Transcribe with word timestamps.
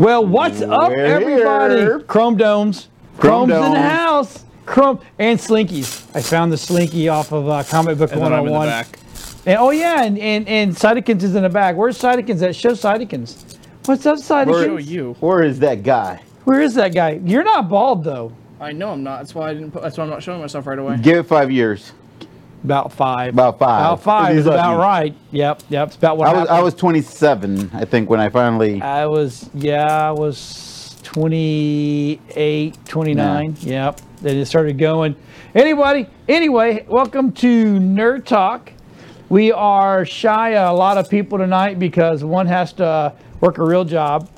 Well, 0.00 0.24
what's 0.24 0.62
up, 0.62 0.88
We're 0.92 1.04
everybody? 1.04 1.74
here. 1.76 2.00
Chrome 2.00 2.38
Domes. 2.38 2.88
Chrome 3.18 3.50
Chrome's 3.50 3.66
in 3.66 3.72
the 3.74 3.82
house. 3.82 4.46
Chrome 4.64 4.98
and 5.18 5.38
Slinkies. 5.38 6.16
I 6.16 6.22
found 6.22 6.50
the 6.50 6.56
Slinky 6.56 7.10
off 7.10 7.32
of 7.32 7.46
uh, 7.46 7.62
Comic 7.64 7.98
Book 7.98 8.10
And 8.10 8.22
then 8.22 8.32
I'm 8.32 8.46
in 8.46 8.52
the 8.54 8.58
back. 8.60 8.98
And, 9.44 9.58
oh 9.58 9.68
yeah, 9.68 10.04
and 10.04 10.18
and 10.18 10.48
and 10.48 10.74
Sidekins 10.74 11.22
is 11.22 11.34
in 11.34 11.42
the 11.42 11.50
back. 11.50 11.76
Where's 11.76 11.98
Sidekins 11.98 12.40
at? 12.40 12.56
Show 12.56 12.70
Sidekins. 12.70 13.58
What's 13.84 14.06
up, 14.06 14.16
Show 14.16 14.46
Sidekins? 14.46 14.86
you. 14.86 15.16
Where 15.20 15.42
is 15.42 15.58
that 15.58 15.82
guy? 15.82 16.22
Where 16.44 16.62
is 16.62 16.74
that 16.76 16.94
guy? 16.94 17.20
You're 17.22 17.44
not 17.44 17.68
bald 17.68 18.02
though. 18.02 18.32
I 18.58 18.72
know 18.72 18.92
I'm 18.92 19.02
not. 19.02 19.18
That's 19.18 19.34
why 19.34 19.50
I 19.50 19.52
didn't. 19.52 19.72
Put, 19.72 19.82
that's 19.82 19.98
why 19.98 20.04
I'm 20.04 20.10
not 20.10 20.22
showing 20.22 20.40
myself 20.40 20.66
right 20.66 20.78
away. 20.78 20.96
Give 20.96 21.18
it 21.18 21.24
five 21.24 21.50
years. 21.50 21.92
About 22.64 22.92
five. 22.92 23.32
About 23.32 23.58
five. 23.58 23.80
About 23.80 24.02
five 24.02 24.36
is 24.36 24.46
about 24.46 24.76
lucky. 24.76 24.82
right. 24.82 25.14
Yep, 25.30 25.62
yep. 25.70 25.88
It's 25.88 25.96
about 25.96 26.18
what 26.18 26.28
I 26.28 26.32
was 26.40 26.48
I 26.48 26.60
was 26.60 26.74
27, 26.74 27.70
I 27.72 27.84
think, 27.86 28.10
when 28.10 28.20
I 28.20 28.28
finally. 28.28 28.82
I 28.82 29.06
was, 29.06 29.48
yeah, 29.54 30.08
I 30.08 30.10
was 30.10 31.00
28, 31.04 32.84
29. 32.84 33.56
Yep. 33.60 34.00
Then 34.20 34.36
it 34.36 34.44
started 34.46 34.76
going. 34.78 35.16
Anybody, 35.54 36.06
anyway, 36.28 36.84
welcome 36.86 37.32
to 37.32 37.78
Nerd 37.78 38.26
Talk. 38.26 38.72
We 39.30 39.52
are 39.52 40.04
shy 40.04 40.56
of 40.56 40.74
a 40.74 40.76
lot 40.76 40.98
of 40.98 41.08
people 41.08 41.38
tonight 41.38 41.78
because 41.78 42.22
one 42.22 42.46
has 42.46 42.72
to 42.74 43.14
work 43.40 43.58
a 43.58 43.64
real 43.64 43.84
job 43.84 44.28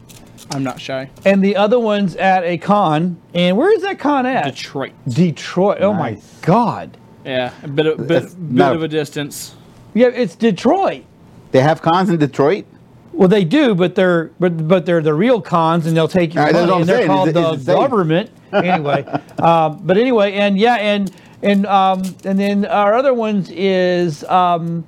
I'm 0.51 0.63
not 0.63 0.81
shy. 0.81 1.11
and 1.25 1.43
the 1.43 1.57
other 1.57 1.81
one's 1.81 2.15
at 2.17 2.45
a 2.45 2.59
con. 2.59 3.21
And 3.35 3.57
where 3.57 3.75
is 3.75 3.83
that 3.83 3.99
con 3.99 4.27
at? 4.27 4.45
Detroit. 4.55 4.93
Detroit. 5.09 5.79
Oh 5.81 5.93
my 5.93 6.21
God. 6.43 6.99
Yeah, 7.25 7.53
a 7.63 7.69
bit 7.69 7.87
of 7.87 7.99
bit, 8.07 8.25
bit 8.25 8.39
not- 8.39 8.75
of 8.77 8.83
a 8.83 8.89
distance. 8.89 9.55
Yeah, 9.95 10.09
it's 10.09 10.35
Detroit. 10.35 11.05
They 11.51 11.61
have 11.61 11.83
cons 11.83 12.09
in 12.11 12.19
Detroit. 12.19 12.65
Well, 13.13 13.29
they 13.29 13.45
do, 13.45 13.75
but 13.75 13.95
they're 13.95 14.31
but 14.41 14.67
but 14.67 14.87
they're 14.87 15.03
the 15.03 15.13
real 15.13 15.41
cons, 15.43 15.87
and 15.87 15.95
they'll 15.97 16.09
take 16.09 16.33
your 16.35 16.43
All 16.43 16.47
right, 16.47 16.53
that's 16.55 16.71
money, 16.71 16.71
what 16.71 16.75
I'm 16.77 16.81
and 16.81 16.89
they're 16.89 16.97
saying. 16.97 17.09
called 17.09 17.29
Is 17.29 17.35
the 17.35 17.73
is 17.73 17.77
government 17.79 18.31
anyway. 18.55 19.03
um, 19.39 19.81
but 19.83 19.99
anyway, 19.99 20.33
and 20.33 20.59
yeah, 20.59 20.77
and 20.77 21.11
and 21.43 21.67
um, 21.67 22.03
and 22.25 22.39
then 22.41 22.65
our 22.65 22.95
other 22.95 23.13
ones 23.13 23.51
is 23.51 24.25
um, 24.25 24.85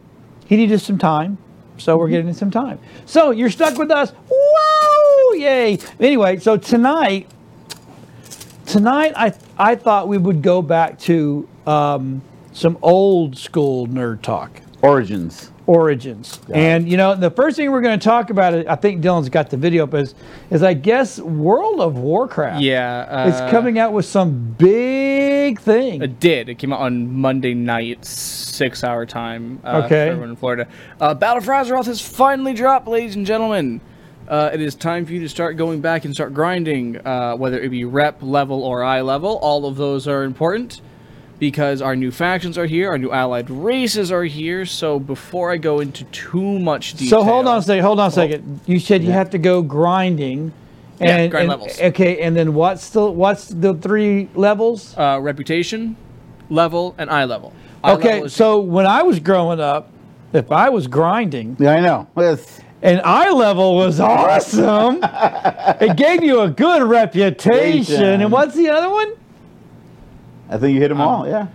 he 0.47 0.57
needed 0.57 0.81
some 0.81 0.97
time, 0.99 1.37
so 1.77 1.93
Mm-hmm. 1.93 2.01
we're 2.01 2.09
getting 2.09 2.33
some 2.33 2.51
time. 2.51 2.79
So 3.05 3.31
you're 3.31 3.51
stuck 3.51 3.77
with 3.77 3.91
us. 3.91 4.13
Whoa! 4.31 5.35
Yay! 5.35 5.79
Anyway, 6.01 6.39
so 6.39 6.57
tonight, 6.57 7.31
tonight 8.75 9.13
I 9.15 9.33
I 9.57 9.77
thought 9.77 10.09
we 10.09 10.19
would 10.19 10.43
go 10.43 10.61
back 10.61 10.99
to 11.01 11.49
um, 11.65 12.21
some 12.53 12.77
old 12.83 13.39
school 13.39 13.87
nerd 13.87 14.21
talk 14.23 14.61
Origins. 14.83 15.53
origins. 15.67 16.41
And 16.53 16.89
you 16.91 16.97
know, 16.97 17.15
the 17.15 17.31
first 17.31 17.57
thing 17.57 17.71
we're 17.71 17.81
going 17.81 17.99
to 17.99 18.05
talk 18.05 18.31
about, 18.31 18.67
I 18.67 18.75
think 18.75 19.01
Dylan's 19.03 19.29
got 19.29 19.49
the 19.49 19.57
video 19.57 19.85
up, 19.85 19.95
is 19.95 20.17
is 20.51 20.65
I 20.65 20.75
guess 20.75 21.21
World 21.21 21.81
of 21.81 21.97
Warcraft. 21.99 22.63
Yeah, 22.63 23.07
uh, 23.09 23.29
it's 23.29 23.51
coming 23.53 23.79
out 23.79 23.93
with 23.93 24.07
some 24.07 24.57
big 24.59 25.61
thing. 25.61 26.03
It 26.03 26.19
did. 26.19 26.49
It 26.49 26.57
came 26.57 26.73
out 26.73 26.81
on 26.81 27.13
Monday 27.13 27.55
night, 27.55 28.05
six 28.05 28.83
hour 28.83 29.07
time. 29.07 29.61
Uh, 29.63 29.83
Okay. 29.85 29.89
For 29.89 30.11
everyone 30.11 30.31
in 30.31 30.37
Florida. 30.37 30.67
Uh, 31.01 31.15
Battle 31.15 31.41
for 31.43 31.53
Azeroth 31.53 31.87
has 31.87 32.01
finally 32.01 32.55
dropped, 32.55 32.89
ladies 32.89 33.15
and 33.15 33.25
gentlemen. 33.25 33.81
Uh, 34.29 34.51
it 34.55 34.61
is 34.61 34.75
time 34.75 35.05
for 35.05 35.13
you 35.13 35.21
to 35.21 35.29
start 35.29 35.57
going 35.57 35.81
back 35.81 36.05
and 36.05 36.15
start 36.15 36.33
grinding, 36.33 36.97
uh, 37.07 37.35
whether 37.37 37.61
it 37.61 37.69
be 37.69 37.85
rep 37.85 38.23
level 38.23 38.63
or 38.65 38.83
eye 38.83 39.03
level. 39.03 39.37
All 39.43 39.67
of 39.67 39.77
those 39.77 40.09
are 40.09 40.25
important 40.25 40.81
because 41.39 41.83
our 41.83 41.95
new 41.95 42.11
factions 42.11 42.57
are 42.57 42.65
here, 42.65 42.89
our 42.89 42.97
new 42.97 43.11
allied 43.13 43.51
races 43.51 44.11
are 44.11 44.25
here. 44.25 44.65
So 44.65 44.99
before 44.99 45.51
I 45.51 45.59
go 45.59 45.81
into 45.81 46.05
too 46.05 46.59
much 46.59 46.95
detail, 46.95 47.21
so 47.21 47.25
hold 47.25 47.47
on 47.47 47.59
a 47.59 47.63
second. 47.63 47.85
Hold 47.85 48.01
on 48.01 48.09
a 48.09 48.13
second. 48.13 48.61
You 48.67 48.81
said 48.81 49.05
you 49.05 49.13
have 49.13 49.31
to 49.31 49.39
go 49.39 49.61
grinding. 49.61 50.53
Yeah, 51.01 51.17
And, 51.17 51.31
grind 51.31 51.43
and- 51.43 51.61
levels. 51.61 51.79
Okay, 51.81 52.21
and 52.23 52.35
then 52.37 52.55
what's 52.55 52.89
the 52.91 53.11
what's 53.11 53.49
the 53.49 53.75
three 53.75 54.29
levels? 54.35 54.95
uh, 54.97 55.19
reputation, 55.21 55.97
level, 56.49 56.95
and 56.97 57.11
eye 57.11 57.25
level. 57.25 57.53
Eye 57.83 57.93
Okay, 57.95 58.09
level 58.13 58.25
is- 58.27 58.33
so 58.33 58.61
when 58.61 58.87
I 58.87 59.03
was 59.03 59.19
growing 59.19 59.61
up, 59.61 59.91
if 60.33 60.51
I 60.51 60.71
was 60.71 60.87
grinding, 60.87 61.57
Yeah, 61.59 61.73
I 61.75 61.81
know. 61.81 62.07
Yes. 62.17 62.61
And 62.85 63.01
eye 63.03 63.31
level 63.33 63.75
was 63.75 63.99
awesome. 63.99 65.01
it 65.03 65.97
gave 65.97 66.23
you 66.23 66.41
a 66.43 66.49
good 66.51 66.83
reputation. 66.85 67.53
Reputation. 67.53 68.21
And 68.23 68.31
what's 68.31 68.55
the 68.55 68.69
other 68.69 68.91
one? 68.91 69.15
I 70.49 70.59
think 70.59 70.75
you 70.75 70.81
hit 70.81 70.89
them 70.89 71.01
Um, 71.01 71.09
all. 71.09 71.27
Yeah. 71.27 71.49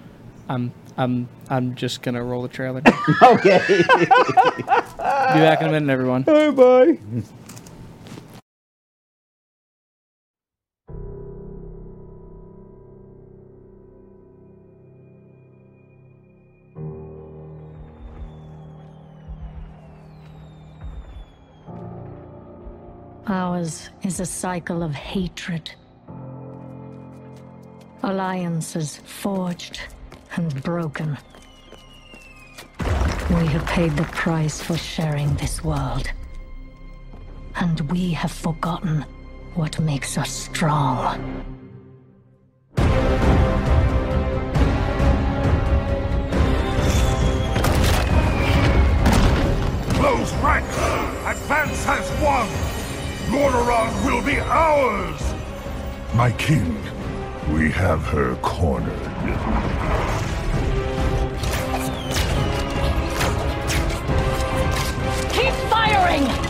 I'm 0.49 0.73
I'm 0.97 1.29
I'm 1.49 1.75
just 1.75 2.01
gonna 2.01 2.23
roll 2.23 2.41
the 2.41 2.47
trailer. 2.49 2.81
Okay. 3.21 3.61
Be 3.67 3.83
back 4.97 5.61
in 5.61 5.67
a 5.67 5.71
minute, 5.71 5.89
everyone. 5.91 6.23
Hey, 6.23 6.51
bye. 6.51 6.97
Ours 23.31 23.89
is 24.01 24.19
a 24.19 24.25
cycle 24.25 24.81
of 24.81 24.95
hatred. 24.95 25.71
Alliances 28.01 28.97
forged 29.05 29.81
and 30.35 30.63
broken. 30.63 31.15
We 32.79 33.45
have 33.45 33.63
paid 33.67 33.91
the 33.91 34.09
price 34.13 34.59
for 34.59 34.75
sharing 34.75 35.35
this 35.35 35.63
world. 35.63 36.09
And 37.57 37.79
we 37.91 38.09
have 38.13 38.31
forgotten 38.31 39.05
what 39.53 39.79
makes 39.79 40.17
us 40.17 40.31
strong. 40.31 41.45
Close 49.93 50.33
ranks! 50.41 50.77
Advance 51.27 51.85
has 51.85 52.23
won! 52.23 52.68
Lordaeron 53.29 54.05
will 54.05 54.23
be 54.23 54.39
ours! 54.39 55.21
My 56.15 56.31
king, 56.31 56.75
we 57.53 57.69
have 57.69 58.01
her 58.07 58.35
cornered. 58.37 58.97
Keep 65.31 65.53
firing! 65.69 66.48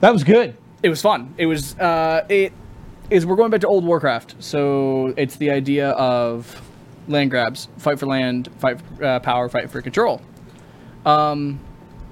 That 0.00 0.12
was 0.12 0.24
good. 0.24 0.56
It 0.82 0.90
was 0.90 1.00
fun. 1.00 1.34
It 1.38 1.46
was 1.46 1.78
uh, 1.78 2.26
it 2.28 2.52
is 3.08 3.24
we're 3.24 3.36
going 3.36 3.50
back 3.50 3.62
to 3.62 3.66
old 3.66 3.84
Warcraft, 3.84 4.36
so 4.40 5.14
it's 5.16 5.36
the 5.36 5.50
idea 5.50 5.90
of 5.90 6.62
land 7.08 7.30
grabs, 7.30 7.68
fight 7.78 7.98
for 7.98 8.06
land, 8.06 8.50
fight 8.58 8.80
for 8.80 9.04
uh, 9.04 9.20
power, 9.20 9.48
fight 9.48 9.70
for 9.70 9.80
control. 9.80 10.20
Um, 11.04 11.60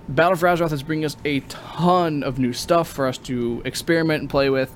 Battle 0.09 0.37
for 0.37 0.47
Azeroth 0.47 0.73
is 0.73 0.83
bringing 0.83 1.05
us 1.05 1.17
a 1.25 1.41
ton 1.41 2.23
of 2.23 2.39
new 2.39 2.53
stuff 2.53 2.89
for 2.89 3.07
us 3.07 3.19
to 3.19 3.63
experiment 3.65 4.21
and 4.21 4.31
play 4.31 4.51
with. 4.51 4.75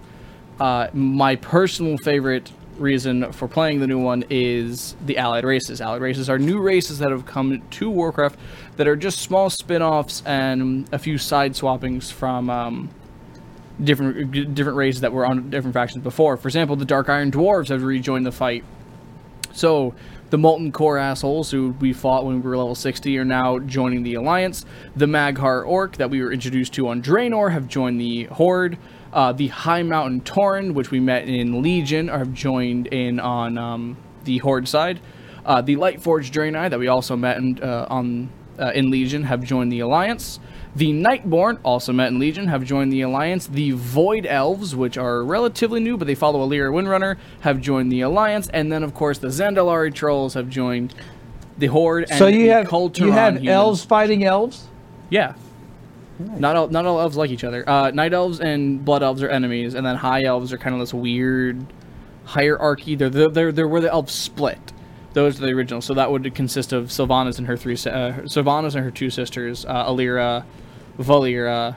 Uh, 0.58 0.88
my 0.92 1.36
personal 1.36 1.98
favorite 1.98 2.50
reason 2.78 3.32
for 3.32 3.46
playing 3.46 3.80
the 3.80 3.86
new 3.86 3.98
one 3.98 4.24
is 4.30 4.96
the 5.04 5.18
allied 5.18 5.44
races. 5.44 5.80
Allied 5.80 6.00
races 6.00 6.30
are 6.30 6.38
new 6.38 6.60
races 6.60 6.98
that 7.00 7.10
have 7.10 7.26
come 7.26 7.62
to 7.70 7.90
Warcraft 7.90 8.38
that 8.76 8.88
are 8.88 8.96
just 8.96 9.20
small 9.20 9.50
spin-offs 9.50 10.22
and 10.24 10.88
a 10.92 10.98
few 10.98 11.18
side 11.18 11.52
swappings 11.52 12.10
from 12.10 12.48
um, 12.48 12.88
different 13.82 14.54
different 14.54 14.76
races 14.76 15.00
that 15.02 15.12
were 15.12 15.24
on 15.24 15.50
different 15.50 15.74
factions 15.74 16.02
before. 16.02 16.36
For 16.36 16.48
example, 16.48 16.76
the 16.76 16.84
Dark 16.84 17.08
Iron 17.08 17.30
Dwarves 17.30 17.68
have 17.68 17.82
rejoined 17.82 18.26
the 18.26 18.32
fight. 18.32 18.64
So 19.52 19.94
the 20.30 20.38
Molten 20.38 20.72
Core 20.72 20.98
assholes 20.98 21.50
who 21.50 21.70
we 21.80 21.92
fought 21.92 22.24
when 22.24 22.36
we 22.36 22.48
were 22.48 22.56
level 22.56 22.74
60 22.74 23.16
are 23.18 23.24
now 23.24 23.58
joining 23.58 24.02
the 24.02 24.14
Alliance. 24.14 24.64
The 24.94 25.06
Mag'har 25.06 25.66
Orc 25.66 25.96
that 25.96 26.10
we 26.10 26.22
were 26.22 26.32
introduced 26.32 26.74
to 26.74 26.88
on 26.88 27.02
Draenor 27.02 27.52
have 27.52 27.66
joined 27.66 28.00
the 28.00 28.24
Horde. 28.24 28.78
Uh, 29.12 29.32
the 29.32 29.48
Highmountain 29.48 30.22
Tauren, 30.22 30.74
which 30.74 30.90
we 30.90 31.00
met 31.00 31.26
in 31.26 31.62
Legion, 31.62 32.08
have 32.08 32.34
joined 32.34 32.88
in 32.88 33.18
on 33.18 33.56
um, 33.56 33.96
the 34.24 34.38
Horde 34.38 34.68
side. 34.68 35.00
Uh, 35.46 35.62
the 35.62 35.76
Lightforged 35.76 36.30
Draenei 36.30 36.68
that 36.68 36.78
we 36.78 36.88
also 36.88 37.16
met 37.16 37.38
in, 37.38 37.58
uh, 37.62 37.86
on 37.88 38.30
uh, 38.58 38.72
in 38.74 38.90
Legion 38.90 39.22
have 39.22 39.42
joined 39.42 39.72
the 39.72 39.80
Alliance. 39.80 40.40
The 40.76 40.92
Nightborne, 40.92 41.58
also 41.64 41.92
met 41.92 42.08
in 42.08 42.18
Legion, 42.18 42.46
have 42.48 42.64
joined 42.64 42.92
the 42.92 43.00
Alliance. 43.00 43.46
The 43.46 43.72
Void 43.72 44.26
Elves, 44.26 44.76
which 44.76 44.96
are 44.96 45.24
relatively 45.24 45.80
new, 45.80 45.96
but 45.96 46.06
they 46.06 46.14
follow 46.14 46.46
Alleria 46.46 46.70
Windrunner, 46.70 47.16
have 47.40 47.60
joined 47.60 47.90
the 47.90 48.02
Alliance. 48.02 48.48
And 48.52 48.70
then, 48.70 48.82
of 48.82 48.94
course, 48.94 49.18
the 49.18 49.28
Zandalari 49.28 49.92
Trolls 49.92 50.34
have 50.34 50.48
joined 50.48 50.94
the 51.56 51.66
Horde. 51.66 52.06
And 52.10 52.18
so 52.18 52.26
you 52.26 52.50
have 52.50 52.70
you 52.98 53.12
have 53.12 53.34
humans. 53.34 53.48
elves 53.48 53.84
fighting 53.84 54.24
elves. 54.24 54.68
Yeah. 55.10 55.34
Not 56.18 56.56
all, 56.56 56.68
not 56.68 56.84
all 56.84 57.00
elves 57.00 57.16
like 57.16 57.30
each 57.30 57.44
other. 57.44 57.68
Uh, 57.68 57.90
Night 57.92 58.12
elves 58.12 58.40
and 58.40 58.84
blood 58.84 59.02
elves 59.02 59.22
are 59.22 59.28
enemies, 59.28 59.74
and 59.74 59.86
then 59.86 59.96
high 59.96 60.24
elves 60.24 60.52
are 60.52 60.58
kind 60.58 60.74
of 60.74 60.80
this 60.80 60.92
weird 60.92 61.64
hierarchy. 62.24 62.96
They're 62.96 63.08
they're 63.08 63.28
they're, 63.28 63.52
they're 63.52 63.68
where 63.68 63.80
the 63.80 63.90
elves 63.90 64.12
split. 64.12 64.72
Those 65.18 65.42
are 65.42 65.46
the 65.46 65.52
original. 65.52 65.80
So 65.80 65.94
that 65.94 66.12
would 66.12 66.32
consist 66.36 66.72
of 66.72 66.90
Sylvanas 66.90 67.38
and 67.38 67.48
her 67.48 67.56
three, 67.56 67.72
uh, 67.74 68.22
Sylvanas 68.28 68.76
and 68.76 68.84
her 68.84 68.90
two 68.92 69.10
sisters, 69.10 69.64
uh, 69.66 69.90
Alira, 69.90 70.44
Valira, 70.96 71.74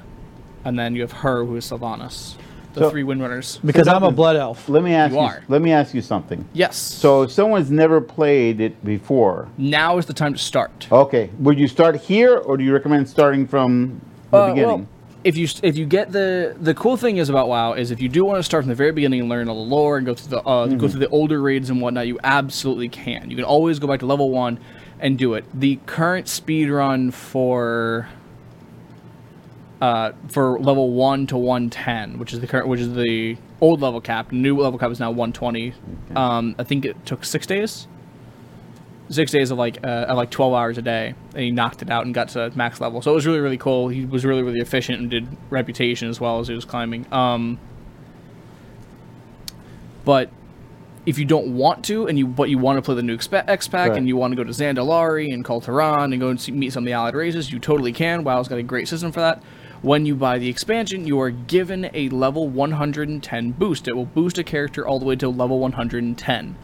and 0.63 0.77
then 0.77 0.93
you 0.93 1.01
have 1.01 1.11
her 1.11 1.43
who 1.43 1.55
is 1.55 1.65
Sylvanas. 1.65 2.35
The 2.75 2.81
So- 2.81 2.89
three 2.91 3.01
Windrunners. 3.03 3.57
Because 3.65 3.87
I'm 3.87 4.03
a 4.03 4.11
blood 4.11 4.35
elf. 4.35 4.69
Let 4.69 4.83
me 4.83 4.93
ask 4.93 5.11
You 5.11 5.17
you. 5.21 5.25
are. 5.25 5.41
Let 5.47 5.63
me 5.63 5.71
ask 5.71 5.95
you 5.95 6.01
something. 6.01 6.45
Yes. 6.53 6.77
So 6.77 7.23
if 7.23 7.31
someone's 7.31 7.71
never 7.71 7.99
played 7.99 8.61
it 8.61 8.85
before, 8.85 9.47
now 9.57 9.97
is 9.97 10.05
the 10.05 10.13
time 10.13 10.33
to 10.33 10.39
start. 10.39 10.87
okay, 10.91 11.31
would 11.39 11.57
you 11.57 11.67
start 11.67 11.95
here, 11.95 12.37
or 12.37 12.57
do 12.57 12.63
you 12.63 12.71
recommend 12.71 13.09
starting 13.09 13.47
from 13.47 14.01
the 14.29 14.37
Uh, 14.37 14.49
beginning? 14.49 14.67
well, 14.69 14.85
if 15.23 15.37
you 15.37 15.47
if 15.63 15.77
you 15.77 15.85
get 15.85 16.11
the 16.11 16.55
the 16.59 16.73
cool 16.73 16.97
thing 16.97 17.17
is 17.17 17.29
about 17.29 17.47
WoW 17.47 17.73
is 17.73 17.91
if 17.91 18.01
you 18.01 18.09
do 18.09 18.25
want 18.25 18.39
to 18.39 18.43
start 18.43 18.63
from 18.63 18.69
the 18.69 18.75
very 18.75 18.91
beginning 18.91 19.19
and 19.21 19.29
learn 19.29 19.47
all 19.49 19.55
the 19.63 19.69
lore 19.69 19.97
and 19.97 20.05
go 20.05 20.13
through 20.15 20.29
the 20.29 20.39
uh, 20.47 20.67
Mm-hmm. 20.67 20.77
go 20.77 20.87
through 20.87 20.99
the 21.01 21.09
older 21.09 21.39
raids 21.41 21.69
and 21.69 21.79
whatnot, 21.81 22.07
you 22.07 22.19
absolutely 22.23 22.89
can. 22.89 23.29
You 23.29 23.35
can 23.35 23.45
always 23.45 23.79
go 23.79 23.87
back 23.87 23.99
to 23.99 24.05
level 24.05 24.29
one 24.31 24.59
and 24.99 25.17
do 25.17 25.33
it. 25.35 25.45
The 25.53 25.77
current 25.85 26.27
speed 26.27 26.69
run 26.69 27.11
for 27.11 28.07
uh, 29.81 30.11
for 30.27 30.59
level 30.59 30.91
one 30.91 31.25
to 31.27 31.37
one 31.37 31.69
ten, 31.69 32.17
which 32.19 32.33
is 32.33 32.39
the 32.39 32.47
current, 32.47 32.67
which 32.67 32.79
is 32.79 32.93
the 32.93 33.37
old 33.59 33.81
level 33.81 34.01
cap. 34.01 34.31
New 34.31 34.57
level 34.59 34.77
cap 34.79 34.91
is 34.91 34.99
now 34.99 35.11
one 35.11 35.33
twenty. 35.33 35.73
Um, 36.15 36.55
I 36.59 36.63
think 36.63 36.85
it 36.85 37.03
took 37.05 37.23
six 37.25 37.45
days. 37.47 37.87
Six 39.11 39.31
days 39.31 39.51
of 39.51 39.57
like 39.57 39.85
uh, 39.85 40.11
like 40.15 40.29
twelve 40.31 40.53
hours 40.53 40.77
a 40.77 40.81
day, 40.81 41.13
and 41.33 41.43
he 41.43 41.51
knocked 41.51 41.81
it 41.81 41.89
out 41.89 42.05
and 42.05 42.13
got 42.15 42.29
to 42.29 42.51
max 42.55 42.79
level. 42.79 43.01
So 43.01 43.11
it 43.11 43.15
was 43.15 43.25
really 43.27 43.41
really 43.41 43.57
cool. 43.57 43.89
He 43.89 44.05
was 44.05 44.25
really 44.25 44.41
really 44.41 44.59
efficient 44.61 44.99
and 44.99 45.09
did 45.11 45.27
reputation 45.49 46.07
as 46.09 46.19
well 46.21 46.39
as 46.39 46.47
he 46.47 46.53
was 46.55 46.63
climbing. 46.65 47.05
Um, 47.11 47.59
but 50.05 50.29
if 51.05 51.17
you 51.17 51.25
don't 51.25 51.55
want 51.55 51.83
to, 51.85 52.07
and 52.07 52.17
you 52.17 52.27
but 52.27 52.49
you 52.49 52.57
want 52.57 52.77
to 52.77 52.81
play 52.81 52.95
the 52.95 53.03
new 53.03 53.15
X 53.15 53.27
pack, 53.27 53.47
Right. 53.49 53.97
and 53.97 54.07
you 54.07 54.15
want 54.15 54.31
to 54.31 54.35
go 54.35 54.43
to 54.43 54.51
Zandalari 54.51 55.33
and 55.33 55.43
Kul'Tiran 55.43 56.11
and 56.11 56.19
go 56.19 56.29
and 56.29 56.39
see, 56.39 56.51
meet 56.51 56.71
some 56.73 56.83
of 56.83 56.85
the 56.85 56.93
allied 56.93 57.15
races, 57.15 57.51
you 57.51 57.59
totally 57.59 57.91
can. 57.91 58.23
WoW's 58.23 58.47
got 58.47 58.59
a 58.59 58.63
great 58.63 58.87
system 58.87 59.11
for 59.11 59.19
that. 59.19 59.41
When 59.81 60.05
you 60.05 60.15
buy 60.15 60.37
the 60.37 60.47
expansion, 60.47 61.07
you 61.07 61.19
are 61.19 61.31
given 61.31 61.89
a 61.93 62.07
level 62.09 62.47
110 62.47 63.51
boost. 63.53 63.87
It 63.87 63.95
will 63.95 64.05
boost 64.05 64.37
a 64.37 64.43
character 64.43 64.87
all 64.87 64.99
the 64.99 65.05
way 65.05 65.15
to 65.15 65.27
level 65.27 65.59
110. 65.59 66.55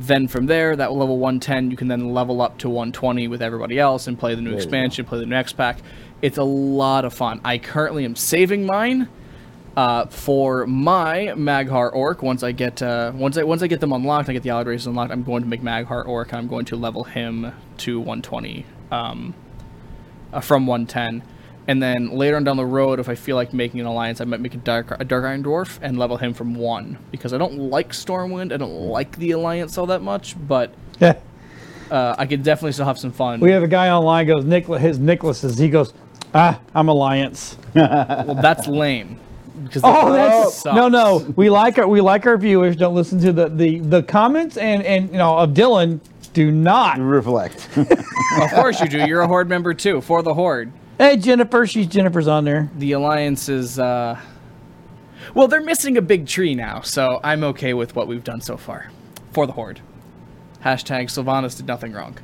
Then 0.00 0.28
from 0.28 0.46
there, 0.46 0.74
that 0.76 0.92
level 0.92 1.18
110, 1.18 1.70
you 1.70 1.76
can 1.76 1.88
then 1.88 2.14
level 2.14 2.40
up 2.40 2.56
to 2.58 2.70
120 2.70 3.28
with 3.28 3.42
everybody 3.42 3.78
else 3.78 4.06
and 4.06 4.18
play 4.18 4.34
the 4.34 4.40
new 4.40 4.52
go. 4.52 4.56
expansion, 4.56 5.04
play 5.04 5.18
the 5.18 5.26
new 5.26 5.36
X 5.36 5.52
pack. 5.52 5.78
It's 6.22 6.38
a 6.38 6.42
lot 6.42 7.04
of 7.04 7.12
fun. 7.12 7.38
I 7.44 7.58
currently 7.58 8.06
am 8.06 8.16
saving 8.16 8.64
mine 8.64 9.10
uh, 9.76 10.06
for 10.06 10.66
my 10.66 11.34
Mag'har 11.36 11.94
Orc. 11.94 12.22
Once 12.22 12.42
I 12.42 12.52
get 12.52 12.80
uh, 12.80 13.12
once 13.14 13.36
I 13.36 13.42
once 13.42 13.62
I 13.62 13.66
get 13.66 13.80
them 13.80 13.92
unlocked, 13.92 14.30
I 14.30 14.32
get 14.32 14.42
the 14.42 14.48
allied 14.48 14.68
races 14.68 14.86
unlocked. 14.86 15.12
I'm 15.12 15.22
going 15.22 15.42
to 15.42 15.48
make 15.48 15.60
Mag'har 15.60 16.06
Orc, 16.06 16.32
and 16.32 16.38
I'm 16.38 16.48
going 16.48 16.64
to 16.66 16.76
level 16.76 17.04
him 17.04 17.52
to 17.78 17.98
120 17.98 18.64
um, 18.90 19.34
uh, 20.32 20.40
from 20.40 20.66
110. 20.66 21.22
And 21.68 21.80
then 21.82 22.10
later 22.10 22.36
on 22.36 22.44
down 22.44 22.56
the 22.56 22.64
road, 22.66 22.98
if 22.98 23.08
I 23.08 23.14
feel 23.14 23.36
like 23.36 23.52
making 23.52 23.80
an 23.80 23.86
alliance, 23.86 24.20
I 24.20 24.24
might 24.24 24.40
make 24.40 24.54
a 24.54 24.58
dark 24.58 24.90
a 24.98 25.04
dark 25.04 25.24
iron 25.24 25.44
dwarf 25.44 25.78
and 25.82 25.98
level 25.98 26.16
him 26.16 26.34
from 26.34 26.54
one 26.54 26.98
because 27.12 27.32
I 27.32 27.38
don't 27.38 27.58
like 27.58 27.90
Stormwind. 27.92 28.52
I 28.52 28.56
don't 28.56 28.88
like 28.88 29.16
the 29.18 29.32
alliance 29.32 29.78
all 29.78 29.86
that 29.86 30.02
much, 30.02 30.34
but 30.48 30.72
Yeah. 30.98 31.16
uh, 31.90 32.16
I 32.18 32.26
could 32.26 32.42
definitely 32.42 32.72
still 32.72 32.86
have 32.86 32.98
some 32.98 33.12
fun. 33.12 33.40
We 33.40 33.50
have 33.52 33.62
a 33.62 33.68
guy 33.68 33.90
online 33.90 34.26
goes 34.26 34.44
Nicholas 34.44 34.82
his 34.82 34.98
Nicholas 34.98 35.44
is 35.44 35.58
he 35.58 35.68
goes 35.68 35.92
ah 36.34 36.58
I'm 36.74 36.88
Alliance. 36.88 37.56
well, 37.74 38.38
that's 38.40 38.66
lame. 38.66 39.18
because 39.62 39.82
Oh, 39.84 40.12
that's 40.12 40.54
sucks. 40.62 40.74
no, 40.74 40.88
no. 40.88 41.18
We 41.36 41.50
like 41.50 41.78
our 41.78 41.86
we 41.86 42.00
like 42.00 42.26
our 42.26 42.38
viewers. 42.38 42.74
Don't 42.74 42.94
listen 42.94 43.20
to 43.20 43.32
the 43.32 43.48
the 43.48 43.78
the 43.80 44.02
comments 44.02 44.56
and 44.56 44.82
and 44.82 45.10
you 45.12 45.18
know 45.18 45.36
of 45.38 45.50
Dylan. 45.50 46.00
Do 46.32 46.50
not. 46.52 46.98
Reflect. 46.98 47.68
Of 47.76 48.50
course 48.52 48.80
you 48.80 48.88
do. 48.88 48.98
You're 49.06 49.20
a 49.22 49.26
horde 49.28 49.48
member 49.48 49.74
too 49.74 50.00
for 50.00 50.22
the 50.22 50.32
horde. 50.32 50.72
Hey, 51.00 51.16
Jennifer. 51.16 51.66
She's 51.66 51.86
Jennifer's 51.86 52.28
on 52.28 52.44
there. 52.44 52.68
The 52.76 52.92
alliance 52.92 53.48
is. 53.48 53.78
uh 53.78 54.20
Well, 55.34 55.48
they're 55.48 55.62
missing 55.62 55.96
a 55.96 56.02
big 56.02 56.26
tree 56.26 56.54
now, 56.54 56.82
so 56.82 57.20
I'm 57.24 57.42
okay 57.42 57.72
with 57.72 57.96
what 57.96 58.06
we've 58.06 58.22
done 58.22 58.42
so 58.42 58.58
far 58.58 58.90
for 59.32 59.46
the 59.46 59.54
horde. 59.54 59.80
Hashtag 60.62 61.04
Sylvanas 61.04 61.56
did 61.56 61.66
nothing 61.66 61.94
wrong. 61.94 62.18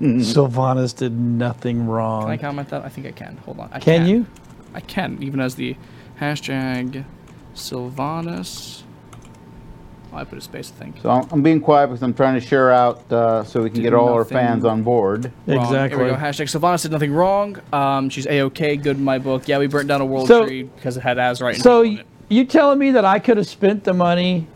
Sylvanas 0.00 0.96
did 0.96 1.12
nothing 1.12 1.86
wrong. 1.86 2.22
Can 2.22 2.30
I 2.30 2.36
comment 2.38 2.70
that? 2.70 2.82
I 2.86 2.88
think 2.88 3.06
I 3.06 3.10
can. 3.10 3.36
Hold 3.44 3.60
on. 3.60 3.68
I 3.70 3.80
Can 3.80 4.06
you? 4.06 4.24
I 4.72 4.80
can, 4.80 5.22
even 5.22 5.38
as 5.38 5.56
the 5.56 5.76
hashtag 6.18 7.04
Sylvanas. 7.54 8.81
I 10.14 10.24
put 10.24 10.38
a 10.38 10.40
space, 10.40 10.72
I 10.76 10.78
think. 10.78 10.96
so 11.02 11.10
I'm, 11.10 11.28
I'm 11.30 11.42
being 11.42 11.60
quiet 11.60 11.88
because 11.88 12.02
I'm 12.02 12.14
trying 12.14 12.34
to 12.38 12.46
share 12.46 12.70
out 12.70 13.10
uh, 13.12 13.44
so 13.44 13.62
we 13.62 13.70
can 13.70 13.76
Did 13.76 13.82
get 13.84 13.94
all 13.94 14.08
our 14.10 14.18
nothing. 14.20 14.36
fans 14.36 14.64
on 14.64 14.82
board. 14.82 15.32
Wrong. 15.46 15.58
Exactly. 15.64 15.98
Here 15.98 16.06
we 16.06 16.12
go. 16.12 16.16
Hashtag 16.18 16.48
Sylvanas 16.58 16.82
did 16.82 16.92
nothing 16.92 17.12
wrong. 17.12 17.58
Um, 17.72 18.08
she's 18.10 18.26
a-okay, 18.26 18.76
good 18.76 18.96
in 18.98 19.04
my 19.04 19.18
book. 19.18 19.48
Yeah, 19.48 19.58
we 19.58 19.66
burnt 19.68 19.88
down 19.88 20.00
a 20.00 20.06
world 20.06 20.28
So- 20.28 20.44
tree 20.46 20.64
because 20.64 20.96
it 20.96 21.00
had 21.02 21.16
Azerite. 21.16 21.62
So 21.62 21.82
in 21.82 21.94
y- 21.94 22.00
it. 22.00 22.06
you 22.28 22.44
telling 22.44 22.78
me 22.78 22.90
that 22.92 23.04
I 23.04 23.18
could 23.18 23.36
have 23.38 23.46
spent 23.46 23.84
the 23.84 23.94
money 23.94 24.46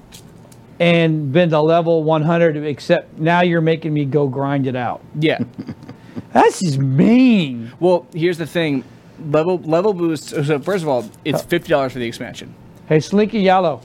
and 0.79 1.33
been 1.33 1.49
to 1.51 1.61
level 1.61 2.05
100, 2.05 2.57
except 2.59 3.19
now 3.19 3.41
you're 3.41 3.61
making 3.63 3.95
me 3.95 4.05
go 4.05 4.27
grind 4.29 4.67
it 4.67 4.77
out. 4.77 5.03
yeah. 5.19 5.39
That's 6.33 6.61
just 6.61 6.79
mean. 6.79 7.73
Well, 7.81 8.07
here's 8.13 8.37
the 8.37 8.47
thing. 8.47 8.85
Level 9.31 9.57
level 9.59 9.95
boost. 9.95 10.29
So 10.31 10.59
first 10.59 10.83
of 10.83 10.89
all, 10.89 11.09
it's 11.25 11.43
fifty 11.43 11.69
dollars 11.71 11.93
for 11.95 11.99
the 11.99 12.07
expansion. 12.07 12.55
Hey, 12.89 13.01
Slinky 13.01 13.41
Yellow, 13.41 13.81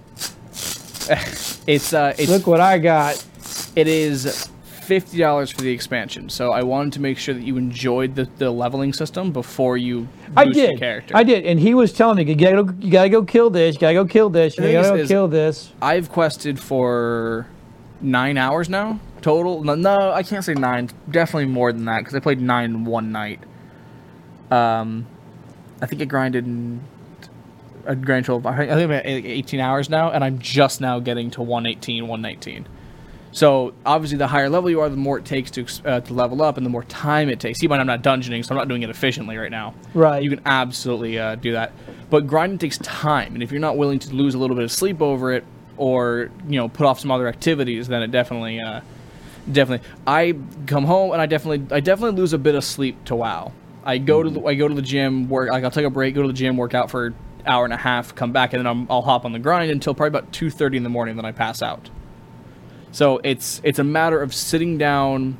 It's 1.68 1.94
uh, 1.94 2.13
it's 2.18 2.30
look 2.30 2.48
what 2.48 2.60
I 2.60 2.80
got. 2.80 3.24
it 3.75 3.88
is 3.88 4.50
fifty 4.63 5.20
dollars 5.20 5.51
for 5.51 5.62
the 5.62 5.72
expansion. 5.72 6.27
So 6.27 6.51
I 6.51 6.63
wanted 6.63 6.94
to 6.94 7.01
make 7.01 7.20
sure 7.20 7.36
that 7.36 7.44
you 7.44 7.58
enjoyed 7.58 8.15
the, 8.15 8.27
the 8.38 8.50
leveling 8.50 8.94
system 8.94 9.32
before 9.32 9.77
you 9.77 10.08
I 10.36 10.46
did. 10.46 10.80
character. 10.80 11.15
I 11.15 11.24
did, 11.24 11.46
and 11.46 11.60
he 11.60 11.75
was 11.75 11.94
telling 11.94 12.18
me 12.18 12.24
you 12.24 12.36
gotta 12.36 12.63
go, 12.63 12.74
you 12.80 12.91
gotta 12.91 13.10
go 13.10 13.24
kill 13.24 13.51
this, 13.51 13.75
you 13.75 13.82
gotta 13.82 13.94
go 13.94 14.06
kill 14.06 14.30
this, 14.30 14.58
you 14.58 14.63
gotta 14.63 14.98
go 14.98 15.08
kill 15.08 15.27
this. 15.27 15.72
I've 15.82 16.10
quested 16.10 16.60
for 16.60 17.48
nine 18.01 18.38
hours 18.38 18.68
now 18.68 19.00
total. 19.22 19.63
No, 19.63 19.75
no 19.75 20.12
I 20.12 20.24
can't 20.24 20.44
say 20.44 20.53
nine. 20.53 20.89
Definitely 21.10 21.46
more 21.46 21.72
than 21.72 21.86
that 21.86 22.00
because 22.00 22.15
I 22.15 22.20
played 22.20 22.41
nine 22.41 22.84
one 22.84 23.12
night. 23.12 23.39
Um, 24.50 25.08
I 25.82 25.86
think 25.86 26.01
I 26.01 26.06
grinded 26.06 26.46
in 27.85 27.91
a 27.91 27.95
grand 27.95 28.25
total. 28.25 28.39
of- 28.39 28.45
I 28.59 28.65
think 28.65 28.71
I'm 28.71 28.91
at 28.91 29.05
18 29.05 29.59
hours 29.59 29.89
now, 29.89 30.11
and 30.11 30.23
I'm 30.23 30.39
just 30.39 30.81
now 30.81 31.00
getting 31.00 31.31
to 31.31 31.41
118, 31.41 32.07
119. 32.07 32.65
So 33.33 33.73
obviously, 33.85 34.17
the 34.17 34.27
higher 34.27 34.50
level 34.50 34.69
you 34.69 34.81
are, 34.81 34.89
the 34.89 34.97
more 34.97 35.17
it 35.17 35.25
takes 35.25 35.51
to 35.51 35.65
uh, 35.85 36.01
to 36.01 36.13
level 36.13 36.41
up, 36.41 36.57
and 36.57 36.65
the 36.65 36.69
more 36.69 36.83
time 36.83 37.29
it 37.29 37.39
takes. 37.39 37.63
Even 37.63 37.79
I'm 37.79 37.88
not 37.88 38.03
dungeoning, 38.03 38.45
so 38.45 38.53
I'm 38.53 38.57
not 38.57 38.67
doing 38.67 38.81
it 38.81 38.89
efficiently 38.89 39.38
right 39.38 39.51
now. 39.51 39.73
Right. 39.93 40.21
You 40.21 40.29
can 40.29 40.41
absolutely 40.45 41.17
uh, 41.17 41.35
do 41.35 41.53
that, 41.53 41.71
but 42.09 42.27
grinding 42.27 42.57
takes 42.59 42.77
time, 42.79 43.33
and 43.33 43.41
if 43.41 43.51
you're 43.51 43.61
not 43.61 43.77
willing 43.77 44.00
to 44.00 44.13
lose 44.13 44.35
a 44.35 44.38
little 44.38 44.55
bit 44.55 44.65
of 44.65 44.71
sleep 44.71 45.01
over 45.01 45.31
it, 45.31 45.45
or 45.77 46.29
you 46.47 46.57
know 46.59 46.67
put 46.67 46.85
off 46.85 47.00
some 47.00 47.09
other 47.09 47.27
activities, 47.29 47.88
then 47.88 48.03
it 48.03 48.11
definitely, 48.11 48.59
uh, 48.59 48.81
definitely. 49.50 49.88
I 50.05 50.35
come 50.67 50.83
home 50.83 51.13
and 51.13 51.21
I 51.21 51.25
definitely, 51.25 51.73
I 51.73 51.79
definitely 51.79 52.19
lose 52.19 52.33
a 52.33 52.38
bit 52.38 52.55
of 52.55 52.65
sleep 52.65 53.01
to 53.05 53.15
WoW. 53.15 53.53
I 53.85 53.97
go 53.97 54.21
to 54.23 54.29
the, 54.29 54.41
I 54.43 54.55
go 54.55 54.67
to 54.67 54.75
the 54.75 54.81
gym, 54.81 55.29
work. 55.29 55.50
Like 55.50 55.63
I'll 55.63 55.71
take 55.71 55.85
a 55.85 55.89
break, 55.89 56.15
go 56.15 56.21
to 56.21 56.27
the 56.27 56.33
gym, 56.33 56.57
work 56.57 56.73
out 56.73 56.91
for 56.91 57.13
hour 57.45 57.63
and 57.65 57.74
a 57.74 57.77
half, 57.77 58.13
come 58.15 58.31
back, 58.31 58.53
and 58.53 58.60
then 58.60 58.67
I'm, 58.67 58.88
I'll 58.91 59.01
hop 59.01 59.25
on 59.25 59.31
the 59.33 59.39
grind 59.39 59.71
until 59.71 59.93
probably 59.93 60.17
about 60.19 60.31
two 60.31 60.50
thirty 60.50 60.77
in 60.77 60.83
the 60.83 60.89
morning. 60.89 61.15
Then 61.15 61.25
I 61.25 61.31
pass 61.31 61.62
out. 61.62 61.89
So 62.91 63.19
it's 63.24 63.62
it's 63.63 63.79
a 63.79 63.83
matter 63.83 64.21
of 64.21 64.33
sitting 64.33 64.77
down 64.77 65.38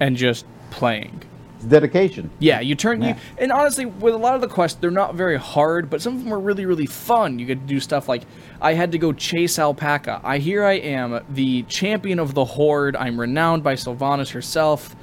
and 0.00 0.16
just 0.16 0.46
playing. 0.70 1.22
It's 1.56 1.64
dedication. 1.66 2.30
Yeah, 2.38 2.60
you 2.60 2.74
turn 2.74 3.02
Yeah. 3.02 3.08
you 3.10 3.14
and 3.38 3.52
honestly, 3.52 3.86
with 3.86 4.14
a 4.14 4.18
lot 4.18 4.34
of 4.34 4.40
the 4.40 4.48
quests, 4.48 4.78
they're 4.80 4.90
not 4.90 5.14
very 5.14 5.38
hard, 5.38 5.90
but 5.90 6.00
some 6.02 6.16
of 6.16 6.24
them 6.24 6.32
are 6.32 6.40
really, 6.40 6.64
really 6.66 6.86
fun. 6.86 7.38
You 7.38 7.46
get 7.46 7.60
to 7.60 7.66
do 7.66 7.80
stuff 7.80 8.08
like 8.08 8.22
I 8.60 8.74
had 8.74 8.92
to 8.92 8.98
go 8.98 9.12
chase 9.12 9.58
alpaca. 9.58 10.20
I 10.24 10.38
here 10.38 10.64
I 10.64 10.74
am, 10.74 11.20
the 11.28 11.62
champion 11.64 12.18
of 12.18 12.34
the 12.34 12.44
horde. 12.44 12.96
I'm 12.96 13.18
renowned 13.20 13.62
by 13.62 13.74
Sylvanas 13.74 14.30
herself, 14.30 14.94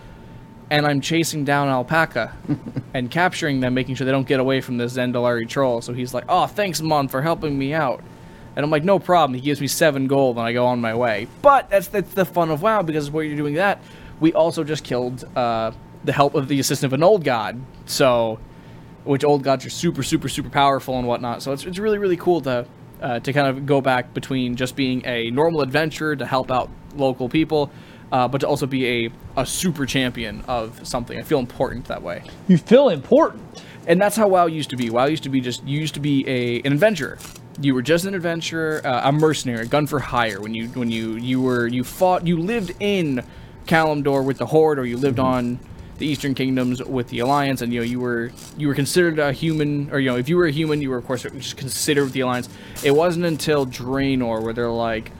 and 0.70 0.86
I'm 0.86 1.02
chasing 1.02 1.46
down 1.46 1.68
alpaca 1.68 2.36
and 2.94 3.10
capturing 3.10 3.60
them, 3.60 3.74
making 3.74 3.96
sure 3.96 4.06
they 4.06 4.12
don't 4.12 4.28
get 4.28 4.40
away 4.40 4.62
from 4.62 4.78
the 4.78 4.86
Zandalari 4.86 5.48
troll. 5.48 5.82
So 5.82 5.94
he's 5.94 6.14
like, 6.14 6.26
"Oh, 6.30 6.48
thanks, 6.48 6.82
Mon, 6.82 7.08
for 7.08 7.22
helping 7.22 7.58
me 7.58 7.74
out." 7.74 8.02
And 8.56 8.64
I'm 8.64 8.72
like, 8.72 8.84
"No 8.84 9.00
problem." 9.00 9.36
He 9.36 9.42
gives 9.42 9.62
me 9.62 9.68
seven 9.68 10.08
gold, 10.08 10.38
and 10.38 10.46
I 10.46 10.54
go 10.54 10.66
on 10.66 10.82
my 10.82 10.96
way. 10.96 11.28
But 11.42 11.70
that's 11.70 11.88
that's 11.88 12.14
the 12.14 12.26
fun 12.26 12.52
of 12.52 12.62
WoW 12.62 12.82
because 12.82 13.10
while 13.10 13.24
you're 13.24 13.38
doing 13.38 13.56
that, 13.56 13.82
we 14.20 14.34
also 14.34 14.64
just 14.64 14.84
killed 14.84 15.26
uh, 15.36 15.72
the 16.04 16.14
help 16.14 16.36
of 16.36 16.48
the 16.48 16.60
assistant 16.60 16.92
of 16.92 16.94
an 16.94 17.04
old 17.04 17.24
god. 17.24 17.60
So, 17.86 18.40
which 19.04 19.24
old 19.24 19.44
gods 19.44 19.66
are 19.66 19.70
super, 19.70 20.04
super, 20.04 20.30
super 20.30 20.50
powerful 20.50 20.98
and 20.98 21.08
whatnot. 21.08 21.42
So 21.42 21.52
it's, 21.52 21.66
it's 21.66 21.80
really, 21.80 21.98
really 21.98 22.18
cool 22.18 22.42
to 22.42 22.66
uh, 23.02 23.20
to 23.22 23.34
kind 23.34 23.48
of 23.48 23.66
go 23.66 23.82
back 23.82 24.14
between 24.14 24.56
just 24.56 24.76
being 24.76 25.06
a 25.06 25.32
normal 25.32 25.62
adventurer 25.62 26.16
to 26.16 26.26
help 26.26 26.52
out 26.52 26.70
local 26.96 27.30
people, 27.30 27.72
uh, 28.12 28.28
but 28.28 28.42
to 28.42 28.48
also 28.48 28.66
be 28.66 29.06
a, 29.06 29.12
a 29.38 29.46
super 29.46 29.86
champion 29.86 30.44
of 30.48 30.86
something. 30.88 31.18
I 31.18 31.24
feel 31.24 31.40
important 31.40 31.86
that 31.86 32.02
way. 32.02 32.24
You 32.48 32.58
feel 32.58 32.90
important. 32.90 33.64
And 33.88 34.00
that's 34.00 34.16
how 34.16 34.28
WoW 34.28 34.46
used 34.46 34.70
to 34.72 34.78
be. 34.78 34.90
WoW 34.90 35.06
used 35.06 35.24
to 35.24 35.30
be 35.30 35.42
just 35.42 35.64
you 35.66 35.80
used 35.80 35.96
to 35.96 36.00
be 36.00 36.28
a 36.28 36.62
an 36.62 36.74
adventurer. 36.74 37.18
You 37.62 37.74
were 37.74 37.82
just 37.82 38.06
an 38.06 38.14
adventurer, 38.14 38.82
uh, 38.86 39.10
a 39.10 39.12
mercenary, 39.12 39.64
a 39.64 39.66
gun 39.66 39.88
for 39.88 40.00
hire. 40.00 40.40
When 40.42 40.54
you 40.54 40.68
when 40.70 40.90
you 40.90 41.16
you 41.16 41.42
were 41.42 41.68
you 41.68 41.84
fought, 41.84 42.26
you 42.26 42.40
lived 42.40 42.74
in 42.80 43.24
Kalimdor 43.66 44.24
with 44.24 44.38
the 44.38 44.46
Horde, 44.46 44.80
or 44.80 44.86
you 44.86 44.98
lived 44.98 45.20
on 45.20 45.60
the 45.98 46.08
Eastern 46.08 46.34
Kingdoms 46.34 46.82
with 46.84 47.10
the 47.10 47.20
Alliance, 47.20 47.62
and 47.62 47.74
you 47.74 47.80
know 47.80 47.86
you 47.86 48.00
were 48.00 48.32
you 48.58 48.68
were 48.68 48.74
considered 48.74 49.20
a 49.20 49.32
human, 49.32 49.90
or 49.92 50.00
you 50.00 50.10
know 50.10 50.18
if 50.18 50.30
you 50.30 50.38
were 50.38 50.46
a 50.46 50.52
human, 50.52 50.82
you 50.82 50.90
were 50.90 50.98
of 50.98 51.06
course 51.06 51.24
just 51.24 51.58
considered 51.58 52.06
with 52.06 52.14
the 52.14 52.22
Alliance. 52.22 52.50
It 52.84 52.92
wasn't 52.92 53.26
until 53.26 53.66
Draenor 53.66 54.42
where 54.42 54.54
they're 54.54 54.70
like, 54.70 55.12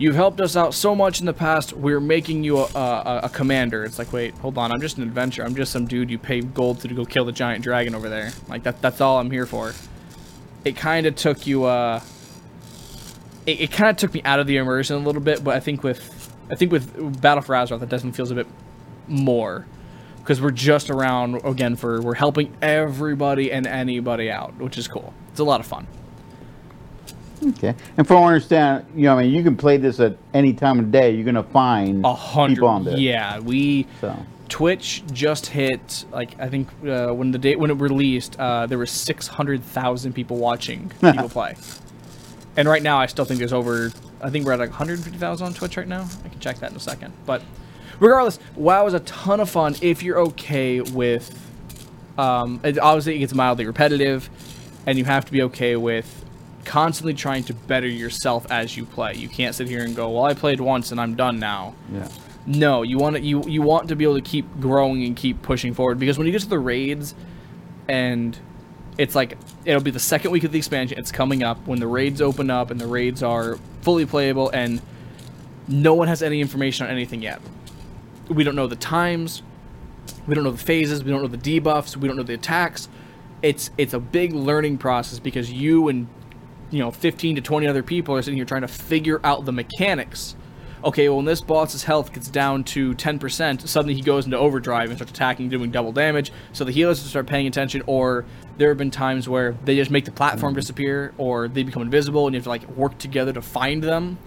"You've 0.00 0.16
helped 0.16 0.40
us 0.40 0.56
out 0.56 0.72
so 0.72 0.96
much 0.96 1.20
in 1.20 1.26
the 1.26 1.32
past. 1.32 1.74
We're 1.74 2.00
making 2.00 2.42
you 2.42 2.58
a, 2.58 2.64
a, 2.74 3.20
a 3.24 3.28
commander." 3.28 3.84
It's 3.84 3.98
like, 3.98 4.12
wait, 4.12 4.34
hold 4.38 4.58
on. 4.58 4.72
I'm 4.72 4.80
just 4.80 4.96
an 4.96 5.04
adventurer. 5.04 5.44
I'm 5.44 5.54
just 5.54 5.70
some 5.70 5.86
dude 5.86 6.10
you 6.10 6.18
pay 6.18 6.40
gold 6.40 6.80
to 6.80 6.88
go 6.88 7.04
kill 7.04 7.26
the 7.26 7.32
giant 7.32 7.62
dragon 7.62 7.94
over 7.94 8.08
there. 8.08 8.32
Like 8.48 8.62
that. 8.62 8.80
That's 8.80 9.00
all 9.00 9.18
I'm 9.18 9.30
here 9.30 9.46
for. 9.46 9.74
It 10.64 10.74
kind 10.74 11.06
of 11.06 11.14
took 11.14 11.46
you. 11.46 11.64
Uh, 11.64 12.00
it, 13.46 13.60
it 13.60 13.72
kind 13.72 13.90
of 13.90 13.96
took 13.96 14.14
me 14.14 14.22
out 14.24 14.40
of 14.40 14.46
the 14.46 14.56
immersion 14.56 14.96
a 14.96 15.00
little 15.00 15.22
bit, 15.22 15.44
but 15.44 15.54
I 15.54 15.60
think 15.60 15.82
with 15.82 16.32
I 16.50 16.54
think 16.54 16.72
with 16.72 17.20
Battle 17.20 17.42
for 17.42 17.54
Azeroth, 17.54 17.82
it 17.82 17.88
definitely 17.88 18.16
feels 18.16 18.30
a 18.30 18.34
bit 18.34 18.46
more 19.06 19.66
because 20.18 20.40
we're 20.40 20.50
just 20.50 20.90
around 20.90 21.44
again 21.44 21.76
for 21.76 22.00
we're 22.00 22.14
helping 22.14 22.54
everybody 22.62 23.52
and 23.52 23.66
anybody 23.66 24.30
out, 24.30 24.56
which 24.58 24.78
is 24.78 24.88
cool. 24.88 25.12
It's 25.30 25.40
a 25.40 25.44
lot 25.44 25.60
of 25.60 25.66
fun. 25.66 25.86
Okay. 27.42 27.74
And 27.96 28.06
from 28.06 28.16
what 28.20 28.24
I 28.24 28.34
understand, 28.34 28.86
you 28.94 29.04
know, 29.04 29.16
I 29.18 29.22
mean, 29.22 29.32
you 29.32 29.42
can 29.42 29.56
play 29.56 29.76
this 29.78 29.98
at 30.00 30.16
any 30.34 30.52
time 30.52 30.78
of 30.78 30.92
day. 30.92 31.12
You're 31.14 31.24
gonna 31.24 31.42
find 31.42 32.04
A 32.04 32.14
hundred. 32.14 32.56
people 32.56 32.68
on 32.68 32.84
there. 32.84 32.96
Yeah, 32.98 33.38
we. 33.40 33.86
So 34.00 34.14
Twitch 34.48 35.02
just 35.12 35.46
hit 35.46 36.04
like 36.12 36.38
I 36.40 36.48
think 36.48 36.68
uh, 36.86 37.12
when 37.12 37.30
the 37.30 37.38
date 37.38 37.58
when 37.58 37.70
it 37.70 37.74
released, 37.78 38.38
uh, 38.38 38.66
there 38.66 38.78
were 38.78 38.86
six 38.86 39.26
hundred 39.26 39.62
thousand 39.62 40.12
people 40.12 40.36
watching 40.36 40.90
people 41.00 41.28
play, 41.28 41.54
and 42.56 42.68
right 42.68 42.82
now 42.82 42.98
I 42.98 43.06
still 43.06 43.24
think 43.24 43.38
there's 43.38 43.52
over. 43.52 43.90
I 44.20 44.28
think 44.28 44.44
we're 44.44 44.52
at 44.52 44.58
like 44.58 44.70
one 44.70 44.76
hundred 44.78 45.00
fifty 45.00 45.18
thousand 45.18 45.46
on 45.46 45.54
Twitch 45.54 45.76
right 45.76 45.88
now. 45.88 46.06
I 46.24 46.28
can 46.28 46.40
check 46.40 46.58
that 46.58 46.70
in 46.72 46.76
a 46.76 46.80
second, 46.80 47.12
but 47.26 47.42
regardless, 48.00 48.38
WoW 48.56 48.86
is 48.86 48.94
a 48.94 49.00
ton 49.00 49.40
of 49.40 49.48
fun 49.48 49.76
if 49.80 50.02
you're 50.02 50.18
okay 50.18 50.80
with. 50.80 51.38
Um, 52.18 52.60
it, 52.64 52.78
obviously, 52.78 53.16
it 53.16 53.18
gets 53.20 53.32
mildly 53.32 53.64
repetitive, 53.66 54.28
and 54.84 54.98
you 54.98 55.04
have 55.06 55.24
to 55.24 55.32
be 55.32 55.42
okay 55.42 55.76
with 55.76 56.19
constantly 56.64 57.14
trying 57.14 57.44
to 57.44 57.54
better 57.54 57.86
yourself 57.86 58.46
as 58.50 58.76
you 58.76 58.84
play. 58.84 59.14
You 59.14 59.28
can't 59.28 59.54
sit 59.54 59.68
here 59.68 59.82
and 59.82 59.94
go, 59.94 60.10
"Well, 60.10 60.24
I 60.24 60.34
played 60.34 60.60
once 60.60 60.92
and 60.92 61.00
I'm 61.00 61.14
done 61.14 61.38
now." 61.38 61.74
yeah. 61.92 62.08
No, 62.46 62.82
you 62.82 62.98
want 62.98 63.16
to 63.16 63.22
you 63.22 63.42
you 63.46 63.62
want 63.62 63.88
to 63.88 63.96
be 63.96 64.04
able 64.04 64.14
to 64.14 64.22
keep 64.22 64.46
growing 64.60 65.04
and 65.04 65.14
keep 65.14 65.42
pushing 65.42 65.74
forward 65.74 65.98
because 65.98 66.16
when 66.16 66.26
you 66.26 66.32
get 66.32 66.40
to 66.42 66.48
the 66.48 66.58
raids, 66.58 67.14
and 67.86 68.38
it's 68.96 69.14
like 69.14 69.36
it'll 69.64 69.82
be 69.82 69.90
the 69.90 70.00
second 70.00 70.30
week 70.30 70.44
of 70.44 70.52
the 70.52 70.58
expansion. 70.58 70.98
It's 70.98 71.12
coming 71.12 71.42
up 71.42 71.66
when 71.66 71.80
the 71.80 71.86
raids 71.86 72.20
open 72.20 72.50
up 72.50 72.70
and 72.70 72.80
the 72.80 72.86
raids 72.86 73.22
are 73.22 73.58
fully 73.82 74.06
playable 74.06 74.48
and 74.50 74.80
no 75.68 75.94
one 75.94 76.08
has 76.08 76.22
any 76.22 76.40
information 76.40 76.86
on 76.86 76.92
anything 76.92 77.22
yet. 77.22 77.40
We 78.28 78.42
don't 78.42 78.56
know 78.56 78.66
the 78.66 78.76
times, 78.76 79.42
we 80.26 80.34
don't 80.34 80.44
know 80.44 80.50
the 80.50 80.58
phases, 80.58 81.04
we 81.04 81.10
don't 81.10 81.22
know 81.22 81.28
the 81.28 81.38
debuffs, 81.38 81.96
we 81.96 82.08
don't 82.08 82.16
know 82.16 82.22
the 82.22 82.34
attacks. 82.34 82.88
It's 83.42 83.70
it's 83.78 83.94
a 83.94 84.00
big 84.00 84.32
learning 84.32 84.78
process 84.78 85.18
because 85.18 85.52
you 85.52 85.88
and 85.88 86.08
you 86.70 86.78
know 86.78 86.90
15 86.90 87.36
to 87.36 87.42
20 87.42 87.66
other 87.66 87.82
people 87.82 88.14
are 88.14 88.22
sitting 88.22 88.36
here 88.36 88.44
trying 88.44 88.62
to 88.62 88.68
figure 88.68 89.20
out 89.24 89.44
the 89.44 89.52
mechanics 89.52 90.36
okay 90.84 91.08
well 91.08 91.16
when 91.16 91.26
this 91.26 91.40
boss's 91.40 91.84
health 91.84 92.12
gets 92.12 92.28
down 92.28 92.64
to 92.64 92.94
10% 92.94 93.68
suddenly 93.68 93.94
he 93.94 94.02
goes 94.02 94.24
into 94.24 94.38
overdrive 94.38 94.88
and 94.88 94.98
starts 94.98 95.12
attacking 95.12 95.48
doing 95.48 95.70
double 95.70 95.92
damage 95.92 96.32
so 96.52 96.64
the 96.64 96.72
healers 96.72 97.00
start 97.00 97.26
paying 97.26 97.46
attention 97.46 97.82
or 97.86 98.24
there 98.60 98.68
have 98.68 98.78
been 98.78 98.90
times 98.90 99.26
where 99.26 99.52
they 99.64 99.74
just 99.74 99.90
make 99.90 100.04
the 100.04 100.12
platform 100.12 100.52
mm-hmm. 100.52 100.60
disappear 100.60 101.14
or 101.16 101.48
they 101.48 101.62
become 101.62 101.80
invisible 101.80 102.26
and 102.26 102.34
you 102.34 102.38
have 102.38 102.44
to 102.44 102.50
like 102.50 102.68
work 102.76 102.96
together 102.98 103.32
to 103.32 103.40
find 103.40 103.82
them. 103.82 104.18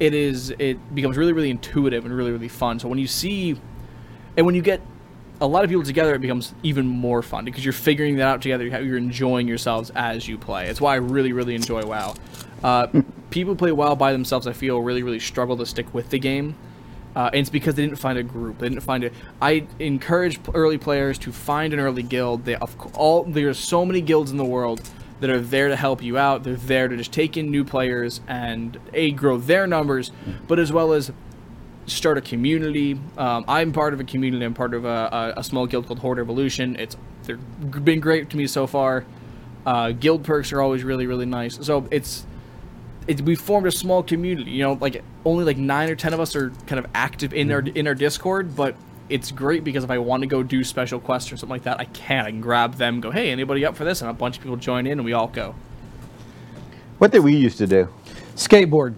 It 0.00 0.12
is 0.12 0.50
it 0.58 0.92
becomes 0.92 1.16
really 1.16 1.32
really 1.32 1.50
intuitive 1.50 2.04
and 2.04 2.12
really 2.12 2.32
really 2.32 2.48
fun. 2.48 2.80
So 2.80 2.88
when 2.88 2.98
you 2.98 3.06
see 3.06 3.60
and 4.36 4.44
when 4.44 4.56
you 4.56 4.62
get 4.62 4.80
a 5.40 5.46
lot 5.46 5.64
of 5.64 5.70
people 5.70 5.82
together, 5.82 6.14
it 6.14 6.20
becomes 6.20 6.54
even 6.62 6.86
more 6.86 7.22
fun 7.22 7.44
because 7.44 7.64
you're 7.64 7.72
figuring 7.72 8.16
that 8.16 8.28
out 8.28 8.42
together. 8.42 8.66
You're 8.66 8.98
enjoying 8.98 9.48
yourselves 9.48 9.90
as 9.94 10.28
you 10.28 10.36
play. 10.36 10.68
It's 10.68 10.80
why 10.80 10.92
I 10.92 10.96
really, 10.96 11.32
really 11.32 11.54
enjoy 11.54 11.84
WoW. 11.84 12.14
Uh, 12.62 12.88
people 13.30 13.56
play 13.56 13.72
WoW 13.72 13.94
by 13.94 14.12
themselves, 14.12 14.46
I 14.46 14.52
feel, 14.52 14.80
really, 14.80 15.02
really 15.02 15.20
struggle 15.20 15.56
to 15.56 15.66
stick 15.66 15.92
with 15.94 16.10
the 16.10 16.18
game. 16.18 16.56
Uh, 17.16 17.26
and 17.32 17.40
it's 17.40 17.50
because 17.50 17.74
they 17.74 17.82
didn't 17.82 17.98
find 17.98 18.18
a 18.18 18.22
group. 18.22 18.58
They 18.58 18.68
didn't 18.68 18.82
find 18.82 19.02
it. 19.02 19.12
I 19.42 19.66
encourage 19.78 20.38
early 20.54 20.78
players 20.78 21.18
to 21.18 21.32
find 21.32 21.72
an 21.72 21.80
early 21.80 22.04
guild. 22.04 22.44
They 22.44 22.56
all 22.56 23.24
there's 23.24 23.58
so 23.58 23.84
many 23.84 24.00
guilds 24.00 24.30
in 24.30 24.36
the 24.36 24.44
world 24.44 24.80
that 25.18 25.28
are 25.28 25.40
there 25.40 25.68
to 25.68 25.76
help 25.76 26.02
you 26.02 26.18
out. 26.18 26.44
They're 26.44 26.54
there 26.54 26.86
to 26.86 26.96
just 26.96 27.12
take 27.12 27.36
in 27.36 27.50
new 27.50 27.64
players 27.64 28.20
and 28.28 28.78
a 28.92 29.10
grow 29.10 29.38
their 29.38 29.66
numbers, 29.66 30.12
but 30.46 30.60
as 30.60 30.72
well 30.72 30.92
as 30.92 31.10
start 31.90 32.18
a 32.18 32.20
community. 32.20 32.98
Um, 33.18 33.44
I'm 33.48 33.72
part 33.72 33.92
of 33.94 34.00
a 34.00 34.04
community. 34.04 34.44
I'm 34.44 34.54
part 34.54 34.74
of 34.74 34.84
a, 34.84 35.34
a, 35.36 35.40
a 35.40 35.44
small 35.44 35.66
guild 35.66 35.86
called 35.86 35.98
Horde 35.98 36.18
Evolution. 36.18 36.76
It's 36.76 36.96
they've 37.24 37.84
been 37.84 38.00
great 38.00 38.30
to 38.30 38.36
me 38.36 38.46
so 38.46 38.66
far. 38.66 39.04
Uh, 39.66 39.92
guild 39.92 40.24
perks 40.24 40.52
are 40.52 40.60
always 40.60 40.84
really 40.84 41.06
really 41.06 41.26
nice. 41.26 41.58
So 41.64 41.86
it's 41.90 42.24
it, 43.06 43.20
we 43.22 43.34
formed 43.34 43.66
a 43.66 43.72
small 43.72 44.02
community. 44.02 44.50
You 44.52 44.62
know, 44.62 44.72
like 44.80 45.02
only 45.24 45.44
like 45.44 45.56
nine 45.56 45.90
or 45.90 45.96
ten 45.96 46.14
of 46.14 46.20
us 46.20 46.34
are 46.36 46.50
kind 46.66 46.78
of 46.78 46.86
active 46.94 47.34
in 47.34 47.50
our 47.50 47.60
in 47.60 47.86
our 47.86 47.94
Discord, 47.94 48.56
but 48.56 48.74
it's 49.10 49.32
great 49.32 49.64
because 49.64 49.84
if 49.84 49.90
I 49.90 49.98
want 49.98 50.22
to 50.22 50.26
go 50.26 50.42
do 50.42 50.62
special 50.62 51.00
quests 51.00 51.32
or 51.32 51.36
something 51.36 51.50
like 51.50 51.64
that, 51.64 51.80
I 51.80 51.84
can. 51.86 52.24
I 52.24 52.30
can 52.30 52.40
grab 52.40 52.76
them, 52.76 53.00
go, 53.00 53.10
hey, 53.10 53.30
anybody 53.30 53.66
up 53.66 53.76
for 53.76 53.84
this? 53.84 54.00
And 54.00 54.10
a 54.10 54.14
bunch 54.14 54.36
of 54.36 54.42
people 54.42 54.56
join 54.56 54.86
in, 54.86 54.92
and 54.92 55.04
we 55.04 55.12
all 55.12 55.26
go. 55.26 55.54
What 56.98 57.10
did 57.10 57.20
we 57.20 57.34
used 57.34 57.58
to 57.58 57.66
do? 57.66 57.88
Skateboard, 58.36 58.94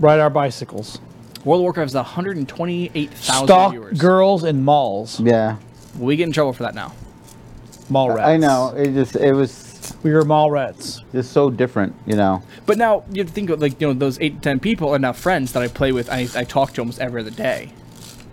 ride 0.00 0.18
our 0.18 0.30
bicycles, 0.30 0.98
World 1.44 1.60
of 1.60 1.62
Warcraft 1.64 1.90
is 1.90 1.94
128,000 1.94 3.46
stalk 3.46 3.72
viewers. 3.72 3.98
girls 3.98 4.44
in 4.44 4.64
malls, 4.64 5.20
Yeah, 5.20 5.56
we 5.98 6.16
get 6.16 6.24
in 6.24 6.32
trouble 6.32 6.52
for 6.52 6.62
that 6.62 6.74
now. 6.74 6.92
mall 7.90 8.10
rats. 8.10 8.28
I 8.28 8.36
know. 8.38 8.72
It 8.76 8.92
just 8.94 9.16
it 9.16 9.32
was 9.34 9.94
We 10.02 10.12
were 10.12 10.24
mall 10.24 10.50
rats. 10.50 11.02
just 11.12 11.32
so 11.32 11.50
different, 11.50 11.94
you 12.06 12.16
know. 12.16 12.42
But 12.64 12.78
now 12.78 13.04
you 13.12 13.18
have 13.22 13.28
to 13.28 13.34
think 13.34 13.50
of 13.50 13.60
like 13.60 13.78
you 13.80 13.88
know 13.88 13.92
those 13.92 14.18
eight 14.20 14.36
to 14.36 14.40
ten 14.40 14.58
people 14.60 14.88
are 14.88 14.98
now 14.98 15.12
friends 15.12 15.52
that 15.52 15.62
I 15.62 15.68
play 15.68 15.92
with. 15.92 16.08
I, 16.10 16.26
I 16.34 16.44
talk 16.44 16.72
to 16.74 16.80
almost 16.80 16.98
every 17.00 17.20
other 17.20 17.30
day, 17.30 17.72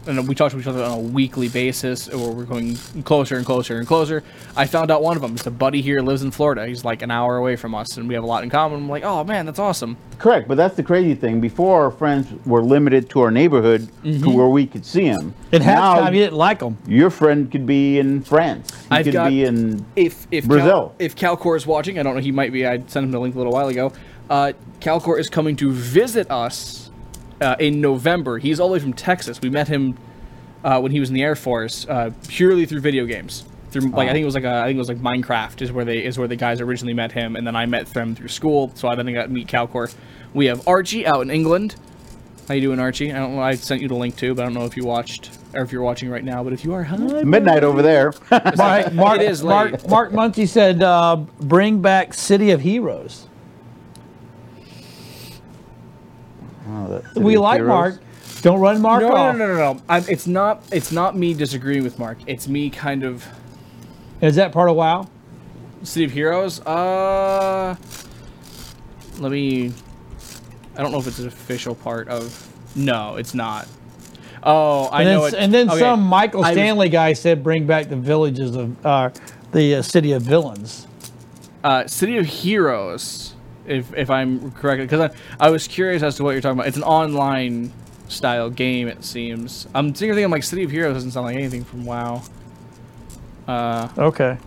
and 0.07 0.27
we 0.27 0.35
talk 0.35 0.51
to 0.51 0.59
each 0.59 0.67
other 0.67 0.83
on 0.83 0.91
a 0.91 0.99
weekly 0.99 1.47
basis, 1.49 2.07
or 2.09 2.31
we're 2.31 2.43
going 2.45 2.75
closer 3.03 3.37
and 3.37 3.45
closer 3.45 3.77
and 3.77 3.87
closer. 3.87 4.23
I 4.55 4.65
found 4.65 4.91
out 4.91 5.01
one 5.03 5.15
of 5.15 5.21
them. 5.21 5.33
It's 5.35 5.45
a 5.47 5.51
buddy 5.51 5.81
here 5.81 6.01
lives 6.01 6.23
in 6.23 6.31
Florida. 6.31 6.65
He's 6.67 6.83
like 6.83 7.01
an 7.01 7.11
hour 7.11 7.37
away 7.37 7.55
from 7.55 7.75
us, 7.75 7.97
and 7.97 8.07
we 8.07 8.13
have 8.15 8.23
a 8.23 8.27
lot 8.27 8.43
in 8.43 8.49
common. 8.49 8.79
I'm 8.79 8.89
like, 8.89 9.03
oh 9.03 9.23
man, 9.23 9.45
that's 9.45 9.59
awesome. 9.59 9.97
Correct, 10.17 10.47
but 10.47 10.55
that's 10.55 10.75
the 10.75 10.83
crazy 10.83 11.15
thing. 11.15 11.41
Before, 11.41 11.83
our 11.83 11.91
friends 11.91 12.27
were 12.45 12.61
limited 12.63 13.09
to 13.11 13.21
our 13.21 13.31
neighborhood, 13.31 13.87
to 14.03 14.29
where 14.29 14.47
we 14.47 14.65
could 14.67 14.85
see 14.85 15.09
them. 15.09 15.33
At 15.51 15.61
now, 15.61 15.95
halftime, 15.97 16.13
you 16.13 16.19
didn't 16.21 16.37
like 16.37 16.59
them. 16.59 16.77
your 16.87 17.09
friend 17.09 17.51
could 17.51 17.65
be 17.65 17.99
in 17.99 18.21
France. 18.21 18.71
He 18.71 18.87
I've 18.91 19.05
could 19.05 19.13
got- 19.13 19.29
be 19.29 19.43
in. 19.43 19.85
If 19.95 20.27
if 20.31 20.45
Brazil. 20.47 20.89
Cal, 20.89 20.95
if 20.99 21.15
Calcor 21.15 21.55
is 21.55 21.65
watching, 21.67 21.99
I 21.99 22.03
don't 22.03 22.15
know. 22.15 22.21
He 22.21 22.31
might 22.31 22.51
be. 22.51 22.65
I 22.65 22.77
sent 22.87 23.03
him 23.05 23.11
the 23.11 23.19
link 23.19 23.35
a 23.35 23.37
little 23.37 23.53
while 23.53 23.67
ago. 23.67 23.91
Uh, 24.29 24.53
Calcor 24.79 25.19
is 25.19 25.29
coming 25.29 25.55
to 25.57 25.71
visit 25.71 26.29
us 26.31 26.80
uh, 27.41 27.55
in 27.59 27.81
November. 27.81 28.37
He's 28.37 28.59
all 28.59 28.67
the 28.69 28.73
way 28.73 28.79
from 28.79 28.93
Texas. 28.93 29.41
We 29.41 29.49
met 29.49 29.67
him 29.67 29.97
uh, 30.63 30.79
when 30.79 30.91
he 30.91 30.99
was 30.99 31.09
in 31.09 31.15
the 31.15 31.23
Air 31.23 31.35
Force 31.35 31.85
uh, 31.89 32.11
purely 32.27 32.65
through 32.65 32.81
video 32.81 33.05
games. 33.05 33.45
Through 33.71 33.89
like 33.91 34.09
I 34.09 34.11
think 34.11 34.23
it 34.23 34.25
was 34.25 34.35
like 34.35 34.43
a, 34.43 34.53
I 34.53 34.65
think 34.65 34.75
it 34.75 34.79
was 34.79 34.89
like 34.89 34.97
Minecraft 34.97 35.61
is 35.61 35.71
where 35.71 35.85
they 35.85 36.03
is 36.03 36.17
where 36.17 36.27
the 36.27 36.35
guys 36.35 36.59
originally 36.59 36.93
met 36.93 37.13
him, 37.13 37.37
and 37.37 37.47
then 37.47 37.55
I 37.55 37.65
met 37.65 37.87
them 37.87 38.15
through 38.15 38.27
school. 38.27 38.71
So 38.75 38.89
I 38.89 38.95
then 38.95 39.11
got 39.13 39.23
to 39.23 39.29
meet 39.29 39.47
Calcor. 39.47 39.93
We 40.33 40.47
have 40.47 40.67
Archie 40.67 41.07
out 41.07 41.21
in 41.21 41.31
England. 41.31 41.75
How 42.49 42.55
you 42.55 42.61
doing, 42.61 42.79
Archie? 42.81 43.13
I 43.13 43.19
don't 43.19 43.35
know. 43.35 43.41
I 43.41 43.55
sent 43.55 43.81
you 43.81 43.87
the 43.87 43.95
link 43.95 44.17
too, 44.17 44.35
but 44.35 44.41
I 44.41 44.45
don't 44.45 44.55
know 44.55 44.65
if 44.65 44.75
you 44.75 44.83
watched 44.83 45.37
or 45.53 45.61
if 45.61 45.71
you're 45.71 45.83
watching 45.83 46.09
right 46.09 46.23
now. 46.23 46.43
But 46.43 46.51
if 46.51 46.65
you 46.65 46.73
are, 46.73 46.83
hi. 46.83 46.97
Midnight 47.23 47.63
over 47.63 47.81
there. 47.81 48.13
Mark, 48.29 48.57
Mark, 48.93 49.21
It 49.21 49.31
is 49.31 49.41
Mark. 49.41 49.87
Mark 49.87 50.11
Muncie 50.11 50.45
said, 50.45 50.83
uh, 50.83 51.15
"Bring 51.39 51.81
back 51.81 52.13
City 52.13 52.51
of 52.51 52.59
Heroes." 52.59 53.27
Oh, 56.73 57.01
we 57.15 57.37
like 57.37 57.57
Heroes. 57.57 57.67
Mark. 57.69 58.01
Don't 58.41 58.59
run 58.59 58.81
Mark 58.81 59.01
No, 59.01 59.09
no, 59.09 59.15
off. 59.15 59.35
no, 59.35 59.47
no, 59.47 59.55
no. 59.73 59.81
I'm, 59.89 60.03
it's 60.07 60.25
not. 60.25 60.63
It's 60.71 60.91
not 60.91 61.15
me 61.17 61.33
disagreeing 61.33 61.83
with 61.83 61.99
Mark. 61.99 62.17
It's 62.27 62.47
me 62.47 62.69
kind 62.69 63.03
of 63.03 63.25
Is 64.21 64.35
that 64.37 64.51
part 64.51 64.69
of 64.69 64.75
WoW? 64.75 65.07
City 65.83 66.05
of 66.05 66.11
Heroes. 66.11 66.59
Uh, 66.61 67.75
let 69.19 69.31
me. 69.31 69.71
I 70.77 70.81
don't 70.81 70.91
know 70.91 70.99
if 70.99 71.07
it's 71.07 71.19
an 71.19 71.27
official 71.27 71.75
part 71.75 72.07
of. 72.07 72.47
No, 72.75 73.15
it's 73.17 73.33
not. 73.33 73.67
Oh, 74.43 74.85
I 74.85 74.99
And 75.03 75.07
then, 75.07 75.17
know 75.17 75.25
it. 75.25 75.33
and 75.35 75.53
then 75.53 75.69
okay. 75.69 75.79
some 75.79 76.01
Michael 76.03 76.43
I 76.43 76.49
was- 76.49 76.55
Stanley 76.55 76.89
guy 76.89 77.13
said, 77.13 77.43
"Bring 77.43 77.67
back 77.67 77.89
the 77.89 77.95
villages 77.97 78.55
of 78.55 78.83
uh, 78.85 79.09
the 79.51 79.75
uh, 79.75 79.81
city 79.81 80.13
of 80.13 80.21
villains." 80.23 80.87
uh, 81.63 81.85
City 81.85 82.17
of 82.17 82.25
Heroes, 82.25 83.30
if 83.67 83.93
if 83.95 84.09
I'm 84.09 84.51
correct, 84.51 84.81
because 84.81 85.11
I, 85.11 85.45
I 85.47 85.49
was 85.49 85.67
curious 85.67 86.03
as 86.03 86.15
to 86.17 86.23
what 86.23 86.31
you're 86.31 86.41
talking 86.41 86.57
about. 86.59 86.67
It's 86.67 86.77
an 86.77 86.83
online 86.83 87.71
style 88.07 88.49
game, 88.49 88.87
it 88.87 89.03
seems. 89.05 89.67
I'm 89.73 89.93
thinking, 89.93 90.15
thinking 90.15 90.31
like 90.31 90.43
City 90.43 90.63
of 90.63 90.71
Heroes 90.71 90.93
doesn't 90.95 91.11
sound 91.11 91.27
like 91.27 91.35
anything 91.35 91.63
from 91.63 91.85
WoW. 91.85 92.21
Uh, 93.47 93.87
Okay. 93.97 94.37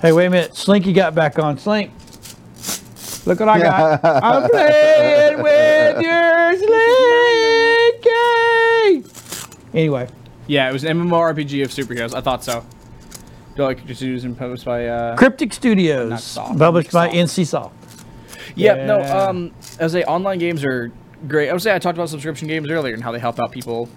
Hey, 0.00 0.12
wait 0.12 0.26
a 0.26 0.30
minute. 0.30 0.54
Slinky 0.56 0.92
got 0.92 1.14
back 1.14 1.38
on. 1.38 1.58
Slink. 1.58 1.90
Look 3.26 3.40
what 3.40 3.48
I 3.48 3.58
got. 3.60 4.00
I'm 4.24 4.48
playing 4.48 5.42
with 5.42 6.00
your 6.00 6.56
Slinky. 9.02 9.04
Anyway, 9.74 10.08
yeah, 10.46 10.68
it 10.68 10.72
was 10.72 10.84
an 10.84 10.96
MMORPG 10.98 11.62
of 11.64 11.70
superheroes. 11.70 12.14
I 12.14 12.20
thought 12.20 12.42
so. 12.44 12.64
Do 13.56 13.64
like 13.64 13.84
just 13.86 14.00
used 14.00 14.24
and 14.24 14.38
published 14.38 14.64
by 14.64 14.86
uh, 14.86 15.16
Cryptic 15.16 15.52
Studios, 15.52 16.10
Not 16.10 16.20
soft, 16.20 16.58
published 16.58 16.92
by. 16.92 17.08
NCSoft. 17.08 17.72
Yeah, 18.58 18.86
no. 18.86 19.00
Um, 19.02 19.52
I 19.78 19.84
would 19.84 19.92
say 19.92 20.04
online 20.04 20.38
games 20.38 20.64
are 20.64 20.92
great. 21.26 21.48
I 21.48 21.52
would 21.52 21.62
say 21.62 21.74
I 21.74 21.78
talked 21.78 21.96
about 21.96 22.08
subscription 22.08 22.48
games 22.48 22.70
earlier 22.70 22.94
and 22.94 23.02
how 23.02 23.12
they 23.12 23.18
help 23.18 23.38
out 23.38 23.52
people 23.52 23.88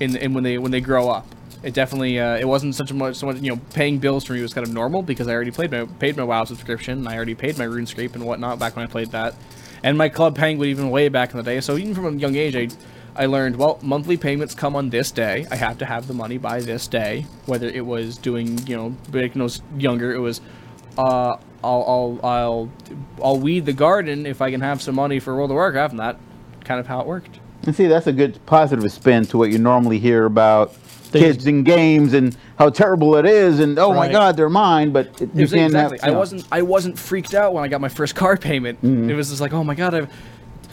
in, 0.00 0.16
in 0.16 0.34
when 0.34 0.44
they 0.44 0.58
when 0.58 0.70
they 0.72 0.80
grow 0.80 1.08
up. 1.08 1.26
It 1.62 1.74
definitely 1.74 2.18
uh, 2.18 2.36
it 2.36 2.46
wasn't 2.46 2.74
such 2.74 2.90
a 2.90 2.94
much 2.94 3.16
so 3.16 3.26
much 3.26 3.36
you 3.38 3.54
know 3.54 3.60
paying 3.74 3.98
bills 3.98 4.24
for 4.24 4.32
me 4.32 4.42
was 4.42 4.54
kind 4.54 4.66
of 4.66 4.72
normal 4.72 5.02
because 5.02 5.28
I 5.28 5.34
already 5.34 5.50
played 5.50 5.70
my 5.70 5.84
paid 5.98 6.16
my 6.16 6.24
WoW 6.24 6.44
subscription. 6.44 6.98
And 6.98 7.08
I 7.08 7.16
already 7.16 7.34
paid 7.34 7.58
my 7.58 7.66
RuneScape 7.66 8.14
and 8.14 8.24
whatnot 8.24 8.58
back 8.58 8.76
when 8.76 8.84
I 8.84 8.88
played 8.88 9.10
that, 9.12 9.34
and 9.82 9.98
my 9.98 10.08
Club 10.08 10.36
Penguin 10.36 10.70
even 10.70 10.90
way 10.90 11.08
back 11.08 11.30
in 11.32 11.36
the 11.36 11.42
day. 11.42 11.60
So 11.60 11.76
even 11.76 11.94
from 11.94 12.06
a 12.06 12.12
young 12.12 12.34
age, 12.36 12.56
I 12.56 12.68
I 13.14 13.26
learned 13.26 13.56
well 13.56 13.78
monthly 13.82 14.16
payments 14.16 14.54
come 14.54 14.74
on 14.74 14.90
this 14.90 15.10
day. 15.10 15.46
I 15.50 15.56
have 15.56 15.78
to 15.78 15.84
have 15.84 16.06
the 16.06 16.14
money 16.14 16.38
by 16.38 16.60
this 16.60 16.88
day. 16.88 17.26
Whether 17.46 17.68
it 17.68 17.84
was 17.84 18.16
doing 18.16 18.66
you 18.66 18.76
know 18.76 18.90
back 19.10 19.34
when 19.34 19.42
I 19.42 19.44
was 19.44 19.60
younger, 19.76 20.12
it 20.14 20.20
was 20.20 20.40
uh, 20.96 21.36
I'll, 21.62 21.84
I'll, 22.22 22.26
I'll, 22.26 22.70
I'll 23.22 23.38
weed 23.38 23.66
the 23.66 23.72
garden 23.72 24.26
if 24.26 24.40
I 24.40 24.50
can 24.50 24.60
have 24.60 24.80
some 24.80 24.94
money 24.94 25.20
for 25.20 25.34
World 25.36 25.50
of 25.50 25.54
Warcraft, 25.56 25.92
and 25.92 26.00
that 26.00 26.18
kind 26.64 26.80
of 26.80 26.86
how 26.86 27.00
it 27.00 27.06
worked. 27.06 27.38
And 27.64 27.74
see, 27.76 27.86
that's 27.86 28.06
a 28.06 28.12
good 28.12 28.44
positive 28.46 28.90
spin 28.90 29.26
to 29.26 29.38
what 29.38 29.50
you 29.50 29.58
normally 29.58 29.98
hear 29.98 30.24
about 30.24 30.74
Things- 30.74 31.24
kids 31.36 31.46
and 31.46 31.64
games 31.64 32.14
and 32.14 32.36
how 32.58 32.70
terrible 32.70 33.16
it 33.16 33.26
is, 33.26 33.58
and 33.60 33.78
oh 33.78 33.92
my 33.92 34.10
God, 34.10 34.36
they're 34.36 34.48
mine. 34.48 34.92
But 34.92 35.08
it, 35.20 35.22
It 35.22 35.34
you 35.34 35.48
can't 35.48 35.72
exactly. 35.72 35.98
have. 35.98 36.04
I 36.04 36.06
you 36.08 36.12
know. 36.12 36.18
wasn't. 36.18 36.44
I 36.52 36.62
wasn't 36.62 36.98
freaked 36.98 37.34
out 37.34 37.52
when 37.52 37.64
I 37.64 37.68
got 37.68 37.80
my 37.80 37.88
first 37.88 38.14
car 38.14 38.36
payment. 38.36 38.80
Mm-hmm. 38.80 39.10
It 39.10 39.14
was 39.14 39.28
just 39.28 39.40
like, 39.40 39.52
oh 39.52 39.64
my 39.64 39.74
god, 39.74 39.94
I've, 39.94 40.12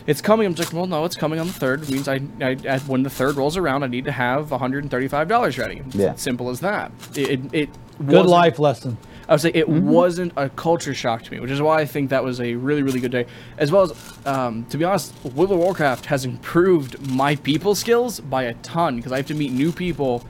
it's 0.05 0.21
coming. 0.21 0.45
I'm 0.45 0.53
just 0.53 0.71
like, 0.71 0.77
well, 0.79 0.87
no, 0.87 1.05
it's 1.05 1.15
coming 1.15 1.39
on 1.39 1.47
the 1.47 1.53
third. 1.53 1.81
It 1.83 1.89
means 1.89 2.07
I, 2.07 2.21
I, 2.39 2.55
I 2.69 2.79
when 2.79 3.01
the 3.03 3.09
third 3.09 3.35
rolls 3.35 3.57
around, 3.57 3.83
I 3.83 3.87
need 3.87 4.05
to 4.05 4.11
have 4.11 4.51
135 4.51 5.27
dollars 5.27 5.57
ready. 5.57 5.81
Yeah. 5.89 6.13
Simple 6.15 6.49
as 6.49 6.59
that. 6.61 6.91
It, 7.15 7.29
it, 7.31 7.39
it 7.53 7.69
Good 8.05 8.27
life 8.27 8.59
lesson. 8.59 8.97
I 9.27 9.33
would 9.33 9.41
say 9.41 9.51
it 9.53 9.67
Mm-hmm. 9.67 9.89
wasn't 9.89 10.33
a 10.37 10.49
culture 10.49 10.93
shock 10.93 11.23
to 11.23 11.31
me, 11.31 11.39
which 11.39 11.51
is 11.51 11.61
why 11.61 11.79
I 11.81 11.85
think 11.85 12.09
that 12.11 12.23
was 12.23 12.39
a 12.39 12.55
really, 12.55 12.81
really 12.83 12.99
good 12.99 13.11
day. 13.11 13.25
As 13.57 13.71
well 13.71 13.83
as, 13.83 13.93
um, 14.25 14.65
to 14.65 14.77
be 14.77 14.85
honest, 14.85 15.13
World 15.25 15.51
of 15.51 15.59
Warcraft 15.59 16.05
has 16.05 16.23
improved 16.25 17.11
my 17.11 17.35
people 17.35 17.75
skills 17.75 18.19
by 18.19 18.43
a 18.43 18.53
ton 18.55 18.95
because 18.95 19.11
I 19.11 19.17
have 19.17 19.27
to 19.27 19.35
meet 19.35 19.51
new 19.51 19.71
people 19.71 20.25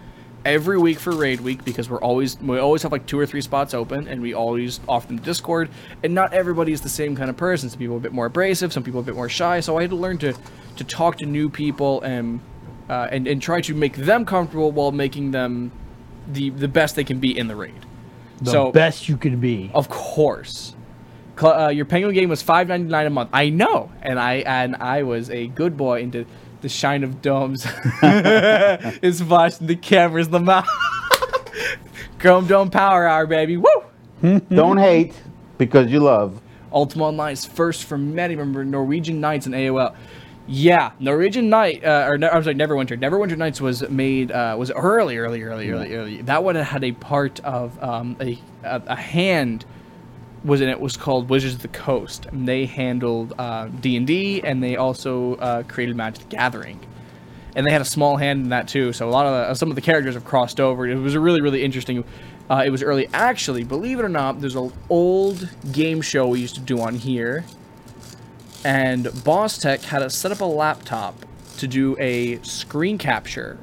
every 0.46 0.78
week 0.78 0.98
for 0.98 1.12
raid 1.12 1.42
week 1.42 1.66
because 1.66 1.90
we're 1.90 2.02
always 2.02 2.40
we 2.40 2.58
always 2.58 2.82
have 2.82 2.92
like 2.92 3.06
two 3.06 3.20
or 3.20 3.26
three 3.26 3.42
spots 3.42 3.74
open 3.74 4.08
and 4.08 4.22
we 4.22 4.34
always 4.34 4.80
often 4.88 5.18
Discord 5.18 5.70
and 6.04 6.14
not 6.16 6.34
everybody 6.34 6.72
is 6.72 6.82
the 6.82 6.90
same 6.90 7.16
kind 7.16 7.30
of 7.30 7.38
person. 7.38 7.70
Some 7.70 7.80
people 7.80 7.96
are 7.96 7.98
a 7.98 8.02
bit 8.02 8.14
more 8.14 8.28
abrasive, 8.28 8.72
some 8.72 8.82
people 8.84 9.00
are 9.00 9.04
a 9.04 9.06
bit 9.06 9.16
more 9.16 9.30
shy. 9.30 9.60
So 9.60 9.78
I 9.78 9.82
had 9.82 9.90
to 9.92 9.96
learn 9.98 10.18
to 10.20 10.34
to 10.78 10.84
talk 10.84 11.18
to 11.18 11.26
new 11.26 11.50
people 11.50 12.02
and 12.02 12.40
uh, 12.90 13.10
and 13.12 13.28
and 13.28 13.42
try 13.42 13.62
to 13.62 13.74
make 13.74 13.96
them 13.98 14.26
comfortable 14.26 14.72
while 14.72 14.92
making 14.92 15.32
them 15.32 15.72
the 16.32 16.50
the 16.50 16.68
best 16.68 16.96
they 16.96 17.04
can 17.04 17.20
be 17.20 17.38
in 17.38 17.48
the 17.48 17.56
raid. 17.56 17.86
The 18.42 18.52
so 18.52 18.72
best 18.72 19.10
you 19.10 19.18
could 19.18 19.42
be. 19.42 19.72
of 19.74 19.90
course. 19.90 20.76
Uh, 21.42 21.68
your 21.68 21.86
penguin 21.86 22.16
game 22.16 22.30
was 22.30 22.42
five 22.42 22.68
ninety 22.68 22.90
nine 22.90 23.06
a 23.06 23.10
month. 23.12 23.30
I 23.32 23.50
know, 23.50 23.92
and 24.02 24.20
I 24.20 24.38
and 24.38 24.76
I 24.78 25.04
was 25.04 25.30
a 25.30 25.48
good 25.48 25.78
boy 25.78 26.02
into 26.02 26.26
the 26.62 26.70
shine 26.70 27.04
of 27.04 27.22
domes. 27.22 27.68
is 28.04 29.24
watching 29.24 29.68
the 29.68 29.76
cameras, 29.76 30.30
the 30.30 30.40
mouth. 30.40 30.68
Chrome 32.20 32.48
Dome 32.48 32.72
Power 32.72 33.08
Hour, 33.08 33.28
baby. 33.28 33.58
Woo! 33.58 34.42
Don't 34.50 34.78
hate 34.78 35.14
because 35.60 35.92
you 35.92 36.00
love. 36.00 36.42
Ultima 36.72 37.06
Online 37.06 37.34
is 37.34 37.46
first 37.46 37.84
for 37.84 37.98
many. 37.98 38.36
Remember 38.36 38.66
Norwegian 38.66 39.22
Nights 39.22 39.46
and 39.46 39.54
AOL. 39.56 39.96
Yeah, 40.50 40.92
Norwegian 41.00 41.50
Night, 41.50 41.84
uh, 41.84 42.06
or 42.08 42.18
no, 42.18 42.30
I'm 42.30 42.42
sorry, 42.42 42.56
Neverwinter. 42.56 42.98
Neverwinter 42.98 43.38
Nights 43.38 43.60
was 43.60 43.88
made 43.90 44.32
uh, 44.32 44.56
was 44.58 44.72
early, 44.72 45.18
early, 45.18 45.44
early, 45.44 45.70
early, 45.70 45.94
early. 45.94 46.22
That 46.22 46.44
one 46.44 46.56
had 46.56 46.86
a 46.86 46.94
part 46.94 47.42
of 47.42 47.82
um, 47.84 48.16
a, 48.22 48.40
a 48.64 48.82
a 48.88 48.96
hand 48.96 49.66
was 50.46 50.62
in 50.62 50.70
it 50.70 50.80
was 50.80 50.96
called 50.96 51.30
Wizards 51.30 51.56
of 51.56 51.62
the 51.62 51.68
Coast, 51.68 52.28
and 52.28 52.48
they 52.48 52.66
handled 52.66 53.34
uh, 53.38 53.68
D 53.68 53.98
and 53.98 54.08
D, 54.08 54.42
and 54.42 54.64
they 54.64 54.78
also 54.78 55.36
uh, 55.36 55.64
created 55.64 55.98
Magic 55.98 56.24
the 56.24 56.30
Gathering, 56.30 56.80
and 57.54 57.68
they 57.68 57.72
had 57.72 57.82
a 57.82 57.86
small 57.86 58.16
hand 58.16 58.44
in 58.44 58.50
that 58.50 58.70
too. 58.70 58.94
So 58.94 59.10
a 59.10 59.12
lot 59.12 59.26
of 59.26 59.34
the, 59.34 59.54
some 59.56 59.70
of 59.70 59.76
the 59.76 59.82
characters 59.82 60.14
have 60.14 60.24
crossed 60.24 60.62
over. 60.62 60.88
It 60.88 60.96
was 60.96 61.14
a 61.14 61.20
really, 61.20 61.42
really 61.42 61.62
interesting. 61.62 62.06
Uh, 62.50 62.64
it 62.66 62.70
was 62.70 62.82
early, 62.82 63.10
actually. 63.14 63.66
Believe 63.66 64.00
it 64.00 64.06
or 64.06 64.10
not, 64.10 64.40
there's 64.40 64.56
an 64.56 64.72
old 64.90 65.50
game 65.74 66.00
show 66.00 66.30
we 66.30 66.40
used 66.40 66.56
to 66.56 66.62
do 66.62 66.80
on 66.80 66.96
here 66.96 67.44
and 68.66 69.10
Boss 69.24 69.58
Tech 69.58 69.82
had 69.82 70.00
to 70.00 70.10
set 70.10 70.32
up 70.32 70.42
a 70.42 70.46
laptop 70.46 71.16
to 71.58 71.68
do 71.68 71.96
a 72.00 72.42
screen 72.44 72.98
capture 72.98 73.58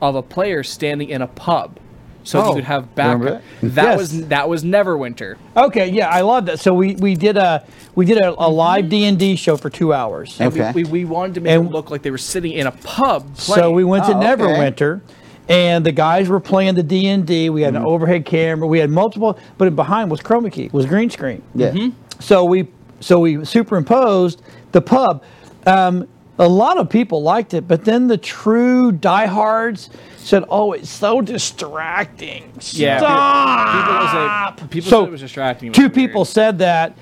of 0.00 0.14
a 0.14 0.22
player 0.22 0.62
standing 0.62 1.08
in 1.08 1.22
a 1.22 1.26
pub, 1.26 1.78
so 2.22 2.40
Oh, 2.40 2.48
you 2.50 2.54
could 2.56 2.64
have 2.64 2.88
remember 2.96 3.24
backup. 3.26 3.42
That 3.74 3.84
Yes. 3.84 3.98
was 3.98 4.26
that 4.28 4.48
was 4.48 4.62
Neverwinter. 4.64 5.36
Okay, 5.56 5.88
yeah, 5.90 6.08
I 6.08 6.20
love 6.20 6.46
that. 6.46 6.60
So 6.60 6.72
we, 6.74 6.94
we 6.96 7.14
did 7.14 7.36
a 7.36 7.64
we 7.94 8.04
did 8.04 8.18
a, 8.18 8.30
a 8.38 8.46
live 8.48 8.88
D 8.88 9.04
and 9.06 9.18
D 9.18 9.34
show 9.36 9.56
for 9.56 9.70
two 9.70 9.92
hours. 9.92 10.38
And 10.40 10.52
we- 10.52 10.60
Okay. 10.60 10.72
we, 10.72 10.84
we, 10.84 11.04
wanted 11.04 11.34
to 11.36 11.40
make 11.40 11.52
And- 11.56 11.66
it 11.68 11.72
look 11.72 11.90
like 11.90 12.02
they 12.02 12.10
were 12.10 12.18
sitting 12.18 12.52
in 12.52 12.66
a 12.66 12.72
pub. 12.72 13.36
So 13.36 13.70
we 13.72 13.82
went 13.84 14.04
to 14.06 14.12
Oh, 14.12 14.18
okay. 14.18 14.26
Neverwinter, 14.26 15.00
and 15.48 15.84
the 15.84 15.92
guys 15.92 16.28
were 16.28 16.40
playing 16.40 16.74
the 16.74 16.82
D 16.82 17.08
and 17.08 17.26
D. 17.26 17.48
We 17.50 17.62
had 17.62 17.74
Mm-hmm. 17.74 17.82
an 17.84 17.88
overhead 17.90 18.24
camera. 18.26 18.68
We 18.68 18.78
had 18.78 18.90
multiple, 18.90 19.38
but 19.56 19.74
behind 19.74 20.10
was 20.10 20.20
chroma 20.20 20.52
key, 20.52 20.68
was 20.72 20.86
green 20.86 21.10
screen. 21.10 21.42
Yeah. 21.54 21.70
Mm-hmm. 21.70 22.20
So 22.20 22.44
we 22.44 22.68
so 23.00 23.20
we 23.20 23.44
superimposed 23.44 24.42
the 24.72 24.80
pub. 24.80 25.22
Um, 25.66 26.08
a 26.38 26.48
lot 26.48 26.78
of 26.78 26.88
people 26.88 27.22
liked 27.22 27.52
it, 27.54 27.66
but 27.66 27.84
then 27.84 28.06
the 28.06 28.16
true 28.16 28.92
diehards 28.92 29.90
said, 30.18 30.44
"Oh, 30.48 30.72
it's 30.72 30.88
so 30.88 31.20
distracting." 31.20 32.52
Yeah, 32.72 32.98
Stop. 32.98 34.56
people, 34.56 34.62
was 34.62 34.62
a, 34.62 34.68
people 34.68 34.90
So, 34.90 35.00
said 35.02 35.08
it 35.08 35.12
was 35.12 35.20
distracting. 35.20 35.66
It 35.66 35.70
was 35.70 35.76
Two 35.76 35.82
weird. 35.84 35.94
people 35.94 36.24
said 36.24 36.58
that. 36.58 36.96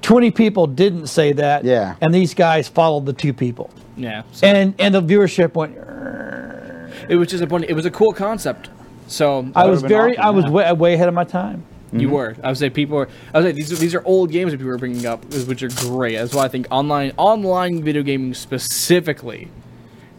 Twenty 0.00 0.30
people 0.30 0.66
didn't 0.68 1.08
say 1.08 1.32
that. 1.32 1.64
Yeah. 1.64 1.96
And 2.00 2.14
these 2.14 2.32
guys 2.32 2.68
followed 2.68 3.04
the 3.04 3.12
two 3.12 3.32
people, 3.32 3.68
Yeah, 3.96 4.22
so 4.32 4.46
and 4.46 4.72
and 4.78 4.94
the 4.94 5.02
viewership 5.02 5.54
went. 5.54 5.76
it 7.10 7.16
was 7.16 7.26
just 7.28 7.40
disappointing. 7.40 7.68
It 7.68 7.74
was 7.74 7.84
a 7.84 7.90
cool 7.90 8.12
concept. 8.12 8.70
So 9.08 9.50
I 9.56 9.66
was 9.66 9.82
very, 9.82 10.16
awesome, 10.16 10.24
I 10.26 10.30
was 10.30 10.44
way, 10.46 10.72
way 10.72 10.94
ahead 10.94 11.08
of 11.08 11.14
my 11.14 11.24
time. 11.24 11.64
You 11.92 12.10
were. 12.10 12.36
I 12.42 12.48
would 12.48 12.58
say 12.58 12.68
people 12.70 12.98
are. 12.98 13.08
I 13.32 13.38
would 13.38 13.46
say 13.48 13.52
these 13.52 13.72
are 13.72 13.76
these 13.76 13.94
are 13.94 14.02
old 14.04 14.30
games 14.30 14.52
that 14.52 14.58
people 14.58 14.72
are 14.72 14.78
bringing 14.78 15.06
up, 15.06 15.24
which 15.24 15.62
are 15.62 15.68
great. 15.68 16.16
That's 16.16 16.34
why 16.34 16.44
I 16.44 16.48
think 16.48 16.66
online 16.70 17.12
online 17.16 17.82
video 17.82 18.02
gaming 18.02 18.34
specifically 18.34 19.48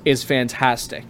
is 0.06 0.24
fantastic. 0.24 1.04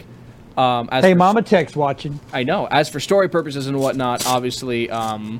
Um, 0.57 0.89
as 0.91 1.05
Hey, 1.05 1.13
for- 1.13 1.19
Mama 1.19 1.41
Tech's 1.41 1.75
watching. 1.75 2.19
I 2.33 2.43
know. 2.43 2.65
As 2.65 2.89
for 2.89 2.99
story 2.99 3.29
purposes 3.29 3.67
and 3.67 3.79
whatnot, 3.79 4.25
obviously, 4.27 4.89
um, 4.89 5.39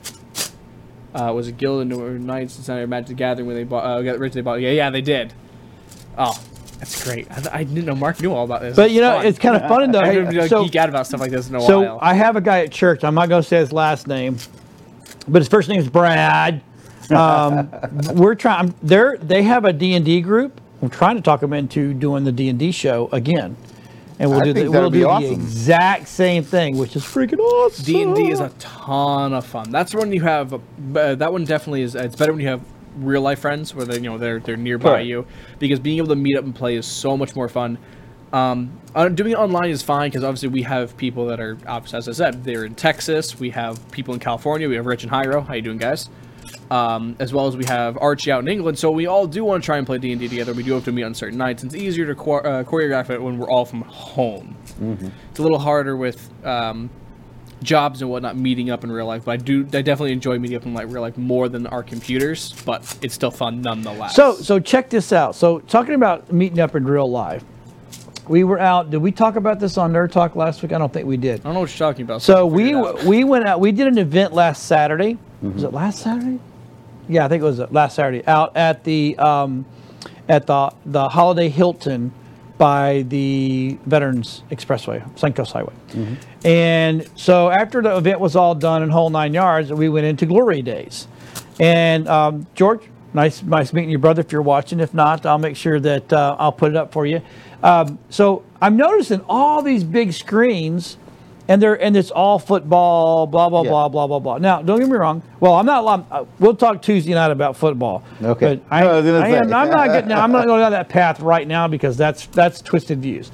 uh, 1.14 1.34
was 1.36 1.48
it 1.50 1.58
Guild 1.58 1.82
and 1.82 1.92
or 1.92 2.12
Knights 2.12 2.70
and 2.70 2.90
Magic 2.90 3.08
the 3.08 3.14
Gathering 3.16 3.48
when 3.48 3.56
they 3.58 3.64
bought? 3.66 3.84
Uh, 3.84 4.02
got 4.02 4.20
rich 4.20 4.34
they 4.34 4.42
bought. 4.42 4.62
Yeah, 4.62 4.72
yeah, 4.72 4.90
they 4.90 5.02
did. 5.02 5.34
Oh, 6.18 6.40
that's 6.80 7.04
great. 7.04 7.30
I, 7.32 7.60
I 7.60 7.64
didn't 7.64 7.86
know 7.86 7.96
Mark 7.96 8.22
knew 8.22 8.34
all 8.34 8.46
about 8.46 8.62
this. 8.62 8.76
But 8.76 8.92
you 8.92 9.02
know, 9.02 9.18
Fun. 9.18 9.26
it's 9.26 9.40
kind 9.40 9.56
of 9.58 9.68
funny 9.68 9.92
though. 9.92 10.00
I 10.02 10.14
like, 10.20 10.50
so, 10.50 10.64
geek 10.64 10.78
out 10.78 10.88
about 10.88 11.08
stuff 11.08 11.20
like 11.20 11.32
this 11.32 11.50
in 11.50 11.56
a 11.56 11.62
so 11.62 11.82
while. 11.82 12.00
I 12.02 12.14
have 12.14 12.36
a 12.36 12.42
guy 12.42 12.62
at 12.62 12.72
church. 12.72 13.04
I'm 13.04 13.16
not 13.16 13.28
going 13.28 13.42
to 13.42 13.48
say 13.48 13.58
his 13.58 13.74
last 13.74 14.08
name, 14.08 14.38
but 15.28 15.42
his 15.42 15.48
first 15.48 15.70
name 15.70 15.80
is 15.80 15.90
Brad. 15.90 16.62
Um, 17.12 17.72
we're 18.14 18.36
trying. 18.36 18.76
They're 18.84 19.18
they 19.18 19.42
have 19.42 19.66
a 19.66 19.74
D 19.74 19.96
and 19.96 20.06
D 20.06 20.22
group. 20.22 20.62
I'm 20.84 20.92
trying 20.92 21.16
to 21.16 21.24
talk 21.24 21.40
them 21.40 21.54
into 21.54 21.92
doing 21.92 22.24
the 22.24 22.32
D 22.32 22.50
and 22.50 22.60
D 22.60 22.72
show 22.72 23.10
again, 23.12 23.58
and 24.20 24.30
we'll 24.30 24.42
I 24.42 24.44
do 24.44 24.54
the, 24.54 24.64
we'll 24.66 24.74
that'd 24.74 24.92
be 24.92 25.00
do 25.00 25.06
the 25.06 25.32
exact 25.34 26.08
same 26.08 26.44
thing, 26.44 26.78
which 26.78 26.96
is 26.96 27.04
freaking 27.04 27.40
awesome. 27.40 27.84
D 27.84 28.04
and 28.04 28.16
D 28.16 28.30
is 28.30 28.40
a 28.42 28.50
ton 28.60 29.34
of 29.34 29.44
fun. 29.44 29.72
That's 29.72 29.96
when 29.96 30.14
you 30.14 30.22
have 30.22 30.54
uh, 30.54 30.60
that 31.16 31.34
one 31.34 31.46
definitely 31.46 31.82
is. 31.82 31.96
It's 31.96 32.16
better 32.16 32.32
when 32.32 32.42
you 32.42 32.48
have 32.50 32.62
real 32.98 33.22
life 33.22 33.40
friends 33.40 33.74
where 33.74 33.86
they 33.86 33.96
you 33.96 34.02
know 34.02 34.20
they're 34.20 34.40
they're 34.40 34.58
nearby 34.58 34.90
Correct. 34.90 35.08
you 35.08 35.26
because 35.58 35.80
being 35.80 35.98
able 35.98 36.10
to 36.10 36.16
meet 36.16 36.38
up 36.38 36.44
and 36.44 36.54
play 36.54 36.76
is 36.76 36.86
so 36.86 37.18
much 37.18 37.36
more 37.36 37.50
fun. 37.50 37.80
Um, 38.32 38.80
uh, 38.96 39.10
doing 39.10 39.32
it 39.32 39.38
online 39.38 39.70
is 39.70 39.82
fine 39.82 40.10
because 40.10 40.24
obviously 40.24 40.50
we 40.50 40.64
have 40.64 40.96
people 40.98 41.28
that 41.28 41.40
are 41.40 41.58
as 41.68 42.08
I 42.08 42.12
said 42.12 42.44
they're 42.44 42.66
in 42.66 42.76
Texas. 42.76 43.40
We 43.40 43.50
have 43.52 43.80
people 43.92 44.14
in 44.14 44.20
California. 44.20 44.70
We 44.70 44.76
have 44.76 44.86
Rich 44.86 45.04
and 45.04 45.12
Hyro. 45.12 45.46
How 45.46 45.54
you 45.56 45.62
doing, 45.62 45.78
guys? 45.78 46.10
Um, 46.72 47.16
as 47.20 47.34
well 47.34 47.48
as 47.48 47.58
we 47.58 47.66
have 47.66 47.98
Archie 48.00 48.32
out 48.32 48.42
in 48.42 48.48
England. 48.48 48.78
So 48.78 48.92
we 48.92 49.08
all 49.08 49.26
do 49.26 49.44
want 49.44 49.64
to 49.64 49.66
try 49.66 49.78
and 49.78 49.88
play 49.88 49.98
D 49.98 50.12
and 50.12 50.20
D 50.22 50.28
together. 50.28 50.54
We 50.54 50.62
do 50.62 50.74
have 50.74 50.86
to 50.86 50.92
meet 50.92 51.04
on 51.04 51.16
certain 51.16 51.38
nights. 51.38 51.64
It's 51.64 51.74
easier 51.74 52.06
to 52.06 52.14
cho- 52.16 52.38
uh, 52.38 52.64
choreograph 52.64 53.10
it 53.10 53.22
when 53.22 53.40
we're 53.40 53.50
all 53.50 53.66
from 53.66 53.82
home. 53.82 54.56
It's 55.32 55.40
a 55.40 55.42
little 55.42 55.58
harder 55.60 55.98
with 55.98 56.30
um, 56.46 56.92
jobs 57.64 58.02
and 58.02 58.10
whatnot 58.12 58.38
meeting 58.38 58.70
up 58.70 58.84
in 58.84 58.92
real 58.92 59.08
life. 59.08 59.26
But 59.26 59.32
I 59.32 59.38
do, 59.38 59.62
I 59.74 59.82
definitely 59.82 60.12
enjoy 60.14 60.38
meeting 60.38 60.58
up 60.58 60.66
in 60.66 60.74
like 60.76 60.88
real 60.88 61.02
life 61.02 61.18
more 61.18 61.50
than 61.50 61.66
our 61.68 61.82
computers. 61.82 62.54
But 62.66 62.98
it's 63.02 63.16
still 63.16 63.32
fun 63.32 63.62
nonetheless. 63.62 64.16
So 64.16 64.36
so 64.36 64.60
check 64.60 64.90
this 64.92 65.12
out. 65.12 65.36
So 65.36 65.60
talking 65.60 65.96
about 65.96 66.32
meeting 66.32 66.60
up 66.60 66.76
in 66.76 66.86
real 66.86 67.10
life, 67.10 67.44
we 68.30 68.44
were 68.44 68.60
out. 68.60 68.92
Did 68.92 69.00
we 69.00 69.12
talk 69.12 69.36
about 69.36 69.60
this 69.60 69.78
on 69.78 69.92
Nerd 69.92 70.12
Talk 70.12 70.36
last 70.36 70.62
week? 70.62 70.72
I 70.72 70.78
don't 70.78 70.94
think 70.94 71.08
we 71.08 71.18
did. 71.18 71.42
I 71.42 71.44
don't 71.44 71.56
know 71.56 71.62
what 71.62 71.70
you're 71.78 71.90
talking 71.90 72.04
about. 72.04 72.22
So 72.22 72.38
I'll 72.38 72.50
we 72.50 72.76
we 73.06 73.24
went 73.24 73.46
out. 73.46 73.60
We 73.60 73.72
did 73.72 73.88
an 73.88 73.98
event 73.98 74.34
last 74.34 74.68
Saturday. 74.68 75.18
Was 75.42 75.64
it 75.64 75.74
last 75.74 76.00
Saturday? 76.00 76.40
Yeah, 77.08 77.26
I 77.26 77.28
think 77.28 77.42
it 77.42 77.46
was 77.46 77.60
last 77.72 77.96
Saturday. 77.96 78.26
Out 78.28 78.56
at 78.56 78.84
the 78.84 79.18
um, 79.18 79.66
at 80.30 80.46
the 80.48 80.72
the 80.86 81.10
Holiday 81.10 81.50
Hilton 81.50 82.14
by 82.60 83.04
the 83.08 83.78
Veterans 83.86 84.44
Expressway, 84.52 85.02
Suncoast 85.16 85.54
Highway. 85.54 85.74
And 86.44 87.10
so 87.16 87.50
after 87.50 87.82
the 87.82 87.98
event 87.98 88.20
was 88.20 88.36
all 88.36 88.54
done 88.54 88.84
in 88.84 88.90
whole 88.90 89.10
nine 89.10 89.34
yards, 89.34 89.72
we 89.72 89.90
went 89.90 90.06
into 90.06 90.26
Glory 90.26 90.62
Days. 90.62 91.08
And 91.60 92.08
um, 92.08 92.48
George, 92.56 92.82
nice 93.14 93.42
nice 93.42 93.74
meeting 93.74 93.90
your 93.90 94.00
brother. 94.00 94.22
If 94.22 94.32
you're 94.32 94.42
watching, 94.42 94.80
if 94.82 94.94
not, 94.94 95.26
I'll 95.26 95.38
make 95.40 95.56
sure 95.56 95.80
that 95.80 96.14
uh, 96.14 96.36
I'll 96.38 96.52
put 96.52 96.72
it 96.72 96.78
up 96.78 96.92
for 96.92 97.06
you. 97.06 97.22
Um, 97.64 98.00
so 98.10 98.44
I'm 98.62 98.78
noticing 98.78 99.22
all 99.28 99.62
these 99.62 99.84
big 99.84 100.14
screens 100.14 100.98
and 101.50 101.60
they're 101.62 101.82
and 101.82 101.98
it's 101.98 102.12
all 102.12 102.38
football, 102.38 103.26
blah 103.26 103.50
blah 103.50 103.64
Yeah. 103.64 103.70
blah 103.70 103.90
blah 103.90 104.08
blah 104.08 104.20
blah. 104.20 104.38
Now, 104.38 104.62
don't 104.62 104.80
get 104.80 104.88
me 104.88 104.96
wrong. 104.96 105.24
Well, 105.40 105.54
I'm 105.56 105.66
not. 105.66 105.86
I'm, 105.88 106.06
uh, 106.12 106.26
we'll 106.38 106.56
talk 106.56 106.82
Tuesday 106.82 107.14
night 107.16 107.32
about 107.32 107.58
football. 107.58 108.04
Okay. 108.22 108.58
But 108.58 108.64
I, 108.70 108.84
I 108.86 108.98
I 109.00 109.28
am. 109.30 109.54
I'm 109.54 109.70
not 109.70 109.88
getting. 109.88 110.12
I'm 110.12 110.32
not 110.32 110.46
going 110.46 110.62
down 110.62 110.72
that 110.74 110.90
path 110.90 111.20
right 111.22 111.48
now 111.48 111.68
because 111.68 111.98
that's 111.98 112.28
that's 112.28 112.62
twisted 112.62 113.02
views. 113.02 113.32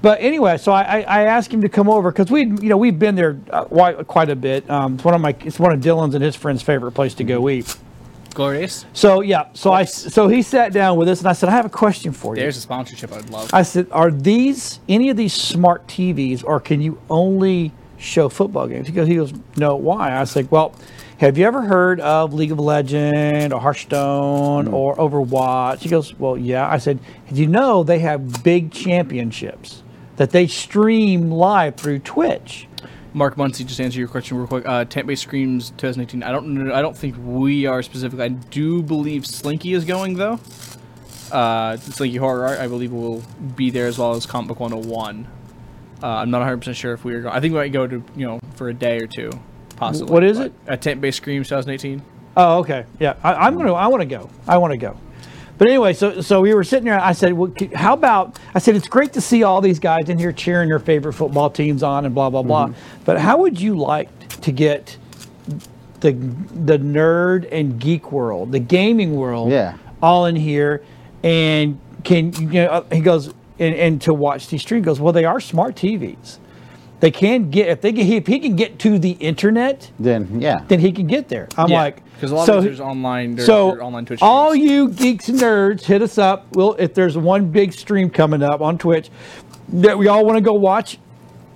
But 0.00 0.20
anyway, 0.20 0.58
so 0.58 0.70
I, 0.70 0.82
I 0.82 1.00
I 1.00 1.22
asked 1.24 1.52
him 1.52 1.62
to 1.62 1.68
come 1.68 1.88
over 1.90 2.12
because 2.12 2.30
we 2.30 2.42
you 2.42 2.68
know 2.68 2.76
we've 2.76 2.98
been 2.98 3.16
there 3.16 3.40
uh, 3.50 3.64
quite, 3.64 4.06
quite 4.06 4.30
a 4.30 4.36
bit. 4.36 4.70
Um, 4.70 4.94
it's 4.94 5.04
one 5.04 5.14
of 5.14 5.20
my 5.20 5.34
it's 5.40 5.58
one 5.58 5.72
of 5.72 5.80
Dylan's 5.80 6.14
and 6.14 6.22
his 6.22 6.36
friends' 6.36 6.62
favorite 6.62 6.92
place 6.92 7.14
to 7.14 7.24
go 7.24 7.48
eat. 7.48 7.76
Glorious. 8.38 8.86
So 8.92 9.20
yeah, 9.20 9.48
so 9.52 9.72
I 9.72 9.84
so 9.84 10.28
he 10.28 10.42
sat 10.42 10.72
down 10.72 10.96
with 10.96 11.08
us 11.08 11.18
and 11.18 11.28
I 11.28 11.32
said 11.32 11.48
I 11.48 11.52
have 11.52 11.66
a 11.66 11.70
question 11.70 12.12
for 12.12 12.36
you. 12.36 12.42
There's 12.42 12.56
a 12.56 12.60
sponsorship 12.60 13.12
I'd 13.12 13.28
love. 13.30 13.50
I 13.52 13.62
said, 13.62 13.88
are 13.90 14.12
these 14.12 14.78
any 14.88 15.10
of 15.10 15.16
these 15.16 15.34
smart 15.34 15.88
TVs, 15.88 16.44
or 16.44 16.60
can 16.60 16.80
you 16.80 17.00
only 17.10 17.72
show 17.98 18.28
football 18.28 18.68
games? 18.68 18.86
He 18.86 18.92
goes, 18.92 19.08
he 19.08 19.16
goes, 19.16 19.34
no. 19.56 19.74
Why? 19.74 20.16
I 20.16 20.22
said, 20.22 20.48
well, 20.52 20.72
have 21.18 21.36
you 21.36 21.46
ever 21.46 21.62
heard 21.62 21.98
of 21.98 22.32
League 22.32 22.52
of 22.52 22.60
Legend 22.60 23.52
or 23.52 23.60
Hearthstone 23.60 24.66
mm. 24.66 24.72
or 24.72 24.94
Overwatch? 24.94 25.80
He 25.80 25.88
goes, 25.88 26.16
well, 26.16 26.38
yeah. 26.38 26.70
I 26.70 26.78
said, 26.78 27.00
did 27.28 27.38
you 27.38 27.48
know 27.48 27.82
they 27.82 27.98
have 27.98 28.44
big 28.44 28.70
championships 28.70 29.82
that 30.14 30.30
they 30.30 30.46
stream 30.46 31.32
live 31.32 31.74
through 31.74 31.98
Twitch? 31.98 32.67
Mark 33.14 33.36
Muncie, 33.36 33.64
just 33.64 33.80
answer 33.80 33.98
your 33.98 34.08
question 34.08 34.36
real 34.36 34.46
quick. 34.46 34.66
Uh, 34.66 34.84
Tampa 34.84 35.08
Bay 35.08 35.14
Screams 35.14 35.70
2018. 35.70 36.22
I 36.22 36.30
don't 36.30 36.48
know. 36.48 36.74
I 36.74 36.82
don't 36.82 36.96
think 36.96 37.16
we 37.18 37.66
are 37.66 37.82
specific. 37.82 38.20
I 38.20 38.28
do 38.28 38.82
believe 38.82 39.26
Slinky 39.26 39.72
is 39.72 39.84
going 39.84 40.14
though. 40.14 40.38
Uh, 41.32 41.76
Slinky 41.76 42.16
Horror 42.16 42.46
Art, 42.46 42.58
I 42.58 42.68
believe, 42.68 42.92
will 42.92 43.22
be 43.56 43.70
there 43.70 43.86
as 43.86 43.98
well 43.98 44.12
as 44.12 44.26
Comic 44.26 44.48
Book 44.48 44.60
101. 44.60 45.26
Uh, 46.02 46.06
I'm 46.06 46.30
not 46.30 46.38
100 46.38 46.58
percent 46.58 46.76
sure 46.76 46.92
if 46.92 47.04
we 47.04 47.14
are 47.14 47.22
going. 47.22 47.34
I 47.34 47.40
think 47.40 47.52
we 47.54 47.60
might 47.60 47.72
go 47.72 47.86
to 47.86 48.02
you 48.16 48.26
know 48.26 48.40
for 48.54 48.68
a 48.68 48.74
day 48.74 48.98
or 49.00 49.06
two, 49.06 49.30
possibly. 49.76 50.12
What 50.12 50.22
is 50.24 50.38
it? 50.38 50.52
A 50.66 50.76
Tampa 50.76 51.02
Bay 51.02 51.10
Screams 51.10 51.48
2018. 51.48 52.02
Oh, 52.36 52.58
okay. 52.58 52.84
Yeah, 53.00 53.16
I, 53.22 53.34
I'm 53.34 53.56
gonna. 53.56 53.72
I 53.74 53.88
want 53.88 54.02
to 54.02 54.06
go. 54.06 54.30
I 54.46 54.58
want 54.58 54.72
to 54.72 54.76
go. 54.76 54.96
But 55.58 55.68
anyway, 55.68 55.92
so 55.92 56.20
so 56.20 56.40
we 56.40 56.54
were 56.54 56.62
sitting 56.64 56.84
there. 56.84 57.00
I 57.00 57.12
said, 57.12 57.32
well, 57.32 57.52
"How 57.74 57.92
about?" 57.94 58.38
I 58.54 58.60
said, 58.60 58.76
"It's 58.76 58.86
great 58.88 59.12
to 59.14 59.20
see 59.20 59.42
all 59.42 59.60
these 59.60 59.78
guys 59.80 60.08
in 60.08 60.18
here 60.18 60.32
cheering 60.32 60.68
your 60.68 60.78
favorite 60.78 61.14
football 61.14 61.50
teams 61.50 61.82
on 61.82 62.04
and 62.06 62.14
blah 62.14 62.30
blah 62.30 62.42
blah." 62.42 62.70
But 63.04 63.18
how 63.18 63.38
would 63.38 63.60
you 63.60 63.76
like 63.76 64.08
to 64.42 64.52
get 64.52 64.96
the 66.00 66.12
the 66.12 66.78
nerd 66.78 67.48
and 67.50 67.78
geek 67.80 68.12
world, 68.12 68.52
the 68.52 68.60
gaming 68.60 69.16
world, 69.16 69.50
Yeah. 69.50 69.74
all 70.00 70.26
in 70.26 70.36
here? 70.36 70.82
And 71.24 71.78
can 72.04 72.32
you 72.34 72.46
know? 72.62 72.66
uh, 72.68 72.84
He 72.92 73.00
goes 73.00 73.34
and, 73.58 73.74
and 73.74 74.00
to 74.02 74.14
watch 74.14 74.46
these 74.48 74.62
streams. 74.62 74.84
He 74.84 74.86
goes, 74.86 75.00
"Well, 75.00 75.12
they 75.12 75.24
are 75.24 75.40
smart 75.40 75.74
TVs." 75.74 76.38
They 77.00 77.10
can 77.12 77.50
get 77.50 77.68
if 77.68 77.80
they 77.80 77.92
get 77.92 78.06
if 78.08 78.26
he 78.26 78.38
can 78.40 78.56
get 78.56 78.78
to 78.80 78.98
the 78.98 79.12
internet, 79.12 79.90
Then 80.00 80.40
yeah. 80.40 80.64
then 80.66 80.80
he 80.80 80.90
can 80.92 81.06
get 81.06 81.28
there. 81.28 81.48
I'm 81.56 81.68
Yeah, 81.70 81.82
like, 81.82 82.02
because 82.14 82.32
a 82.32 82.34
lot 82.34 82.46
so 82.46 82.58
of 82.58 82.64
there's 82.64 82.80
online, 82.80 83.36
there's, 83.36 83.46
so 83.46 83.70
there's 83.70 83.80
online 83.82 84.04
Twitch. 84.04 84.20
all 84.20 84.50
streams. 84.50 84.70
you 84.70 84.88
geeks 84.90 85.28
and 85.28 85.38
nerds, 85.38 85.84
hit 85.84 86.02
us 86.02 86.18
up. 86.18 86.46
We'll 86.56 86.74
if 86.74 86.94
there's 86.94 87.16
one 87.16 87.50
big 87.52 87.72
stream 87.72 88.10
coming 88.10 88.42
up 88.42 88.60
on 88.60 88.78
Twitch 88.78 89.10
that 89.74 89.96
we 89.96 90.08
all 90.08 90.24
want 90.26 90.38
to 90.38 90.40
go 90.40 90.54
watch. 90.54 90.98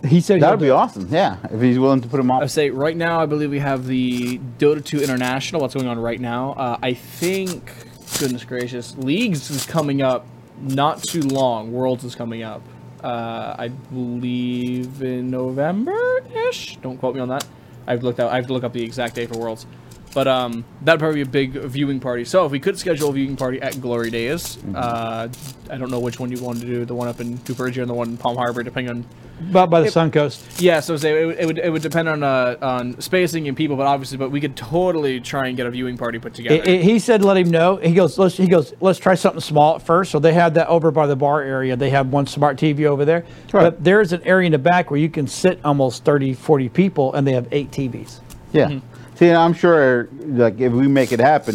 He 0.06 0.20
said 0.20 0.40
that 0.42 0.50
would 0.50 0.60
be 0.60 0.66
it. 0.66 0.70
awesome. 0.70 1.08
Yeah, 1.10 1.38
if 1.50 1.60
he's 1.60 1.78
willing 1.78 2.00
to 2.02 2.08
put 2.08 2.18
him 2.20 2.30
on. 2.30 2.42
I 2.42 2.46
say 2.46 2.70
right 2.70 2.96
now, 2.96 3.20
I 3.20 3.26
believe 3.26 3.50
we 3.50 3.60
have 3.60 3.86
the 3.86 4.38
Dota 4.58 4.84
2 4.84 5.00
International. 5.00 5.60
What's 5.60 5.74
going 5.74 5.86
on 5.86 5.98
right 5.98 6.20
now? 6.20 6.52
Uh, 6.54 6.76
I 6.82 6.94
think, 6.94 7.72
goodness 8.18 8.44
gracious, 8.44 8.96
Leagues 8.98 9.48
is 9.50 9.64
coming 9.66 10.02
up 10.02 10.26
not 10.60 11.02
too 11.02 11.20
long. 11.20 11.72
Worlds 11.72 12.02
is 12.04 12.14
coming 12.16 12.42
up. 12.42 12.62
Uh, 13.02 13.56
I 13.58 13.68
believe 13.68 15.02
in 15.02 15.30
November 15.30 16.24
ish. 16.48 16.76
Don't 16.76 16.98
quote 16.98 17.14
me 17.14 17.20
on 17.20 17.28
that. 17.28 17.44
I've 17.86 18.02
looked 18.02 18.20
out. 18.20 18.30
I 18.30 18.36
have 18.36 18.46
to 18.46 18.52
look 18.52 18.64
up 18.64 18.72
the 18.72 18.82
exact 18.82 19.14
day 19.16 19.26
for 19.26 19.38
Worlds. 19.38 19.66
But 20.14 20.28
um, 20.28 20.64
that'd 20.82 21.00
probably 21.00 21.24
be 21.24 21.28
a 21.28 21.32
big 21.32 21.52
viewing 21.52 21.98
party. 21.98 22.24
So 22.26 22.44
if 22.44 22.52
we 22.52 22.60
could 22.60 22.78
schedule 22.78 23.08
a 23.08 23.12
viewing 23.14 23.34
party 23.36 23.62
at 23.62 23.80
Glory 23.80 24.10
Days, 24.10 24.58
uh, 24.74 25.28
I 25.70 25.76
don't 25.78 25.90
know 25.90 26.00
which 26.00 26.20
one 26.20 26.30
you 26.30 26.42
want 26.42 26.60
to 26.60 26.66
do. 26.66 26.84
The 26.84 26.94
one 26.94 27.08
up 27.08 27.20
in 27.20 27.38
Cooperage 27.38 27.78
or 27.78 27.86
the 27.86 27.94
one 27.94 28.10
in 28.10 28.16
Palm 28.18 28.36
Harbor, 28.36 28.62
depending 28.62 28.90
on 28.94 29.06
By, 29.50 29.64
by 29.64 29.80
the 29.80 29.88
Suncoast. 29.88 30.60
yeah, 30.60 30.80
so 30.80 30.98
say 30.98 31.22
it, 31.22 31.26
would- 31.26 31.38
it 31.38 31.46
would 31.46 31.58
it 31.58 31.70
would 31.70 31.80
depend 31.82 32.10
on 32.10 32.22
uh, 32.22 32.56
on 32.60 33.00
spacing 33.00 33.48
and 33.48 33.56
people, 33.56 33.74
but 33.76 33.86
obviously, 33.86 34.18
but 34.18 34.30
we 34.30 34.38
could 34.38 34.54
totally 34.54 35.18
try 35.18 35.48
and 35.48 35.56
get 35.56 35.66
a 35.66 35.70
viewing 35.70 35.96
party 35.96 36.18
put 36.18 36.34
together. 36.34 36.62
I- 36.66 36.72
I- 36.74 36.76
he 36.82 36.98
said, 36.98 37.24
"Let 37.24 37.38
him 37.38 37.50
know." 37.50 37.76
He 37.76 37.94
goes, 37.94 38.18
"Let's." 38.18 38.36
He 38.36 38.46
goes, 38.48 38.74
"Let's 38.82 38.98
try 38.98 39.14
something 39.14 39.40
small 39.40 39.76
at 39.76 39.82
first. 39.82 40.10
So 40.10 40.18
they 40.18 40.34
have 40.34 40.52
that 40.54 40.68
over 40.68 40.90
by 40.90 41.06
the 41.06 41.16
bar 41.16 41.40
area. 41.40 41.74
They 41.74 41.88
have 41.90 42.08
one 42.12 42.26
smart 42.26 42.58
TV 42.58 42.84
over 42.84 43.06
there, 43.06 43.24
Right. 43.50 43.62
but 43.62 43.82
there's 43.82 44.12
an 44.12 44.20
area 44.26 44.44
in 44.46 44.52
the 44.52 44.58
back 44.58 44.90
where 44.90 45.00
you 45.00 45.08
can 45.08 45.26
sit 45.26 45.58
almost 45.64 46.04
30, 46.04 46.34
40 46.34 46.68
people, 46.68 47.14
and 47.14 47.26
they 47.26 47.32
have 47.32 47.48
eight 47.50 47.70
TVs. 47.70 48.20
Yeah. 48.52 48.68
Mm-hmm. 48.68 48.86
See, 49.22 49.30
I'm 49.30 49.52
sure, 49.52 50.08
like, 50.26 50.58
if 50.58 50.72
we 50.72 50.88
make 50.88 51.12
it 51.12 51.20
happen, 51.20 51.54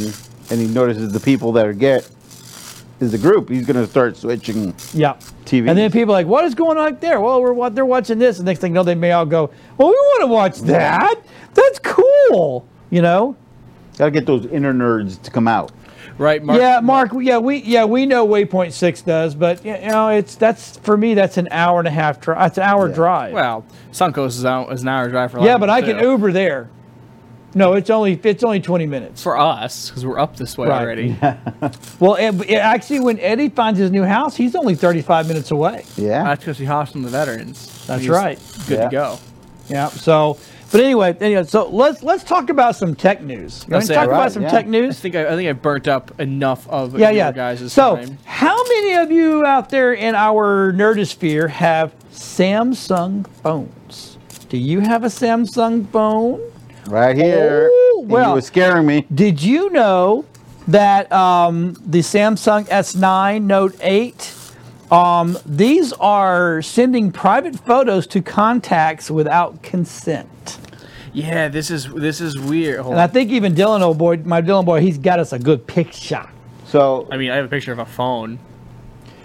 and 0.50 0.58
he 0.62 0.68
notices 0.68 1.12
the 1.12 1.20
people 1.20 1.52
that 1.52 1.66
are 1.68 1.74
get 1.74 2.10
is 3.02 3.12
the 3.12 3.18
group, 3.18 3.50
he's 3.50 3.66
gonna 3.66 3.86
start 3.86 4.16
switching. 4.16 4.74
Yeah. 4.94 5.16
TVs. 5.44 5.68
And 5.70 5.78
then 5.78 5.92
people 5.92 6.14
are 6.16 6.20
like, 6.20 6.28
"What 6.28 6.46
is 6.46 6.56
going 6.56 6.78
on 6.78 6.96
there?" 7.02 7.20
Well, 7.20 7.42
we're 7.42 7.52
wa- 7.52 7.68
they're 7.68 7.86
watching 7.86 8.20
this, 8.20 8.38
and 8.38 8.46
next 8.46 8.60
thing 8.62 8.72
you 8.72 8.76
know, 8.76 8.84
they 8.84 8.96
may 8.96 9.12
all 9.12 9.26
go, 9.26 9.50
"Well, 9.78 9.90
we 9.90 9.96
want 9.96 10.22
to 10.22 10.28
watch 10.28 10.60
that. 10.62 11.16
That's 11.56 11.80
cool." 11.80 12.66
You 12.90 13.02
know. 13.02 13.36
Gotta 13.98 14.12
get 14.12 14.26
those 14.26 14.46
inner 14.46 14.74
nerds 14.74 15.22
to 15.24 15.30
come 15.32 15.50
out. 15.50 15.72
right, 16.18 16.42
Mark? 16.42 16.60
yeah, 16.62 16.80
Mark. 16.82 17.12
Yeah, 17.20 17.38
we 17.40 17.58
yeah 17.58 17.84
we 17.84 18.06
know 18.06 18.26
Waypoint 18.26 18.72
Six 18.72 19.02
does, 19.02 19.36
but 19.36 19.66
you 19.66 19.78
know 19.78 20.08
it's 20.08 20.36
that's 20.36 20.78
for 20.78 20.96
me 20.96 21.16
that's 21.16 21.36
an 21.38 21.50
hour 21.52 21.80
and 21.80 21.88
a 21.90 21.92
half 21.92 22.22
drive. 22.22 22.48
It's 22.48 22.58
an 22.58 22.64
hour 22.64 22.88
Yeah. 22.88 22.96
drive. 22.96 23.34
Well, 23.34 23.66
Suncoast 23.92 24.28
is 24.38 24.46
out 24.46 24.72
is 24.72 24.84
an 24.84 24.88
hour 24.88 25.10
drive 25.10 25.32
for. 25.32 25.40
a 25.40 25.44
yeah, 25.44 25.56
of 25.56 25.60
but 25.60 25.70
I 25.70 25.82
people, 25.82 26.00
can. 26.00 26.10
Uber 26.12 26.32
there. 26.32 26.70
No, 27.56 27.74
it's 27.74 27.90
only 27.90 28.20
it's 28.24 28.44
only 28.44 28.60
twenty 28.60 28.86
minutes. 28.86 29.24
for 29.24 29.38
us 29.38 29.90
because 29.90 30.06
we're 30.06 30.20
up 30.20 30.36
this 30.36 30.58
way 30.58 30.68
Right. 30.68 30.82
already. 30.82 31.18
Well, 32.00 32.16
it, 32.16 32.50
it- 32.50 32.56
actually, 32.56 33.00
when 33.00 33.20
Eddie 33.20 33.50
finds 33.50 33.80
his 33.80 33.90
new 33.90 34.04
house, 34.04 34.36
he's 34.36 34.56
only 34.56 34.76
thirty 34.76 35.02
five 35.02 35.28
minutes 35.28 35.52
away. 35.52 35.86
Yeah. 35.96 36.24
That's 36.24 36.42
because 36.42 36.58
he 36.58 36.66
hops 36.66 36.92
from 36.92 37.02
the 37.04 37.10
veterans. 37.10 37.86
That's 37.88 38.02
He's 38.02 38.10
right. 38.10 38.40
Good 38.68 38.78
Yeah. 38.80 38.86
to 38.86 38.92
go. 38.92 39.20
Yeah. 39.70 39.88
So, 39.90 40.38
but 40.72 40.82
anyway, 40.82 41.16
anyway, 41.20 41.44
so 41.46 41.68
let's 41.70 42.04
let's 42.04 42.24
talk 42.24 42.50
about 42.50 42.76
some 42.76 42.94
tech 42.96 43.22
news. 43.24 43.64
You 43.68 43.72
want 43.72 43.72
Let's 43.72 43.88
to 43.88 43.94
say- 43.94 43.96
talk 43.96 44.08
about 44.08 44.20
Right, 44.20 44.32
some 44.32 44.44
yeah. 44.44 44.50
tech 44.52 44.66
I 44.66 44.70
news? 44.70 45.00
think 45.00 45.16
I, 45.16 45.26
I 45.28 45.36
think 45.36 45.50
I 45.50 45.54
burnt 45.54 45.88
up 45.88 46.20
enough 46.20 46.68
of 46.70 46.94
Yeah, 47.00 47.10
your 47.10 47.18
yeah. 47.18 47.32
guys' 47.32 47.72
So, 47.74 47.96
time. 47.96 48.18
how 48.26 48.62
many 48.64 48.94
of 48.96 49.10
you 49.12 49.46
out 49.46 49.70
there 49.70 49.94
in 49.94 50.14
our 50.16 50.72
nerdosphere 50.74 51.50
have 51.50 51.94
Samsung 52.12 53.26
phones? 53.42 54.18
Do 54.50 54.58
you 54.58 54.82
have 54.82 55.04
a 55.04 55.08
Samsung 55.08 55.88
phone? 55.90 56.40
Right 56.88 57.16
here. 57.16 57.70
Oh, 57.72 58.00
And 58.04 58.12
well. 58.12 58.30
you 58.30 58.36
were 58.36 58.42
scaring 58.42 58.86
me. 58.86 59.06
Did 59.14 59.42
you 59.42 59.70
know 59.72 60.26
that 60.68 61.12
um, 61.12 61.74
the 61.86 62.00
Samsung 62.00 62.66
S9 62.68 63.42
Note 63.44 63.76
8, 63.82 64.34
um, 64.92 65.38
these 65.46 65.92
are 65.94 66.62
sending 66.62 67.12
private 67.12 67.58
photos 67.60 68.08
to 68.08 68.22
contacts 68.22 69.12
without 69.12 69.62
consent? 69.62 70.60
Yeah, 71.14 71.48
this 71.48 71.72
is 71.72 71.92
this 71.94 72.22
is 72.22 72.38
weird. 72.38 72.80
Hold 72.82 72.94
And 72.94 73.02
I 73.02 73.08
think 73.08 73.32
even 73.32 73.56
Dylan, 73.56 73.82
old 73.82 73.98
boy, 73.98 74.18
my 74.18 74.42
Dylan 74.42 74.66
boy, 74.66 74.82
he's 74.82 74.98
got 74.98 75.20
us 75.20 75.34
a 75.34 75.40
good 75.40 75.66
picture. 75.66 76.30
So, 76.66 77.08
I 77.10 77.18
mean, 77.18 77.32
I 77.32 77.36
have 77.38 77.46
a 77.46 77.50
picture 77.50 77.72
of 77.72 77.80
a 77.80 77.86
phone. 77.86 78.40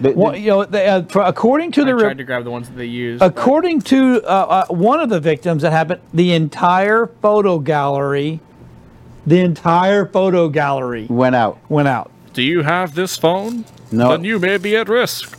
The- 0.01 0.09
the- 0.09 0.15
Well, 0.17 0.35
you 0.35 0.49
know, 0.49 0.65
they, 0.65 0.87
uh, 0.87 1.03
for, 1.03 1.21
according 1.21 1.71
to 1.73 1.81
I 1.81 1.85
the 1.85 1.91
tried 1.99 2.17
to 2.17 2.23
grab 2.23 2.43
the 2.43 2.51
ones 2.51 2.69
that 2.69 2.75
they 2.77 2.85
use. 2.85 3.19
but- 3.19 3.25
according 3.31 3.81
to 3.81 4.21
uh, 4.23 4.27
uh, 4.27 4.65
one 4.73 4.99
of 4.99 5.09
the 5.09 5.19
victims 5.19 5.61
that 5.61 5.71
happened, 5.71 6.01
the 6.13 6.33
entire 6.33 7.07
photo 7.21 7.59
gallery, 7.59 8.39
the 9.25 9.39
entire 9.39 10.05
photo 10.05 10.49
gallery 10.49 11.07
went 11.09 11.35
out. 11.35 11.57
went 11.69 11.87
out. 11.87 12.11
Do 12.33 12.41
you 12.41 12.63
have 12.63 12.95
this 12.95 13.15
phone? 13.17 13.65
No. 13.91 14.09
Then 14.09 14.23
you 14.23 14.39
may 14.39 14.57
be 14.57 14.75
at 14.75 14.89
risk. 14.89 15.37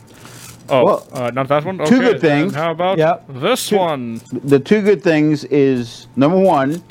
Oh, 0.67 0.83
Well, 0.85 1.07
uh, 1.13 1.29
not 1.31 1.47
that 1.49 1.63
one. 1.63 1.77
two 1.85 1.99
good 1.99 2.19
things. 2.21 2.55
How 2.55 2.71
about 2.71 2.97
Yep. 2.97 3.25
this 3.29 3.71
one? 3.71 4.19
The 4.31 4.59
two 4.59 4.81
good 4.81 5.03
things 5.03 5.43
is 5.45 6.07
number 6.15 6.39
one, 6.39 6.81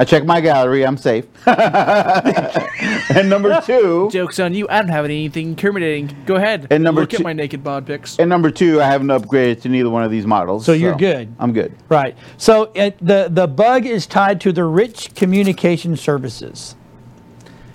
I 0.00 0.04
check 0.04 0.24
my 0.24 0.40
gallery, 0.40 0.86
I'm 0.86 0.96
safe. 0.96 1.24
and 1.46 3.28
number 3.28 3.60
two, 3.66 4.08
Joke's 4.12 4.38
on 4.38 4.54
you. 4.54 4.66
I 4.68 4.78
don't 4.80 4.88
have 4.90 5.04
anything 5.04 5.48
incriminating. 5.48 6.16
Go 6.26 6.36
ahead. 6.36 6.68
And 6.70 6.84
number 6.84 7.00
Look 7.02 7.10
two- 7.10 7.16
at 7.16 7.22
my 7.22 7.32
naked 7.32 7.64
bod 7.64 7.86
pics. 7.86 8.18
and 8.18 8.28
number 8.28 8.50
two, 8.50 8.80
I 8.80 8.86
haven't 8.86 9.08
upgraded 9.08 9.62
to 9.62 9.68
neither 9.68 9.90
one 9.90 10.04
of 10.04 10.10
these 10.10 10.26
models. 10.26 10.64
So 10.64 10.72
you're 10.72 10.94
good. 10.94 11.34
I'm 11.38 11.52
good. 11.52 11.74
Right. 11.88 12.16
So 12.36 12.70
it, 12.74 12.96
the 13.04 13.28
the 13.30 13.46
bug 13.48 13.86
is 13.86 14.06
tied 14.06 14.40
to 14.42 14.52
the 14.52 14.64
rich 14.64 15.14
communication 15.14 15.96
services. 15.96 16.76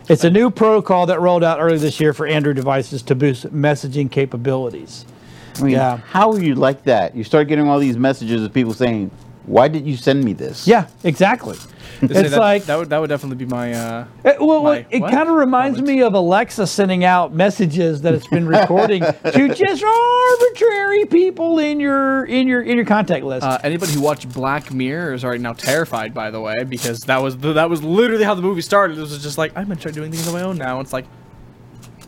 It's 0.09 0.23
a 0.23 0.29
new 0.29 0.49
protocol 0.51 1.05
that 1.07 1.21
rolled 1.21 1.43
out 1.43 1.59
earlier 1.62 1.77
this 1.77 1.99
year 1.99 2.13
for 2.13 2.25
Android 2.27 2.57
devices 2.57 3.01
to 3.03 3.15
boost 3.15 3.45
messaging 3.53 4.12
capabilities. 4.12 5.05
I 5.57 5.62
mean, 5.63 5.71
Yeah. 5.71 5.97
how 5.97 6.31
would 6.31 6.41
you 6.41 6.55
like 6.55 6.83
that? 6.83 7.15
You 7.15 7.23
start 7.23 7.47
getting 7.47 7.69
all 7.69 7.79
these 7.79 7.95
messages 7.97 8.43
of 8.43 8.53
people 8.53 8.73
saying, 8.73 9.12
"Why 9.45 9.67
did 9.67 9.86
you 9.88 9.97
send 9.97 10.23
me 10.23 10.34
this?" 10.34 10.67
Yeah, 10.67 10.88
exactly. 11.03 11.58
It's 12.01 12.32
that, 12.32 12.38
like 12.39 12.65
that 12.65 12.77
would 12.77 12.89
that 12.89 12.99
would 12.99 13.08
definitely 13.10 13.38
be 13.38 13.45
my. 13.45 13.71
Uh, 13.73 14.06
It, 14.25 14.41
well, 14.41 14.63
My 14.63 14.86
it 14.89 14.99
kind 14.99 15.29
of 15.29 15.36
reminds 15.36 15.77
Comment. 15.77 15.97
me 15.97 16.03
of 16.03 16.13
Alexa 16.13 16.67
sending 16.67 17.06
out 17.06 17.34
messages 17.34 18.01
that 18.01 18.13
it's 18.13 18.27
been 18.27 18.45
recording 18.47 19.03
to 19.03 19.47
just 19.56 19.84
arbitrary 19.84 21.06
people 21.06 21.60
in 21.60 21.79
your 21.79 22.25
in 22.25 22.47
your 22.47 22.62
in 22.62 22.75
your 22.75 22.86
contact 22.86 23.23
list. 23.23 23.45
uh, 23.45 23.58
anybody 23.63 23.93
who 23.93 24.01
watched 24.01 24.27
Black 24.34 24.73
Mirror 24.73 25.13
is 25.13 25.23
already 25.23 25.41
now 25.43 25.53
terrified, 25.53 26.13
by 26.13 26.29
the 26.29 26.41
way, 26.41 26.63
because 26.65 27.01
that 27.06 27.21
was 27.21 27.38
the, 27.38 27.53
that 27.53 27.69
was 27.69 27.82
literally 27.84 28.23
how 28.25 28.34
the 28.36 28.41
movie 28.41 28.62
started. 28.62 28.97
It 28.97 29.01
was 29.01 29.21
just 29.23 29.38
like 29.38 29.56
I'm 29.56 29.67
gonna 29.67 29.79
start 29.79 29.95
doing 29.95 30.12
things 30.12 30.27
on 30.27 30.34
my 30.34 30.41
own 30.41 30.58
now. 30.58 30.79
It's 30.82 30.91
like, 30.93 31.06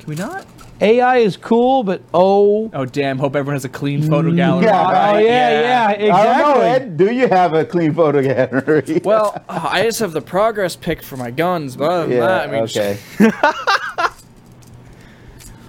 can 0.05 0.09
we 0.11 0.15
not? 0.15 0.45
AI 0.81 1.17
is 1.17 1.37
cool, 1.37 1.83
but 1.83 2.01
oh, 2.13 2.69
Oh 2.73 2.85
damn! 2.85 3.17
Hope 3.17 3.35
everyone 3.35 3.55
has 3.55 3.65
a 3.65 3.69
clean 3.69 4.03
photo 4.07 4.31
gallery. 4.33 4.65
Yeah, 4.65 4.81
oh 4.81 4.91
right, 4.91 5.25
yeah, 5.25 5.61
yeah, 5.61 5.87
I 5.87 5.91
exactly. 5.93 6.43
don't 6.43 6.55
know, 6.55 6.61
Ed. 6.61 6.97
Do 6.97 7.13
you 7.13 7.27
have 7.27 7.53
a 7.53 7.65
clean 7.65 7.93
photo 7.93 8.21
gallery? 8.21 9.01
Well, 9.03 9.41
uh, 9.47 9.69
I 9.71 9.83
just 9.83 9.99
have 9.99 10.11
the 10.11 10.21
progress 10.21 10.75
pick 10.75 11.01
for 11.01 11.15
my 11.17 11.31
guns, 11.31 11.75
but 11.75 11.89
other 11.89 12.07
than 12.07 12.17
yeah. 12.17 12.27
that, 12.27 12.49
I 12.49 12.51
mean, 12.51 12.63
okay. 12.63 12.97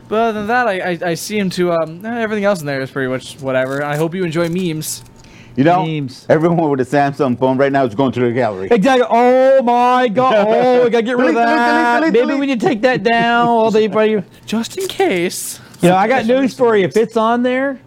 But 0.09 0.21
other 0.21 0.39
than 0.39 0.47
that, 0.49 0.69
I 0.69 0.81
I, 0.81 0.99
I 1.11 1.15
see 1.15 1.39
him 1.39 1.51
to 1.51 1.73
um 1.73 2.05
everything 2.05 2.45
else 2.45 2.61
in 2.61 2.67
there 2.67 2.81
is 2.81 2.91
pretty 2.91 3.09
much 3.09 3.41
whatever. 3.41 3.83
I 3.83 3.97
hope 3.97 4.15
you 4.15 4.25
enjoy 4.25 4.49
memes. 4.49 5.03
You 5.57 5.65
know, 5.65 5.87
Memes. 5.87 6.27
everyone 6.29 6.69
with 6.71 6.81
a 6.81 6.85
Samsung 6.85 7.39
phone 7.39 7.57
right 7.57 7.73
now 7.73 7.85
is 7.85 7.95
going 7.95 8.13
to 8.13 8.21
their 8.21 8.33
gallery. 8.33 8.69
Exactly. 8.71 9.07
Oh 9.09 9.63
my 9.63 10.09
God. 10.09 10.35
Oh, 10.49 10.85
we 10.85 10.91
gotta 10.91 11.03
get 11.03 11.17
rid 11.17 11.29
of 11.29 11.35
Delete, 11.35 11.47
delete, 11.47 11.57
that. 11.57 12.01
delete, 12.01 12.27
Maybe 12.29 12.41
we 12.41 12.47
need 12.47 12.61
to 12.61 12.67
take 12.67 12.83
that 12.83 13.03
down. 13.03 13.49
All 13.49 13.71
the, 13.71 13.83
you 14.09 14.25
Just 14.45 14.77
in 14.77 14.87
case. 14.87 15.59
You 15.81 15.89
know, 15.91 15.97
I 15.97 16.09
got 16.09 16.27
news 16.27 16.55
for 16.55 16.77
you. 16.77 16.85
If 16.85 16.97
it's 16.97 17.17
on 17.17 17.43
there, 17.43 17.81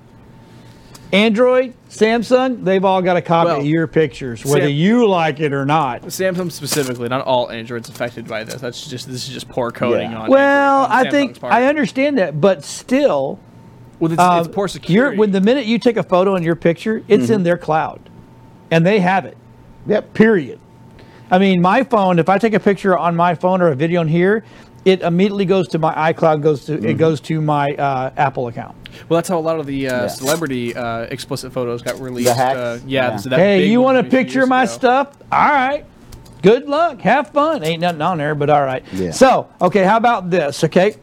Android, 1.12 1.74
Samsung, 1.90 2.64
they've 2.64 2.86
all 2.86 3.02
got 3.02 3.18
a 3.18 3.22
copy 3.22 3.48
Well, 3.48 3.60
of 3.62 3.66
your 3.66 3.88
pictures, 3.88 4.46
whether 4.46 4.62
Sam- 4.68 4.70
you 4.76 5.08
like 5.08 5.40
it 5.40 5.54
or 5.54 5.66
not. 5.66 6.04
Samsung 6.04 6.52
specifically, 6.52 7.10
not 7.10 7.26
all 7.26 7.50
Androids 7.50 7.90
affected 7.90 8.28
by 8.28 8.44
this. 8.44 8.62
That's 8.62 8.88
just 8.88 9.08
this 9.08 9.28
is 9.28 9.34
just 9.34 9.50
poor 9.50 9.72
coding 9.72 10.12
Yeah. 10.12 10.20
on. 10.20 10.30
Well, 10.30 10.84
Android, 10.86 11.00
on 11.02 11.08
I 11.08 11.10
think 11.12 11.40
part. 11.40 11.54
I 11.54 11.66
understand 11.66 12.18
that, 12.20 12.40
but 12.40 12.64
still, 12.64 13.40
Well, 14.00 14.12
it's, 14.12 14.20
uh, 14.22 14.38
it's 14.46 14.48
poor 14.54 14.64
you're, 14.64 14.68
security. 14.70 15.18
when 15.18 15.32
the 15.32 15.42
minute 15.42 15.66
you 15.66 15.78
take 15.80 15.98
a 15.98 16.04
photo 16.04 16.36
in 16.36 16.44
your 16.44 16.56
picture, 16.56 17.04
it's 17.08 17.26
Mm-hmm. 17.26 17.34
in 17.34 17.44
their 17.44 17.58
cloud, 17.58 18.00
and 18.72 18.86
they 18.86 19.00
have 19.00 19.26
it. 19.26 19.38
Yep. 19.88 20.14
Period. 20.14 20.60
I 21.32 21.38
mean, 21.38 21.62
my 21.62 21.84
phone. 21.84 22.18
If 22.20 22.28
I 22.30 22.38
take 22.38 22.54
a 22.54 22.60
picture 22.60 22.98
on 22.98 23.16
my 23.16 23.36
phone 23.36 23.62
or 23.62 23.68
a 23.68 23.76
video 23.76 24.02
in 24.02 24.08
here, 24.08 24.44
it 24.86 25.02
immediately 25.02 25.46
goes 25.46 25.68
to 25.70 25.80
my 25.80 26.14
iCloud. 26.14 26.42
Goes 26.42 26.66
to 26.66 26.74
Mm-hmm. 26.78 26.86
it 26.88 26.94
goes 26.96 27.20
to 27.22 27.42
my 27.42 27.70
uh, 27.74 28.12
Apple 28.18 28.48
account. 28.48 28.76
well, 29.10 29.18
that's 29.18 29.30
how 29.30 29.38
a 29.38 29.42
lot 29.42 29.60
of 29.60 29.66
the 29.66 29.88
uh, 29.90 30.02
Yeah. 30.04 30.08
celebrity 30.08 30.76
uh, 30.76 31.02
explicit 31.02 31.52
photos 31.52 31.82
got 31.82 32.00
released. 32.00 32.30
hacks? 32.30 32.58
Uh, 32.58 32.80
yeah. 32.88 33.12
Yeah. 33.12 33.18
So 33.18 33.30
that 33.30 33.40
hey, 33.40 33.60
big 33.60 33.72
you 33.72 33.82
want 33.82 33.98
a 33.98 34.04
picture 34.10 34.44
of 34.44 34.50
my 34.50 34.64
ago. 34.64 34.72
stuff? 34.72 35.18
All 35.32 35.40
right. 35.52 35.86
Good 36.42 36.68
luck. 36.70 37.02
Have 37.02 37.30
fun. 37.32 37.64
Ain't 37.66 37.82
nothing 37.82 38.02
on 38.02 38.18
there, 38.18 38.34
but 38.34 38.50
all 38.50 38.64
right. 38.64 38.84
Yeah. 38.94 39.12
So, 39.12 39.50
okay, 39.62 39.84
how 39.84 39.98
about 39.98 40.30
this? 40.30 40.64
Okay. 40.64 40.96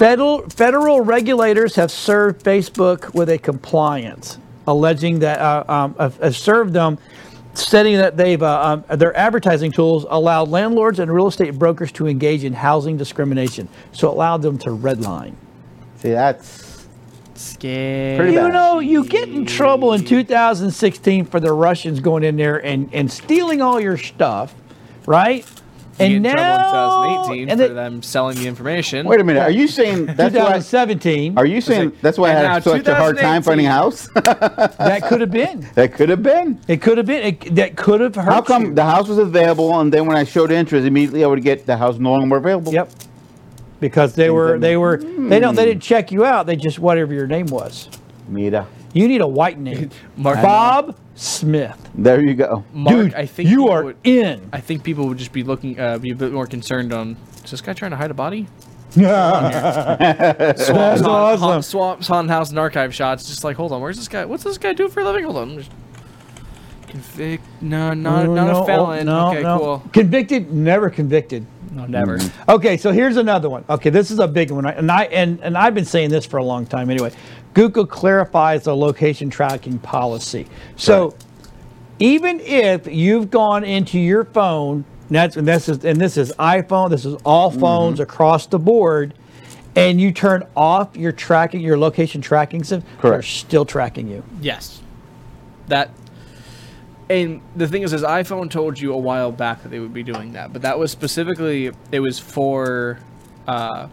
Federal, 0.00 0.48
federal 0.48 1.02
regulators 1.02 1.74
have 1.74 1.90
served 1.90 2.42
Facebook 2.42 3.12
with 3.12 3.28
a 3.28 3.36
compliance 3.36 4.38
alleging 4.66 5.18
that 5.18 5.38
uh, 5.38 5.62
um, 5.68 5.94
have, 5.96 6.16
have 6.16 6.34
served 6.34 6.72
them, 6.72 6.96
stating 7.52 7.98
that 7.98 8.16
they've 8.16 8.42
uh, 8.42 8.82
um, 8.88 8.98
their 8.98 9.14
advertising 9.14 9.70
tools 9.70 10.06
allowed 10.08 10.48
landlords 10.48 11.00
and 11.00 11.12
real 11.12 11.26
estate 11.26 11.58
brokers 11.58 11.92
to 11.92 12.06
engage 12.06 12.44
in 12.44 12.54
housing 12.54 12.96
discrimination. 12.96 13.68
So 13.92 14.08
it 14.08 14.12
allowed 14.12 14.40
them 14.40 14.56
to 14.60 14.70
redline. 14.70 15.34
See, 15.96 16.12
that's 16.12 16.86
Scary. 17.34 18.16
Pretty 18.16 18.32
You 18.32 18.38
bad. 18.38 18.52
know, 18.54 18.78
you 18.78 19.04
get 19.04 19.28
in 19.28 19.44
trouble 19.44 19.92
in 19.92 20.06
2016 20.06 21.26
for 21.26 21.40
the 21.40 21.52
Russians 21.52 22.00
going 22.00 22.24
in 22.24 22.36
there 22.36 22.64
and, 22.64 22.88
and 22.94 23.12
stealing 23.12 23.60
all 23.60 23.78
your 23.78 23.98
stuff, 23.98 24.54
right? 25.04 25.44
You 26.00 26.16
And 26.16 26.24
get 26.24 26.30
in 26.30 26.36
now, 26.36 26.70
trouble 26.70 27.02
in 27.02 27.10
2018 27.10 27.50
and 27.50 27.60
for 27.60 27.66
then 27.68 27.74
them 27.74 28.02
selling 28.02 28.36
the 28.38 28.46
information. 28.46 29.06
wait 29.06 29.20
a 29.20 29.24
minute. 29.24 29.40
Are 29.40 29.50
you 29.50 29.68
saying 29.68 30.06
that's 30.06 30.34
why? 30.34 30.58
2017, 30.58 31.36
Are 31.36 31.46
you 31.46 31.60
saying 31.60 31.90
like, 31.90 32.00
that's 32.00 32.18
why 32.18 32.30
I 32.30 32.32
had 32.32 32.64
such 32.64 32.86
a 32.86 32.94
hard 32.94 33.18
time 33.18 33.42
finding 33.42 33.66
a 33.66 33.70
house? 33.70 34.08
that 34.14 35.02
could 35.08 35.20
have 35.20 35.30
been. 35.30 35.68
that 35.74 35.94
could 35.94 36.08
have 36.08 36.22
been. 36.22 36.60
It 36.68 36.80
could 36.80 36.96
have 36.96 37.06
been. 37.06 37.22
It, 37.22 37.54
that 37.56 37.76
could 37.76 38.00
have 38.00 38.14
hurt 38.14 38.24
How 38.24 38.40
come 38.40 38.66
you. 38.66 38.74
the 38.74 38.84
house 38.84 39.08
was 39.08 39.18
available, 39.18 39.78
and 39.78 39.92
then 39.92 40.06
when 40.06 40.16
I 40.16 40.24
showed 40.24 40.50
interest, 40.50 40.86
immediately 40.86 41.24
I 41.24 41.26
would 41.26 41.42
get 41.42 41.66
the 41.66 41.76
house 41.76 41.98
no 41.98 42.12
longer 42.12 42.36
available? 42.36 42.72
Yep. 42.72 42.90
Because 43.80 44.14
they 44.14 44.30
were, 44.30 44.58
they 44.58 44.76
were, 44.76 44.98
they 44.98 45.40
don't, 45.40 45.54
they 45.54 45.62
hmm. 45.62 45.68
didn't 45.70 45.82
check 45.82 46.12
you 46.12 46.24
out. 46.24 46.46
They 46.46 46.56
just 46.56 46.78
whatever 46.78 47.14
your 47.14 47.26
name 47.26 47.46
was. 47.46 47.88
Mira. 48.28 48.66
You 48.92 49.08
need 49.08 49.20
a 49.20 49.26
white 49.26 49.58
name. 49.58 49.90
Mark, 50.16 50.42
Bob 50.42 50.96
Smith. 51.20 51.90
There 51.94 52.20
you 52.22 52.32
go. 52.34 52.64
Mark, 52.72 52.96
Dude, 52.96 53.14
I 53.14 53.26
think 53.26 53.50
you 53.50 53.68
are 53.68 53.84
would- 53.84 53.96
in. 54.04 54.48
I 54.54 54.60
think 54.60 54.82
people 54.82 55.06
would 55.08 55.18
just 55.18 55.32
be 55.32 55.42
looking, 55.42 55.78
uh, 55.78 55.98
be 55.98 56.10
a 56.12 56.14
bit 56.14 56.32
more 56.32 56.46
concerned 56.46 56.94
on. 56.94 57.16
Is 57.44 57.50
this 57.50 57.60
guy 57.60 57.74
trying 57.74 57.90
to 57.90 57.98
hide 57.98 58.10
a 58.10 58.14
body? 58.14 58.46
That's 58.96 60.66
Swamps, 60.66 61.02
awesome. 61.02 61.40
haunt, 61.40 61.64
swamps, 61.64 62.08
haunted 62.08 62.30
house, 62.30 62.50
and 62.50 62.58
archive 62.58 62.94
shots. 62.94 63.26
Just 63.28 63.44
like, 63.44 63.56
hold 63.56 63.70
on, 63.72 63.80
where's 63.82 63.96
this 63.98 64.08
guy? 64.08 64.24
What's 64.24 64.44
this 64.44 64.58
guy 64.58 64.72
do 64.72 64.88
for 64.88 65.00
a 65.00 65.04
living? 65.04 65.24
Hold 65.24 65.36
on. 65.36 65.58
Just 65.58 65.70
convict? 66.88 67.44
No, 67.60 67.92
not, 67.92 68.26
Oh, 68.26 68.34
not 68.34 68.46
no, 68.52 68.62
a 68.62 68.66
felon. 68.66 69.06
no, 69.06 69.28
okay, 69.30 69.42
no. 69.42 69.58
cool. 69.58 69.82
Convicted, 69.92 70.52
never 70.52 70.90
convicted. 70.90 71.46
No, 71.72 71.86
never. 71.86 72.18
Okay, 72.48 72.76
so 72.76 72.90
here's 72.90 73.16
another 73.16 73.48
one. 73.48 73.64
Okay, 73.70 73.90
this 73.90 74.10
is 74.10 74.18
a 74.18 74.26
big 74.26 74.50
one, 74.50 74.66
and 74.66 74.90
I 74.90 75.04
and, 75.04 75.38
and 75.40 75.56
I've 75.56 75.74
been 75.74 75.84
saying 75.84 76.10
this 76.10 76.26
for 76.26 76.38
a 76.38 76.44
long 76.44 76.66
time. 76.66 76.90
Anyway, 76.90 77.12
Google 77.54 77.86
clarifies 77.86 78.64
the 78.64 78.76
location 78.76 79.30
tracking 79.30 79.78
policy. 79.78 80.46
So, 80.76 81.16
even 81.98 82.40
if 82.40 82.86
you've 82.86 83.30
gone 83.30 83.64
into 83.64 83.98
your 83.98 84.24
phone, 84.24 84.84
and 85.08 85.16
that's 85.16 85.36
and 85.36 85.46
this 85.46 85.68
is 85.68 85.84
and 85.84 86.00
this 86.00 86.16
is 86.16 86.32
iPhone, 86.38 86.90
this 86.90 87.04
is 87.04 87.14
all 87.24 87.50
phones 87.50 88.00
across 88.00 88.46
the 88.46 88.58
board, 88.58 89.14
and 89.74 90.00
you 90.00 90.12
turn 90.12 90.46
off 90.56 90.96
your 90.96 91.12
tracking, 91.12 91.60
your 91.60 91.78
location 91.78 92.20
tracking 92.20 92.64
system, 92.64 92.88
they're 93.02 93.22
still 93.22 93.64
tracking 93.64 94.08
you. 94.08 94.22
Yes. 94.40 94.80
That. 95.68 95.90
And 97.08 97.40
the 97.56 97.66
thing 97.66 97.82
is, 97.82 97.92
is 97.92 98.02
iPhone 98.02 98.48
told 98.48 98.78
you 98.78 98.92
a 98.92 98.96
while 98.96 99.32
back 99.32 99.64
that 99.64 99.70
they 99.70 99.80
would 99.80 99.92
be 99.92 100.04
doing 100.04 100.34
that, 100.34 100.52
but 100.52 100.62
that 100.62 100.78
was 100.78 100.92
specifically 100.92 101.72
it 101.90 101.98
was 101.98 102.20
for 102.20 103.00
uh, 103.48 103.88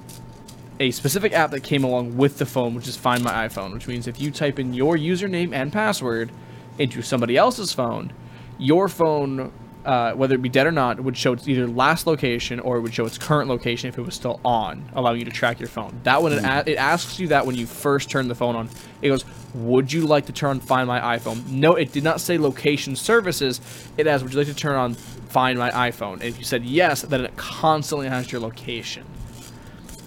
a 0.80 0.92
specific 0.92 1.34
app 1.34 1.52
that 1.52 1.62
came 1.64 1.84
along 1.84 2.18
with 2.18 2.38
the 2.38 2.46
phone, 2.46 2.76
which 2.76 2.88
is 2.88 2.96
Find 2.96 3.24
My 3.24 3.48
iPhone, 3.48 3.74
which 3.74 3.88
means 3.88 4.08
if 4.08 4.20
you 4.22 4.32
type 4.32 4.60
in 4.60 4.74
your 4.74 4.96
username 4.98 5.54
and 5.54 5.74
password 5.74 6.32
into 6.78 7.02
somebody 7.02 7.36
else's 7.36 7.74
phone, 7.74 8.14
your 8.60 8.88
phone, 8.88 9.52
uh, 9.86 10.12
whether 10.14 10.36
it 10.36 10.42
be 10.42 10.50
dead 10.50 10.68
or 10.68 10.72
not, 10.72 11.00
would 11.00 11.18
show 11.18 11.34
its 11.34 11.48
either 11.48 11.66
last 11.68 12.06
location 12.06 12.60
or 12.60 12.78
it 12.78 12.82
would 12.82 12.94
show 12.94 13.06
its 13.06 13.18
current 13.18 13.50
location 13.50 13.88
if 13.88 13.98
it 13.98 14.02
was 14.02 14.14
still 14.14 14.40
on, 14.46 14.88
allowing 14.94 15.18
you 15.20 15.26
to 15.26 15.32
track 15.32 15.60
your 15.60 15.70
phone. 15.70 16.00
That 16.04 16.22
one, 16.22 16.34
it, 16.34 16.44
a- 16.44 16.70
it 16.72 16.76
asks 16.76 17.20
you 17.20 17.30
that 17.30 17.46
when 17.46 17.56
you 17.56 17.66
first 17.66 18.10
turn 18.10 18.28
the 18.28 18.36
phone 18.36 18.56
on. 18.56 18.70
It 19.02 19.10
goes, 19.10 19.24
"Would 19.56 19.94
you 19.94 20.06
like 20.06 20.26
to 20.26 20.32
turn 20.34 20.50
on 20.52 20.60
Find 20.60 20.88
My 20.88 21.18
iPhone?" 21.18 21.48
No, 21.50 21.76
it 21.76 21.92
did 21.92 22.04
not 22.04 22.20
say 22.20 22.38
location 22.38 22.96
services. 22.96 23.62
It 23.98 24.08
asked, 24.08 24.24
"Would 24.24 24.34
you 24.34 24.40
like 24.40 24.48
to 24.48 24.54
turn 24.54 24.76
on 24.76 24.94
Find 24.96 25.58
My 25.58 25.72
iPhone?" 25.72 26.14
And 26.14 26.24
if 26.24 26.38
you 26.38 26.44
said 26.44 26.66
yes, 26.66 27.02
then 27.04 27.22
it 27.22 27.36
constantly 27.38 28.08
has 28.10 28.32
your 28.32 28.42
location. 28.42 29.04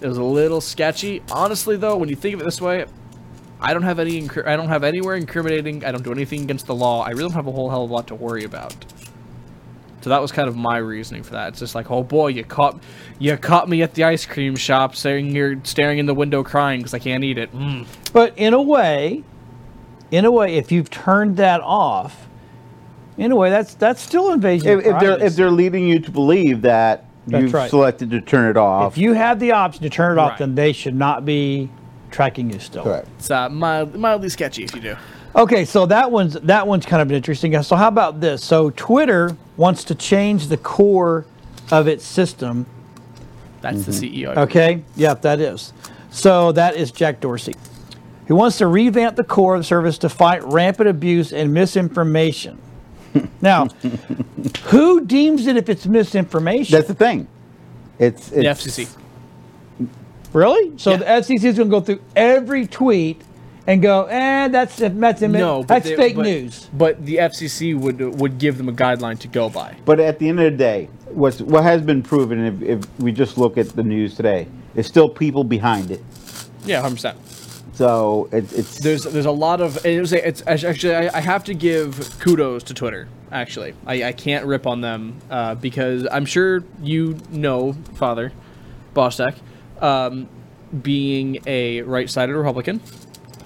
It 0.01 0.07
was 0.07 0.17
a 0.17 0.23
little 0.23 0.61
sketchy. 0.61 1.21
Honestly, 1.31 1.77
though, 1.77 1.95
when 1.95 2.09
you 2.09 2.15
think 2.15 2.35
of 2.35 2.41
it 2.41 2.43
this 2.43 2.59
way, 2.59 2.85
I 3.59 3.73
don't 3.73 3.83
have 3.83 3.99
any. 3.99 4.19
Incri- 4.21 4.47
I 4.47 4.55
don't 4.55 4.69
have 4.69 4.83
anywhere 4.83 5.15
incriminating. 5.15 5.85
I 5.85 5.91
don't 5.91 6.03
do 6.03 6.11
anything 6.11 6.41
against 6.41 6.65
the 6.65 6.75
law. 6.75 7.03
I 7.03 7.11
really 7.11 7.23
don't 7.23 7.33
have 7.33 7.47
a 7.47 7.51
whole 7.51 7.69
hell 7.69 7.83
of 7.83 7.91
a 7.91 7.93
lot 7.93 8.07
to 8.07 8.15
worry 8.15 8.43
about. 8.43 8.73
So 10.01 10.09
that 10.09 10.19
was 10.19 10.31
kind 10.31 10.47
of 10.47 10.57
my 10.57 10.77
reasoning 10.77 11.21
for 11.21 11.33
that. 11.33 11.49
It's 11.49 11.59
just 11.59 11.75
like, 11.75 11.91
oh 11.91 12.01
boy, 12.01 12.29
you 12.29 12.43
caught, 12.43 12.81
you 13.19 13.37
caught 13.37 13.69
me 13.69 13.83
at 13.83 13.93
the 13.93 14.03
ice 14.03 14.25
cream 14.25 14.55
shop, 14.55 14.95
staring 14.95 15.29
here, 15.29 15.61
staring 15.63 15.99
in 15.99 16.07
the 16.07 16.15
window, 16.15 16.43
crying 16.43 16.79
because 16.79 16.95
I 16.95 16.99
can't 16.99 17.23
eat 17.23 17.37
it. 17.37 17.53
Mm. 17.53 17.85
But 18.11 18.35
in 18.35 18.55
a 18.55 18.61
way, 18.61 19.23
in 20.09 20.25
a 20.25 20.31
way, 20.31 20.55
if 20.55 20.71
you've 20.71 20.89
turned 20.89 21.37
that 21.37 21.61
off, 21.61 22.27
in 23.17 23.31
a 23.31 23.35
way, 23.35 23.51
that's 23.51 23.75
that's 23.75 24.01
still 24.01 24.31
invasion. 24.31 24.67
If, 24.69 24.79
of 24.79 24.95
if 24.95 24.99
they're 24.99 25.23
if 25.23 25.35
they're 25.35 25.51
leading 25.51 25.87
you 25.87 25.99
to 25.99 26.09
believe 26.09 26.63
that 26.63 27.05
That's 27.27 27.43
you've 27.43 27.53
right. 27.53 27.69
selected 27.69 28.09
to 28.11 28.21
turn 28.21 28.49
it 28.49 28.57
off, 28.57 28.93
If 28.93 28.97
you 28.97 29.13
have 29.13 29.39
the 29.39 29.51
option 29.51 29.83
to 29.83 29.89
turn 29.89 30.17
it 30.17 30.21
off, 30.21 30.31
Right. 30.31 30.39
then 30.39 30.55
they 30.55 30.71
should 30.73 30.95
not 30.95 31.23
be 31.25 31.69
tracking 32.09 32.51
you 32.51 32.59
still. 32.59 32.83
correct. 32.83 33.07
It's 33.19 33.29
uh, 33.31 33.47
mild, 33.49 33.95
mildly 33.95 34.29
sketchy 34.29 34.63
if 34.63 34.73
you 34.75 34.81
do. 34.81 34.95
Okay, 35.35 35.63
so 35.63 35.85
that 35.85 36.11
one's 36.11 36.33
that 36.33 36.67
one's 36.67 36.85
kind 36.85 37.01
of 37.01 37.09
interesting. 37.11 37.61
So 37.63 37.77
how 37.77 37.87
about 37.87 38.19
this? 38.19 38.43
So 38.43 38.69
Twitter 38.71 39.37
wants 39.55 39.85
to 39.85 39.95
change 39.95 40.47
the 40.47 40.57
core 40.57 41.25
of 41.71 41.87
its 41.87 42.03
system. 42.05 42.65
That's 43.61 43.85
the 43.85 43.91
CEO. 43.93 44.31
I 44.31 44.33
believe. 44.33 44.49
Okay, 44.49 44.83
yep, 44.97 45.21
that 45.21 45.39
is. 45.39 45.71
So 46.09 46.51
that 46.51 46.75
is 46.75 46.91
Jack 46.91 47.21
Dorsey. 47.21 47.55
He 48.27 48.33
wants 48.33 48.57
to 48.57 48.67
revamp 48.67 49.15
the 49.15 49.23
core 49.23 49.55
of 49.55 49.61
the 49.61 49.65
service 49.65 49.97
to 49.99 50.09
fight 50.09 50.43
rampant 50.43 50.89
abuse 50.89 51.31
and 51.31 51.53
misinformation. 51.53 52.57
now, 53.41 53.67
who 54.65 55.05
deems 55.05 55.47
it 55.47 55.57
if 55.57 55.69
it's 55.69 55.85
misinformation? 55.85 56.73
That's 56.75 56.87
the 56.87 56.93
thing. 56.95 57.27
It's, 57.99 58.29
The 58.29 58.45
it's 58.47 58.65
FCC. 58.65 58.87
Really? 60.33 60.73
So 60.77 60.91
Yeah. 60.91 60.97
the 60.97 61.05
FCC 61.05 61.43
is 61.49 61.57
going 61.57 61.69
to 61.69 61.71
go 61.71 61.81
through 61.81 61.99
every 62.15 62.65
tweet 62.67 63.21
and 63.67 63.81
go, 63.81 64.05
eh, 64.05 64.47
that's 64.47 64.77
that's 64.77 65.21
No, 65.21 65.63
that's 65.63 65.87
they- 65.89 65.95
fake 65.95 66.15
but- 66.15 66.23
news. 66.23 66.69
But 66.73 67.05
the 67.05 67.17
FCC 67.17 67.77
would 67.77 67.99
would 68.19 68.37
give 68.39 68.57
them 68.57 68.69
a 68.69 68.73
guideline 68.73 69.19
to 69.19 69.27
go 69.27 69.49
by. 69.49 69.75
But 69.85 69.99
at 69.99 70.19
the 70.19 70.29
end 70.29 70.39
of 70.39 70.51
the 70.51 70.57
day, 70.57 70.89
what's 71.09 71.41
what 71.41 71.63
has 71.63 71.81
been 71.81 72.01
proven, 72.01 72.43
if, 72.45 72.61
if 72.61 72.99
we 72.99 73.11
just 73.11 73.37
look 73.37 73.57
at 73.57 73.69
the 73.69 73.83
news 73.83 74.15
today, 74.15 74.47
is 74.75 74.87
still 74.87 75.09
people 75.09 75.43
behind 75.43 75.91
it. 75.91 76.01
Yeah, 76.65 76.81
hundred 76.81 76.95
percent. 76.95 77.17
So 77.81 78.29
it, 78.31 78.53
it's 78.53 78.77
There's 78.77 79.05
there's 79.05 79.25
a 79.25 79.31
lot 79.31 79.59
of 79.59 79.83
it 79.83 79.99
was 79.99 80.13
it's 80.13 80.43
actually 80.45 80.93
I, 80.93 81.17
I 81.17 81.19
have 81.19 81.43
to 81.45 81.55
give 81.55 82.19
kudos 82.19 82.61
to 82.65 82.75
Twitter. 82.75 83.07
Actually, 83.31 83.73
I, 83.87 84.03
I 84.03 84.11
can't 84.11 84.45
rip 84.45 84.67
on 84.67 84.81
them 84.81 85.15
uh, 85.31 85.55
because 85.55 86.05
I'm 86.11 86.25
sure 86.27 86.63
you 86.83 87.17
know, 87.31 87.73
Father, 87.95 88.33
Boss 88.93 89.17
Tech, 89.17 89.33
um, 89.81 90.29
being 90.83 91.39
a 91.47 91.81
right-sided 91.81 92.35
Republican. 92.35 92.81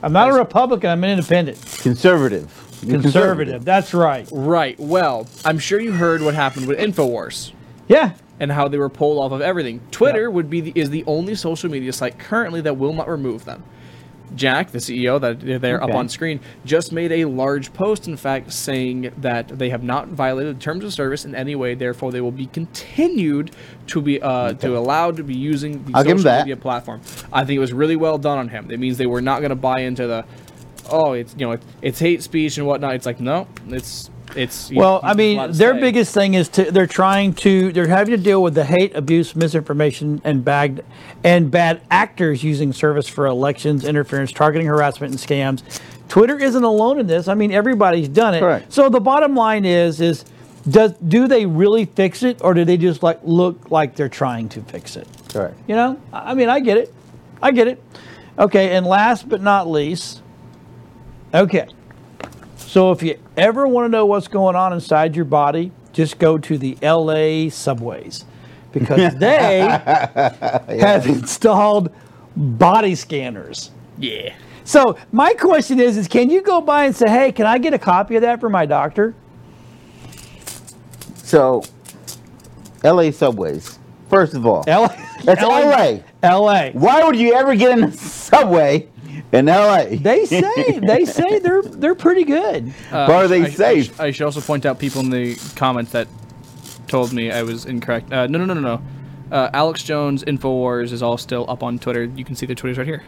I'm 0.04 0.12
not 0.12 0.30
a 0.30 0.34
Republican. 0.34 0.90
I'm 0.90 1.04
an 1.06 1.12
independent. 1.12 1.58
conservative. 1.82 2.52
You're 2.84 3.00
Conservative. 3.00 3.64
That's 3.64 3.94
right. 3.94 4.28
Right. 4.34 4.78
Well, 4.78 5.28
I'm 5.46 5.60
sure 5.60 5.80
you 5.80 5.94
heard 5.94 6.22
what 6.22 6.34
happened 6.36 6.68
with 6.68 6.78
Infowars 6.78 7.54
Yeah. 7.88 8.12
and 8.42 8.52
how 8.52 8.68
they 8.68 8.78
were 8.78 8.90
pulled 8.90 9.18
off 9.18 9.32
of 9.32 9.40
everything. 9.42 9.80
Twitter 9.92 10.24
Yeah. 10.24 10.28
would 10.28 10.50
be 10.50 10.60
the, 10.60 10.74
is 10.76 10.90
the 10.90 11.06
only 11.08 11.36
social 11.36 11.72
media 11.72 11.94
site 11.94 12.20
currently 12.20 12.60
that 12.62 12.76
will 12.76 12.92
not 12.92 13.08
remove 13.08 13.46
them. 13.46 13.64
Jack, 14.36 14.72
the 14.72 14.80
CEO 14.80 15.20
that 15.22 15.40
they're 15.40 15.60
there 15.60 15.84
up 15.84 15.94
on 15.94 16.10
screen, 16.10 16.40
just 16.66 16.92
made 16.92 17.12
a 17.12 17.26
large 17.26 17.74
post, 17.74 18.08
in 18.08 18.18
fact, 18.18 18.52
saying 18.52 19.12
that 19.18 19.48
they 19.48 19.70
have 19.70 19.84
not 19.84 20.08
violated 20.08 20.58
the 20.58 20.62
terms 20.62 20.84
of 20.84 20.94
service 20.94 21.26
in 21.26 21.36
any 21.36 21.56
way. 21.56 21.76
Therefore, 21.76 22.12
they 22.12 22.22
will 22.22 22.32
be 22.32 22.48
continued 22.48 23.52
to 23.88 24.02
be 24.02 24.22
uh, 24.22 24.54
to 24.54 24.78
allowed 24.78 25.18
to 25.18 25.24
be 25.24 25.36
using 25.36 25.84
the 25.86 25.94
I'll 25.94 26.04
social 26.04 26.38
media 26.40 26.58
platform. 26.58 27.02
I 27.32 27.46
think 27.46 27.58
it 27.58 27.60
was 27.60 27.74
really 27.74 27.96
well 27.96 28.18
done 28.18 28.38
on 28.38 28.50
him. 28.50 28.72
It 28.72 28.80
means 28.80 28.98
they 28.98 29.06
were 29.06 29.22
not 29.22 29.40
going 29.40 29.52
to 29.52 29.56
buy 29.56 29.82
into 29.82 30.08
the, 30.08 30.26
oh, 30.90 31.14
it's 31.14 31.34
you 31.38 31.46
know, 31.46 31.52
it's, 31.54 31.66
it's 31.82 32.00
hate 32.00 32.24
speech 32.24 32.58
and 32.58 32.66
whatnot. 32.66 32.96
It's 32.96 33.06
like 33.06 33.20
no, 33.20 33.48
it's 33.68 34.10
it's. 34.36 34.70
you- 34.72 34.78
Well, 34.80 35.02
he's 35.02 35.12
I 35.12 35.14
mean, 35.14 35.52
their 35.54 35.74
say. 35.74 35.80
biggest 35.82 36.14
thing 36.14 36.34
is 36.34 36.50
to 36.50 36.72
they're 36.72 36.88
trying 36.88 37.34
to 37.36 37.72
they're 37.72 37.88
having 37.88 38.16
to 38.16 38.22
deal 38.22 38.42
with 38.44 38.54
the 38.56 38.66
hate, 38.66 38.96
abuse, 38.96 39.36
misinformation, 39.36 40.22
and 40.24 40.44
bad 40.46 40.84
and 41.24 41.50
bad 41.52 41.82
actors 41.90 42.44
using 42.44 42.74
service 42.74 43.08
for 43.08 43.26
elections 43.26 43.84
interference, 43.86 44.32
targeting, 44.32 44.68
harassment, 44.68 45.12
and 45.12 45.20
scams. 45.20 45.64
Twitter 46.08 46.38
isn't 46.38 46.64
alone 46.64 47.00
in 47.00 47.08
this. 47.08 47.28
I 47.28 47.34
mean, 47.34 47.52
everybody's 47.52 48.08
done 48.08 48.36
it. 48.36 48.40
Correct. 48.40 48.72
So 48.72 48.90
the 48.90 49.00
bottom 49.00 49.36
line 49.36 49.66
is 49.66 50.00
is 50.02 50.26
does 50.70 50.94
do 51.08 51.28
they 51.28 51.46
really 51.46 51.86
fix 51.86 52.24
it, 52.24 52.42
or 52.42 52.54
do 52.54 52.66
they 52.66 52.78
just 52.78 53.04
like 53.04 53.20
look 53.24 53.72
like 53.72 53.96
they're 53.96 54.10
trying 54.10 54.50
to 54.50 54.62
fix 54.62 54.96
it? 54.96 55.08
Correct. 55.34 55.58
You 55.68 55.76
know, 55.76 56.00
I 56.14 56.32
I 56.32 56.34
mean, 56.34 56.50
I 56.50 56.60
get 56.60 56.78
it. 56.78 56.94
I 57.42 57.52
get 57.52 57.68
it. 57.68 57.82
Okay, 58.38 58.76
and 58.76 58.86
last 58.86 59.30
but 59.30 59.42
not 59.42 59.70
least, 59.70 60.22
okay. 61.34 61.68
So 62.76 62.92
if 62.92 63.02
you 63.02 63.18
ever 63.38 63.66
want 63.66 63.86
to 63.86 63.90
know 63.90 64.06
what's 64.06 64.28
going 64.28 64.58
on 64.58 64.74
inside 64.74 65.16
your 65.16 65.24
body, 65.24 65.72
just 65.94 66.20
go 66.20 66.38
to 66.38 66.58
the 66.58 66.78
LA 66.82 67.50
subways 67.50 68.26
because 68.74 69.16
they 69.18 69.60
have 69.62 71.08
installed 71.08 71.90
body 72.36 72.96
scanners. 72.96 73.72
Yeah. 73.98 74.36
So 74.66 74.98
my 75.14 75.36
question 75.36 75.80
is, 75.80 75.96
is 75.96 76.10
can 76.10 76.30
you 76.30 76.42
go 76.42 76.60
by 76.60 76.84
and 76.84 76.94
say, 76.94 77.06
hey, 77.08 77.32
can 77.32 77.46
I 77.46 77.60
get 77.60 77.74
a 77.74 77.80
copy 77.80 78.18
of 78.18 78.24
that 78.24 78.42
for 78.42 78.50
my 78.50 78.66
doctor? 78.66 79.16
So, 81.16 81.64
L.A. 82.84 83.12
subways. 83.12 83.80
First 84.10 84.34
of 84.34 84.46
all, 84.46 84.66
L- 84.68 84.94
That's 85.24 85.42
LA. 85.42 86.00
LA. 86.22 86.72
why 86.72 87.06
would 87.06 87.16
you 87.16 87.36
ever 87.36 87.56
get 87.56 87.78
in 87.78 87.86
a 87.86 87.92
subway 87.94 88.90
in 89.32 89.50
L.A.? 89.50 89.96
They 89.98 90.26
say 90.26 90.80
they 90.80 91.06
say 91.06 91.40
they're 91.40 91.62
they're 91.62 91.96
pretty 91.96 92.24
good. 92.24 92.74
Uh, 92.92 93.06
Why 93.08 93.16
are 93.24 93.28
they 93.28 93.42
I- 93.42 93.46
I 93.46 93.50
sh- 93.50 93.56
safe? 93.56 94.00
I, 94.00 94.12
should 94.12 94.26
also 94.26 94.42
point 94.42 94.66
out 94.66 94.80
people 94.80 95.02
in 95.02 95.10
the 95.10 95.36
comments 95.56 95.92
that 95.92 96.08
told 96.88 97.14
me 97.14 97.32
I 97.32 97.44
was 97.44 97.66
incorrect. 97.66 98.12
Uh, 98.14 98.28
no, 98.28 98.38
no, 98.40 98.46
no, 98.46 98.54
no, 98.54 98.62
no. 98.62 98.82
Uh, 99.32 99.50
Alex 99.54 99.84
Jones 99.84 100.24
Infowars 100.24 100.92
is 100.92 101.02
all 101.02 101.18
still 101.18 101.50
up 101.50 101.64
on 101.64 101.80
Twitter. 101.80 102.04
You 102.06 102.24
can 102.24 102.36
see 102.36 102.46
their 102.46 102.56
Twitters 102.56 102.78
right 102.78 102.86
here. 102.88 103.04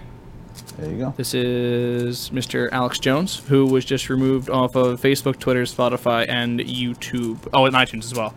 There 0.78 0.90
you 0.92 0.98
go. 0.98 1.14
This 1.16 1.34
is 1.36 2.30
Mr. 2.32 2.70
Alex 2.72 2.98
Jones, 3.00 3.38
who 3.48 3.66
was 3.68 3.86
just 3.86 4.10
removed 4.10 4.50
off 4.50 4.76
of 4.76 5.00
Facebook, 5.00 5.38
Twitter, 5.40 5.64
Spotify, 5.64 6.26
and 6.28 6.60
YouTube. 6.60 7.38
Oh, 7.54 7.66
and 7.66 7.76
iTunes 7.76 8.06
as 8.06 8.16
well. 8.16 8.34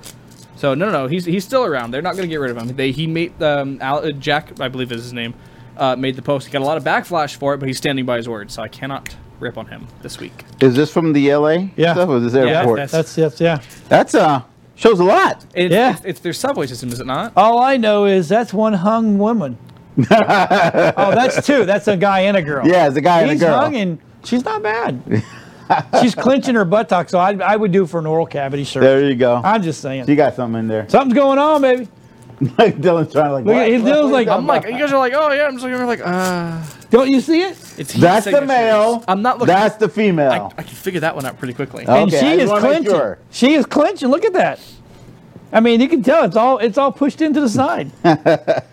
So 0.57 0.75
no, 0.75 0.87
no, 0.87 0.93
no. 0.93 1.07
He's 1.07 1.25
he's 1.25 1.45
still 1.45 1.65
around. 1.65 1.91
They're 1.91 2.03
not 2.03 2.17
going 2.17 2.29
to 2.29 2.33
get 2.33 2.37
rid 2.41 2.51
of 2.51 2.59
him. 2.59 2.77
They 2.77 2.93
he 2.93 3.07
made 3.07 3.43
um 3.43 3.79
Al, 3.81 4.05
uh, 4.05 4.13
Jack, 4.13 4.61
I 4.61 4.69
believe 4.69 4.93
is 4.93 5.03
his 5.03 5.13
name, 5.15 5.33
uh, 5.81 5.97
made 5.97 6.15
the 6.15 6.23
post. 6.23 6.47
He 6.47 6.53
got 6.53 6.63
a 6.63 6.65
lot 6.65 6.77
of 6.77 6.85
backlash 6.85 7.35
for 7.37 7.55
it, 7.55 7.59
but 7.59 7.67
he's 7.67 7.79
standing 7.79 8.05
by 8.07 8.19
his 8.19 8.29
word. 8.29 8.51
So 8.53 8.63
I 8.63 8.69
cannot 8.69 9.17
rip 9.41 9.57
on 9.59 9.67
him 9.67 9.87
this 10.03 10.21
week. 10.21 10.45
Is 10.61 10.75
this 10.77 10.93
from 10.93 11.13
the 11.13 11.31
L.A. 11.31 11.73
Yeah. 11.77 11.95
stuff 11.95 12.09
or 12.11 12.19
is 12.19 12.25
this 12.25 12.35
Yeah, 12.35 12.59
airport? 12.61 12.77
that's- 12.77 12.91
That's 12.93 13.15
that's 13.17 13.41
yeah. 13.41 13.61
That's 13.89 14.15
uh 14.15 14.43
shows 14.77 15.01
a 15.01 15.05
lot. 15.05 15.45
It's, 15.55 15.73
Yeah. 15.73 15.93
it's, 15.97 16.05
it's 16.05 16.21
their 16.21 16.33
subway 16.35 16.67
system, 16.67 16.91
is 16.91 17.01
it 17.01 17.07
not? 17.07 17.33
All 17.37 17.59
I 17.59 17.77
know 17.79 18.05
is 18.05 18.29
that's 18.29 18.53
one 18.53 18.75
hung 18.75 19.19
woman. 19.19 19.59
oh, 19.99 20.05
that's 21.15 21.45
two. 21.47 21.65
That's 21.65 21.89
a 21.89 21.97
guy 21.97 22.21
and 22.21 22.37
a 22.37 22.43
girl. 22.43 22.67
Yeah, 22.67 22.87
it's 22.87 22.97
a 22.97 23.01
guy 23.01 23.23
and 23.23 23.31
a 23.31 23.33
He's 23.35 23.43
girl. 23.43 23.59
hung 23.59 23.77
and 23.77 23.99
she's 24.25 24.45
not 24.45 24.63
bad. 24.63 25.23
she's 26.01 26.15
clenching 26.15 26.55
her 26.57 26.65
buttock, 26.65 27.09
so 27.09 27.19
I, 27.19 27.33
I 27.35 27.57
would 27.57 27.73
do 27.73 27.87
for 27.87 27.99
an 28.01 28.07
oral 28.07 28.27
cavity 28.27 28.65
search. 28.65 28.83
There 28.83 29.07
you 29.09 29.15
go. 29.15 29.41
I'm 29.43 29.63
just 29.63 29.81
saying. 29.81 30.07
You 30.09 30.17
got 30.17 30.35
something 30.35 30.61
in 30.61 30.69
there. 30.69 30.89
Something's 30.89 31.15
going 31.15 31.39
on, 31.39 31.63
baby. 31.63 31.89
Dylan's 32.41 33.13
trying 33.13 33.27
to 33.27 33.33
like. 33.33 33.45
Look 33.45 33.55
at- 33.55 33.59
what? 33.59 33.69
he's 33.69 33.83
What? 33.83 33.93
Dylan's 33.95 34.13
like, 34.13 34.29
I'm 34.29 34.47
like, 34.47 34.65
you 34.67 34.73
guys 34.79 34.93
are 34.93 34.99
like, 34.99 35.13
oh 35.15 35.31
yeah. 35.33 35.45
I'm 35.47 35.53
just 35.53 35.63
looking 35.65 35.75
over 35.75 35.87
like, 35.87 36.01
uh, 36.03 36.63
Don't 36.91 37.11
you 37.11 37.21
see 37.21 37.43
it? 37.43 37.51
it's 37.79 37.93
heat 37.93 38.01
That's 38.01 38.25
the 38.27 38.41
male. 38.41 39.05
I'm 39.07 39.21
not 39.23 39.39
looking. 39.39 39.55
That's 39.55 39.77
the 39.77 39.89
female. 39.89 40.53
I 40.57 40.63
can 40.63 40.75
figure 40.75 41.01
that 41.01 41.15
one 41.15 41.27
out 41.27 41.39
pretty 41.39 41.55
quickly. 41.55 41.85
Oh. 41.87 41.95
and 42.03 42.13
Okay, 42.13 42.19
I 42.19 42.37
she 42.37 42.41
is 42.43 42.49
wanna 42.51 42.63
make 42.63 42.71
clenching. 42.73 42.93
sure. 42.93 43.19
She 43.31 43.55
is 43.55 43.67
clinching. 43.67 44.09
Look 44.09 44.25
at 44.25 44.33
that. 44.33 44.59
I 45.53 45.61
mean, 45.61 45.81
you 45.81 45.89
can 45.89 46.03
tell 46.03 46.25
it's 46.25 46.37
all 46.37 46.59
it's 46.59 46.79
all 46.79 46.93
pushed 46.93 47.21
into 47.21 47.41
the 47.41 47.49
side. 47.49 47.91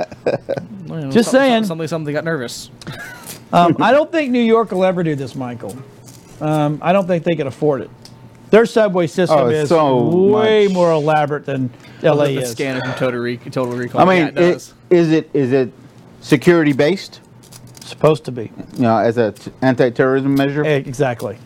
You 0.87 1.09
just 1.11 1.31
some- 1.31 1.39
saying. 1.39 1.63
Something, 1.65 1.87
something 1.87 2.13
got 2.13 2.23
nervous. 2.23 2.71
Um, 3.51 3.75
I 3.81 3.91
don't 3.91 4.11
think 4.11 4.31
New 4.31 4.39
York 4.41 4.71
will 4.71 4.85
ever 4.85 5.03
do 5.03 5.15
this, 5.15 5.35
Michael. 5.35 5.75
Um, 6.41 6.79
I 6.81 6.93
don't 6.93 7.07
think 7.07 7.23
they 7.23 7.35
can 7.35 7.47
afford 7.47 7.81
it. 7.81 7.89
Their 8.51 8.65
subway 8.65 9.07
system 9.07 9.37
Oh, 9.39 9.47
is 9.49 9.69
so 9.69 10.07
way 10.09 10.67
much. 10.67 10.73
more 10.73 10.91
elaborate 10.91 11.45
than 11.45 11.69
LA 12.03 12.25
the 12.25 12.37
is. 12.39 12.51
scanner 12.51 12.81
from 12.81 12.93
Total, 12.93 13.19
Re- 13.19 13.37
Total 13.37 13.67
Recall. 13.75 14.01
I 14.01 14.05
mean, 14.05 14.17
yeah, 14.17 14.27
it 14.27 14.37
it, 14.49 14.53
does. 14.53 14.73
is 14.89 15.11
it 15.11 15.29
is 15.33 15.51
it 15.51 15.71
security 16.21 16.73
based? 16.73 17.21
Supposed 17.81 18.25
to 18.25 18.31
be. 18.31 18.51
You 18.75 18.81
know, 18.81 18.97
as 18.97 19.17
a 19.17 19.31
t- 19.31 19.51
anti-terrorism 19.61 20.35
measure. 20.35 20.63
Exactly. 20.65 21.37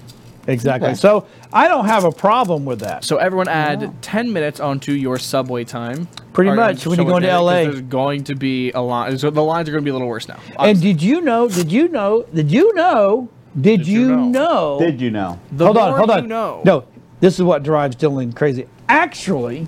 Exactly. 0.47 0.89
Okay. 0.89 0.95
So 0.95 1.27
I 1.53 1.67
don't 1.67 1.85
have 1.85 2.03
a 2.03 2.11
problem 2.11 2.65
with 2.65 2.79
that. 2.79 3.03
So 3.03 3.17
everyone 3.17 3.47
add 3.47 4.01
10 4.01 4.33
minutes 4.33 4.59
onto 4.59 4.91
your 4.91 5.19
subway 5.19 5.63
time. 5.63 6.07
Pretty 6.33 6.51
much, 6.51 6.87
when 6.87 6.97
you 6.97 7.05
go 7.05 7.17
into 7.17 7.29
LA. 7.29 7.63
There's 7.65 7.81
going 7.81 8.23
to 8.23 8.35
be 8.35 8.71
a 8.71 8.81
line. 8.81 9.17
So 9.19 9.29
the 9.29 9.43
lines 9.43 9.69
are 9.69 9.71
going 9.71 9.83
to 9.83 9.85
be 9.85 9.91
a 9.91 9.93
little 9.93 10.07
worse 10.07 10.27
now. 10.27 10.39
And 10.57 10.81
did 10.81 11.01
you 11.01 11.21
know? 11.21 11.47
Did 11.47 11.71
you 11.71 11.89
know? 11.89 12.25
Did 12.33 12.51
you 12.51 12.73
know? 12.73 13.29
Did, 13.59 13.85
you 13.85 13.99
you 14.01 14.07
know? 14.15 14.25
know? 14.29 14.79
Did 14.79 15.01
you 15.01 15.11
know? 15.11 15.39
the 15.51 15.65
hold 15.65 15.77
on, 15.77 15.89
more 15.89 15.97
hold 15.97 16.09
you 16.09 16.15
on. 16.15 16.27
know- 16.27 16.61
No, 16.65 16.85
this 17.19 17.35
is 17.37 17.43
what 17.43 17.63
drives 17.63 17.97
Dylan 17.97 18.33
crazy. 18.35 18.65
Actually, 18.87 19.67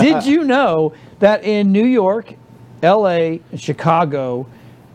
did 0.00 0.24
you 0.24 0.44
know 0.44 0.92
that 1.18 1.44
in 1.44 1.72
New 1.72 1.84
York, 1.84 2.34
LA, 2.82 3.38
and 3.50 3.60
Chicago, 3.60 4.46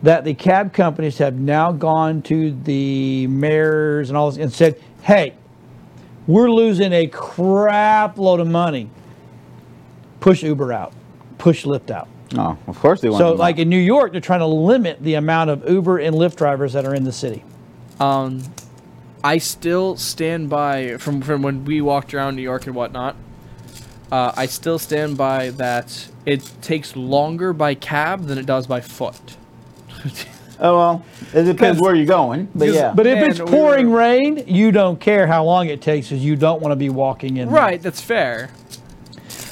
that 0.02 0.24
the 0.24 0.34
cab 0.34 0.72
companies 0.72 1.18
have 1.18 1.34
now 1.34 1.72
gone 1.72 2.22
to 2.22 2.52
the 2.64 3.26
mayors 3.28 4.10
and 4.10 4.16
all 4.16 4.30
this 4.30 4.38
and 4.40 4.52
said, 4.52 4.76
"Hey, 5.02 5.34
we're 6.26 6.50
losing 6.50 6.92
a 6.92 7.06
crap 7.08 8.18
load 8.18 8.40
of 8.40 8.46
money. 8.48 8.90
Push 10.20 10.42
Uber 10.42 10.72
out, 10.72 10.92
push 11.38 11.64
Lyft 11.64 11.90
out." 11.90 12.08
Oh, 12.36 12.56
of 12.66 12.78
course 12.78 13.00
they 13.00 13.08
want. 13.08 13.20
To 13.20 13.24
So, 13.24 13.30
them 13.30 13.38
like 13.38 13.56
out. 13.56 13.60
in 13.60 13.68
New 13.70 13.78
York, 13.78 14.12
they're 14.12 14.20
trying 14.20 14.40
to 14.40 14.46
limit 14.46 15.02
the 15.02 15.14
amount 15.14 15.50
of 15.50 15.68
Uber 15.68 15.98
and 15.98 16.14
Lyft 16.14 16.36
drivers 16.36 16.74
that 16.74 16.84
are 16.84 16.94
in 16.94 17.04
the 17.04 17.12
city. 17.12 17.42
Um, 18.00 18.42
I 19.24 19.38
still 19.38 19.96
stand 19.96 20.48
by 20.50 20.96
from 20.98 21.22
from 21.22 21.42
when 21.42 21.64
we 21.64 21.80
walked 21.80 22.12
around 22.14 22.36
New 22.36 22.42
York 22.42 22.66
and 22.66 22.74
whatnot. 22.76 23.16
Uh, 24.10 24.32
I 24.36 24.46
still 24.46 24.78
stand 24.78 25.16
by 25.18 25.50
that 25.50 26.08
it 26.24 26.50
takes 26.62 26.96
longer 26.96 27.52
by 27.52 27.74
cab 27.74 28.24
than 28.26 28.38
it 28.38 28.46
does 28.46 28.66
by 28.66 28.80
foot. 28.80 29.36
oh 30.60 30.76
well, 30.78 31.04
it 31.34 31.42
depends 31.44 31.80
where 31.80 31.94
you're 31.94 32.06
going. 32.06 32.48
But 32.54 32.68
yeah, 32.68 32.92
But 32.94 33.06
if 33.06 33.18
Man, 33.18 33.30
it's 33.30 33.40
we 33.40 33.46
pouring 33.46 33.90
were- 33.90 33.98
rain, 33.98 34.44
you 34.46 34.72
don't 34.72 34.98
care 34.98 35.26
how 35.26 35.44
long 35.44 35.66
it 35.68 35.82
takes 35.82 36.08
because 36.08 36.24
you 36.24 36.36
don't 36.36 36.62
want 36.62 36.72
to 36.72 36.76
be 36.76 36.88
walking 36.88 37.36
in. 37.36 37.48
there. 37.48 37.56
Right, 37.56 37.82
that's 37.82 38.00
fair. 38.00 38.50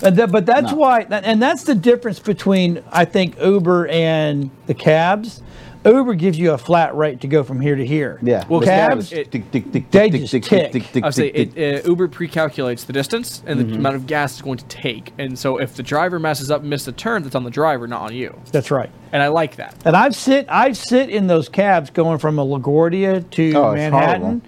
And 0.03 0.17
that- 0.17 0.31
but 0.33 0.47
that's 0.47 0.73
No. 0.73 0.79
why, 0.79 1.01
and 1.11 1.43
that's 1.43 1.65
the 1.65 1.75
difference 1.75 2.19
between 2.19 2.83
I 2.91 3.05
think 3.05 3.37
Uber 3.41 3.89
and 3.89 4.51
the 4.67 4.75
cabs. 4.75 5.43
Uber 5.87 6.15
gives 6.15 6.39
you 6.39 6.53
a 6.53 6.59
flat 6.59 6.95
rate 6.97 7.21
to 7.21 7.29
go 7.29 7.45
from 7.45 7.61
here 7.61 7.77
to 7.77 7.87
here. 7.87 8.19
yeah. 8.23 8.45
Well, 8.49 8.61
cabs, 8.61 9.11
cab 9.11 9.19
is 9.19 9.29
tick, 9.29 9.51
tick, 9.51 9.73
tick, 9.73 9.91
they 9.91 10.11
just 10.11 10.31
tick, 10.33 10.43
tick. 10.45 10.73
tick, 10.73 10.83
tick, 10.93 11.05
I 11.05 11.07
would 11.07 11.15
say 11.15 11.29
it, 11.29 11.85
uh, 11.85 11.89
Uber 11.89 12.09
pre-calculates 12.09 12.85
the 12.85 12.93
distance 12.93 13.43
and 13.47 13.61
the 13.61 13.75
amount 13.75 13.97
of 13.97 14.07
gas 14.07 14.33
it's 14.33 14.43
going 14.43 14.59
to 14.59 14.65
take, 14.67 15.13
and 15.19 15.39
so 15.39 15.59
if 15.59 15.75
the 15.77 15.83
driver 15.83 16.19
messes 16.19 16.51
up 16.51 16.61
and 16.63 16.71
misses 16.71 16.89
a 16.89 16.93
turn, 16.93 17.23
that's 17.23 17.35
on 17.35 17.45
the 17.45 17.51
driver, 17.51 17.87
not 17.87 18.03
on 18.03 18.15
you. 18.15 18.39
That's 18.53 18.71
right. 18.71 18.91
And 19.13 19.23
I 19.23 19.29
like 19.29 19.57
that. 19.57 19.75
And 19.85 19.97
I've 19.97 20.15
sit 20.17 20.47
I've 20.49 20.77
sit 20.77 21.09
in 21.09 21.27
those 21.27 21.49
cabs 21.49 21.91
going 21.91 22.19
from 22.19 22.39
a 22.39 22.45
LaGuardia 22.45 23.29
to 23.31 23.53
Oh, 23.55 23.73
Manhattan, 23.75 24.43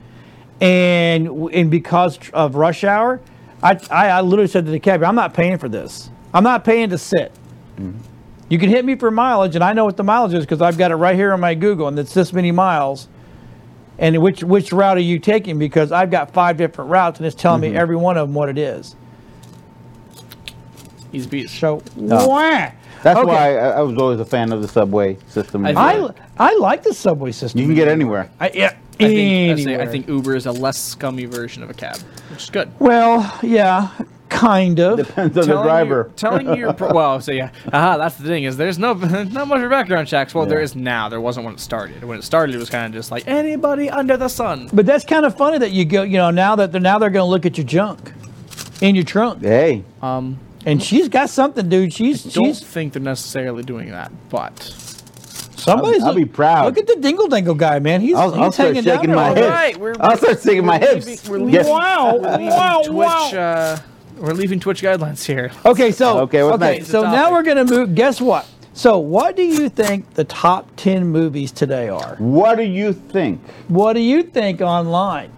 and 0.61 1.29
and 1.53 1.71
because 1.71 2.19
of 2.33 2.57
rush 2.57 2.85
hour, 2.85 3.21
I, 3.63 3.79
I 3.91 4.09
I 4.09 4.21
literally 4.23 4.49
said 4.49 4.65
to 4.67 4.71
the 4.71 4.81
cab, 4.81 5.03
I'm 5.03 5.15
not 5.15 5.35
paying 5.35 5.59
for 5.59 5.69
this. 5.69 6.11
I'm 6.35 6.45
not 6.45 6.65
paying 6.65 6.91
to 6.91 6.99
sit. 6.99 7.33
Mm-hmm. 7.77 7.99
You 8.49 8.59
can 8.59 8.71
hit 8.71 8.85
me 8.85 8.95
for 8.97 9.11
mileage, 9.11 9.55
and 9.55 9.63
I 9.65 9.73
know 9.75 9.85
what 9.85 9.97
the 9.97 10.05
mileage 10.05 10.35
is 10.35 10.45
because 10.45 10.63
I've 10.63 10.79
got 10.79 10.91
it 10.91 10.97
right 10.97 11.15
here 11.15 11.33
on 11.33 11.41
my 11.41 11.55
Google, 11.55 11.89
and 11.89 11.99
it's 11.99 12.15
this 12.15 12.33
many 12.33 12.51
miles. 12.51 13.09
And 13.99 14.17
which 14.23 14.43
which 14.45 14.73
route 14.73 14.97
are 14.97 15.01
you 15.01 15.19
taking? 15.19 15.59
Because 15.59 15.91
I've 15.93 16.11
got 16.11 16.33
five 16.33 16.57
different 16.57 16.91
routes, 16.91 17.19
and 17.19 17.27
it's 17.27 17.35
telling 17.37 17.63
Mm-hmm. 17.63 17.73
me 17.75 17.79
every 17.79 17.97
one 17.97 18.17
of 18.17 18.29
them 18.29 18.35
what 18.35 18.49
it 18.49 18.57
is. 18.57 18.95
He's 21.13 21.27
a 21.27 21.29
beast. 21.29 21.55
So 21.59 21.83
wah. 21.97 22.71
That's 23.03 23.19
Okay. 23.19 23.27
why 23.29 23.57
I, 23.59 23.69
I 23.71 23.81
was 23.83 23.97
always 23.97 24.19
a 24.21 24.25
fan 24.25 24.53
of 24.53 24.61
the 24.61 24.69
subway 24.69 25.17
system. 25.29 25.65
I- 25.67 25.73
I 25.73 26.11
I 26.39 26.55
like 26.57 26.83
the 26.83 26.93
subway 26.95 27.33
system. 27.33 27.61
you 27.61 27.67
can 27.67 27.75
get 27.77 27.87
anywhere. 27.89 28.29
I, 28.41 28.51
yeah, 28.55 28.75
I 29.01 29.05
think, 29.05 29.59
I, 29.61 29.63
say, 29.65 29.81
I 29.83 29.87
think 29.87 30.09
Uber 30.09 30.35
is 30.37 30.47
a 30.47 30.53
less 30.53 30.79
scummy 30.79 31.25
version 31.25 31.63
of 31.63 31.71
a 31.71 31.75
cab, 31.75 31.97
which 32.31 32.45
is 32.45 32.51
good. 32.51 32.71
Well, 32.81 33.39
yeah, 33.43 33.89
kind 34.29 34.79
of. 34.81 34.99
Depends 34.99 35.37
on 35.37 35.41
the 35.43 35.47
Telling 35.47 35.65
driver. 35.67 36.07
You, 36.09 36.13
telling 36.17 36.55
you, 36.57 36.73
pro- 36.77 36.93
well, 36.93 37.21
so 37.21 37.33
yeah, 37.33 37.51
aha, 37.73 37.97
that's 37.97 38.17
the 38.17 38.25
thing 38.27 38.45
is 38.45 38.57
there's 38.57 38.79
no 38.79 38.93
not 38.95 39.49
much 39.49 39.61
for 39.61 39.69
background 39.69 40.09
checks. 40.09 40.35
Well, 40.35 40.47
there 40.47 40.59
Yeah. 40.59 40.65
is 40.65 40.77
now. 40.77 41.09
There 41.09 41.21
wasn't 41.21 41.47
when 41.47 41.55
it 41.55 41.61
started. 41.61 42.05
When 42.05 42.19
it 42.19 42.23
started, 42.25 42.55
it 42.55 42.59
was 42.59 42.71
kind 42.71 42.87
of 42.87 42.93
just 42.93 43.11
like 43.11 43.27
anybody 43.27 43.91
under 43.91 44.17
the 44.17 44.29
sun. 44.29 44.69
But 44.73 44.87
that's 44.87 45.05
kind 45.05 45.25
of 45.27 45.37
funny 45.37 45.59
that 45.59 45.73
you 45.73 45.85
go, 45.85 46.03
you 46.03 46.17
know, 46.19 46.31
now 46.31 46.57
that 46.57 46.73
they're 46.73 46.81
now 46.81 46.99
they're 46.99 47.11
going 47.11 47.25
to 47.27 47.31
look 47.31 47.47
at 47.47 47.57
your 47.59 47.67
junk 47.67 48.13
in 48.81 48.95
your 48.95 49.05
trunk. 49.05 49.43
Hey, 49.43 49.85
Um, 50.03 50.39
And 50.67 50.83
she's 50.83 51.09
got 51.09 51.31
something, 51.31 51.69
dude. 51.69 51.93
She's 51.93 52.27
I 52.27 52.31
don't 52.31 52.45
she's 52.47 52.61
think 52.63 52.93
they're 52.93 53.03
necessarily 53.03 53.63
doing 53.63 53.91
that, 53.91 54.13
but 54.29 54.59
somebody's. 55.57 56.03
I'll 56.03 56.15
be 56.15 56.23
look- 56.23 56.33
proud. 56.33 56.67
Look 56.67 56.79
at 56.79 56.87
the 56.87 56.97
dingle 57.01 57.27
dingle 57.29 57.55
guy, 57.55 57.79
man. 57.79 58.01
He's 58.01 58.15
I'll, 58.15 58.31
he's 58.33 58.39
I'll 58.41 58.53
start 58.53 58.69
hanging 58.69 58.85
down 58.85 58.97
shaking 58.99 59.09
there 59.11 59.17
my 59.17 59.29
all 59.31 59.35
hips. 59.35 59.49
right. 59.49 59.77
We're- 59.77 59.97
I'll 60.01 60.17
start 60.17 60.43
shaking 60.43 60.65
my 60.67 60.79
we're 60.79 60.95
hips. 61.01 61.29
we're 61.29 61.39
Yes. 61.49 61.67
leaving- 61.67 61.73
Wow, 61.73 62.17
we're 62.17 62.39
wow, 62.51 62.83
Twitch. 62.85 62.93
wow. 62.95 63.31
Uh, 63.33 63.79
we're 64.19 64.33
leaving 64.33 64.61
Twitch 64.61 64.83
guidelines 64.83 65.25
here. 65.25 65.51
Okay, 65.65 65.93
so 65.93 66.21
Okay, 66.21 66.43
what's 66.43 66.57
okay, 66.57 66.79
next? 66.79 66.89
so 66.89 67.03
The 67.03 67.13
now 67.13 67.33
we're 67.33 67.43
going 67.43 67.65
to 67.67 67.73
move. 67.73 67.95
Guess 67.95 68.21
what? 68.21 68.47
So, 68.75 68.99
what 68.99 69.35
do 69.35 69.43
you 69.43 69.69
think 69.69 70.15
the 70.15 70.23
top 70.23 70.71
ten 70.77 71.09
movies 71.09 71.51
today 71.51 71.89
are? 71.89 72.15
What 72.19 72.57
do 72.59 72.63
you 72.63 72.93
think? 72.93 73.41
What 73.67 73.95
do 73.95 74.01
you 74.01 74.23
think 74.23 74.61
online? 74.61 75.33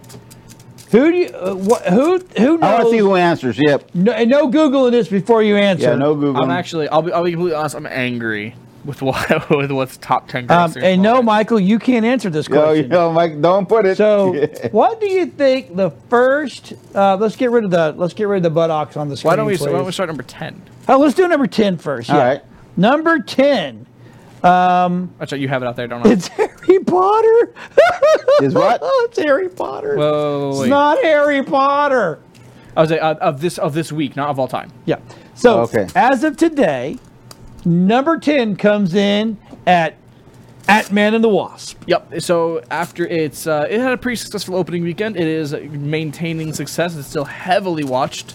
Who 0.91 1.11
do 1.11 1.17
you? 1.17 1.27
Uh, 1.29 1.55
what, 1.55 1.83
who 1.87 2.19
who 2.37 2.57
knows? 2.57 2.61
I 2.63 2.73
want 2.73 2.83
to 2.85 2.91
see 2.91 2.97
who 2.97 3.15
answers. 3.15 3.57
Yep. 3.57 3.95
no, 3.95 4.11
and 4.11 4.29
no 4.29 4.47
googling 4.49 4.91
this 4.91 5.07
before 5.07 5.41
you 5.41 5.55
answer. 5.55 5.85
Yeah, 5.89 5.95
no 5.95 6.13
Google. 6.13 6.43
I'm 6.43 6.51
actually, 6.51 6.87
I'll 6.89 7.01
be, 7.01 7.11
I'll 7.11 7.23
be 7.23 7.31
completely 7.31 7.55
honest. 7.55 7.75
I'm 7.75 7.87
angry 7.87 8.53
with 8.85 9.01
what 9.01 9.49
with 9.49 9.71
what's 9.71 9.97
top 9.97 10.27
ten. 10.27 10.49
Um, 10.51 10.73
and 10.81 11.01
no. 11.01 11.21
Michael, 11.21 11.59
you 11.59 11.79
can't 11.79 12.05
answer 12.05 12.29
this 12.29 12.47
Yo, 12.47 12.61
question. 12.61 12.91
yo, 12.91 13.11
Mike, 13.11 13.41
don't 13.41 13.67
put 13.67 13.85
it. 13.85 13.97
So, 13.97 14.33
what 14.71 14.99
do 14.99 15.07
you 15.07 15.25
think 15.27 15.75
the 15.75 15.91
first? 16.09 16.73
Uh, 16.95 17.15
let's 17.17 17.35
get 17.35 17.51
rid 17.51 17.63
of 17.63 17.71
the 17.71 17.93
let's 17.97 18.13
get 18.13 18.27
rid 18.27 18.37
of 18.37 18.43
the 18.43 18.49
buttocks 18.49 18.97
on 18.97 19.09
the 19.09 19.17
screen. 19.17 19.29
Why 19.31 19.35
don't 19.35 19.45
we? 19.45 19.57
Please. 19.57 19.67
Why 19.67 19.73
don't 19.73 19.85
we 19.85 19.91
start 19.91 20.09
number 20.09 20.23
ten? 20.23 20.61
Oh, 20.87 20.97
let's 20.99 21.15
do 21.15 21.27
number 21.27 21.47
ten 21.47 21.77
first. 21.77 22.09
All 22.09 22.17
yeah. 22.17 22.25
right. 22.27 22.41
Number 22.77 23.19
ten. 23.19 23.85
Actually, 24.43 25.41
you 25.41 25.47
have 25.47 25.61
it 25.61 25.67
out 25.67 25.75
there, 25.75 25.87
don't 25.87 26.05
I? 26.05 26.11
It's 26.11 26.27
Harry 26.29 26.79
Potter. 26.83 27.53
Is 28.41 28.53
what? 28.53 28.79
Oh, 28.81 29.07
it's 29.09 29.19
Harry 29.19 29.49
Potter. 29.49 29.95
Whoa, 29.95 30.49
it's 30.51 30.59
wait. 30.61 30.69
not 30.69 30.97
Harry 31.03 31.43
Potter. 31.43 32.19
I 32.75 32.81
was 32.81 32.89
like, 32.89 33.01
uh, 33.01 33.15
of 33.21 33.41
this 33.41 33.57
of 33.57 33.73
this 33.73 33.91
week, 33.91 34.15
not 34.15 34.29
of 34.29 34.39
all 34.39 34.47
time. 34.47 34.71
Yeah. 34.85 34.99
So 35.35 35.61
Okay. 35.61 35.87
as 35.95 36.23
of 36.23 36.37
today, 36.37 36.97
number 37.65 38.17
ten 38.17 38.55
comes 38.55 38.93
in 38.93 39.37
at 39.65 39.95
Ant-Man 40.67 41.13
and 41.15 41.23
the 41.23 41.29
Wasp. 41.29 41.83
Yep. 41.87 42.21
So 42.21 42.61
after 42.69 43.05
it's 43.05 43.47
uh, 43.47 43.67
it 43.69 43.79
had 43.79 43.93
a 43.93 43.97
pretty 43.97 44.15
successful 44.15 44.55
opening 44.55 44.83
weekend. 44.83 45.17
It 45.17 45.27
is 45.27 45.53
maintaining 45.53 46.53
success. 46.53 46.95
It's 46.95 47.07
still 47.07 47.25
heavily 47.25 47.83
watched, 47.83 48.33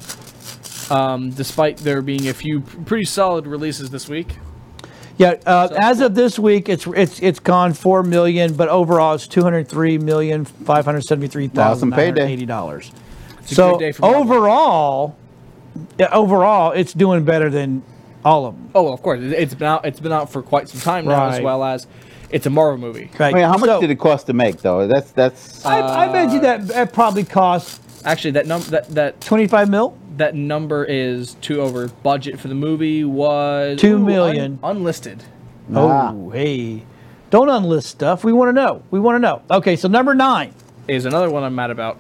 um, 0.91 1.31
despite 1.31 1.79
there 1.79 2.03
being 2.03 2.29
a 2.29 2.35
few 2.35 2.61
pretty 2.61 3.05
solid 3.05 3.47
releases 3.47 3.91
this 3.91 4.09
week. 4.09 4.37
Yeah, 5.19 5.37
uh, 5.47 5.69
as 5.79 6.01
of 6.01 6.15
this 6.15 6.39
week, 6.39 6.69
it's 6.69 6.87
it's 6.89 7.21
it's 7.21 7.39
gone 7.39 7.73
four 7.73 8.03
million, 8.03 8.53
but 8.53 8.69
overall 8.69 9.15
it's 9.15 9.27
two 9.27 9.43
hundred 9.43 9.67
three 9.67 9.97
million 9.97 10.45
five 10.45 10.85
hundred 10.85 11.05
seventy 11.05 11.29
three 11.29 11.49
thousand 11.49 11.89
nine 11.91 11.99
hundred 11.99 12.19
eighty 12.25 12.45
dollars. 12.45 12.93
a 13.41 13.55
So 13.55 13.71
good 13.73 13.79
day 13.79 13.93
for 13.93 14.05
overall, 14.05 15.17
yeah, 15.99 16.09
overall, 16.13 16.73
it's 16.73 16.93
doing 16.93 17.25
better 17.25 17.49
than 17.49 17.83
all 18.27 18.47
of 18.47 18.55
them. 18.57 18.71
Oh, 18.75 18.93
of 18.93 19.03
course. 19.03 19.21
It- 19.23 19.33
It's 19.33 19.55
been 19.55 19.69
out. 19.69 19.87
It's 19.87 20.01
been 20.01 20.13
out 20.13 20.31
for 20.31 20.43
quite 20.43 20.69
some 20.69 20.81
time 20.81 21.05
now, 21.07 21.27
as 21.29 21.35
Right. 21.37 21.45
well 21.45 21.63
as 21.65 21.87
it's 22.31 22.45
a 22.47 22.51
Marvel 22.51 22.77
movie. 22.79 23.09
Right. 23.19 23.33
Wait, 23.33 23.43
how 23.43 23.53
much 23.57 23.69
So, 23.71 23.81
did 23.81 23.91
it 23.91 23.99
cost 23.99 24.27
to 24.27 24.33
make 24.33 24.61
though? 24.63 24.87
That's 24.87 25.11
that's. 25.13 25.65
I, 25.65 25.81
I 25.81 26.13
bet 26.13 26.33
you 26.33 26.41
that 26.41 26.67
that 26.69 26.93
probably 26.93 27.25
cost 27.25 27.81
Actually, 28.05 28.33
that 28.33 28.47
number 28.47 28.67
that 28.71 28.89
that 28.95 29.21
twenty 29.21 29.47
five 29.47 29.69
mil. 29.71 29.97
that 30.17 30.35
number 30.35 30.85
is 30.85 31.35
two 31.41 31.61
over 31.61 31.89
budget 32.03 32.39
for 32.41 32.49
the 32.49 32.55
movie 32.55 33.05
was 33.05 33.79
Two 33.79 33.97
ooh, 33.97 33.99
million. 33.99 34.59
un- 34.63 34.77
unlisted. 34.77 35.23
Ah. 35.75 36.13
Oh, 36.15 36.31
hey, 36.31 36.83
don't 37.31 37.49
unlist 37.49 37.85
stuff. 37.85 38.23
We 38.25 38.33
want 38.33 38.49
to 38.49 38.53
know. 38.53 38.83
We 38.93 38.99
want 39.01 39.17
to 39.17 39.19
know. 39.21 39.43
Okay, 39.51 39.75
so 39.77 39.89
number 39.89 40.15
nine, 40.15 40.53
Is 40.89 41.05
another 41.07 41.29
one 41.31 41.43
I'm 41.45 41.55
mad 41.55 41.71
about. 41.71 41.99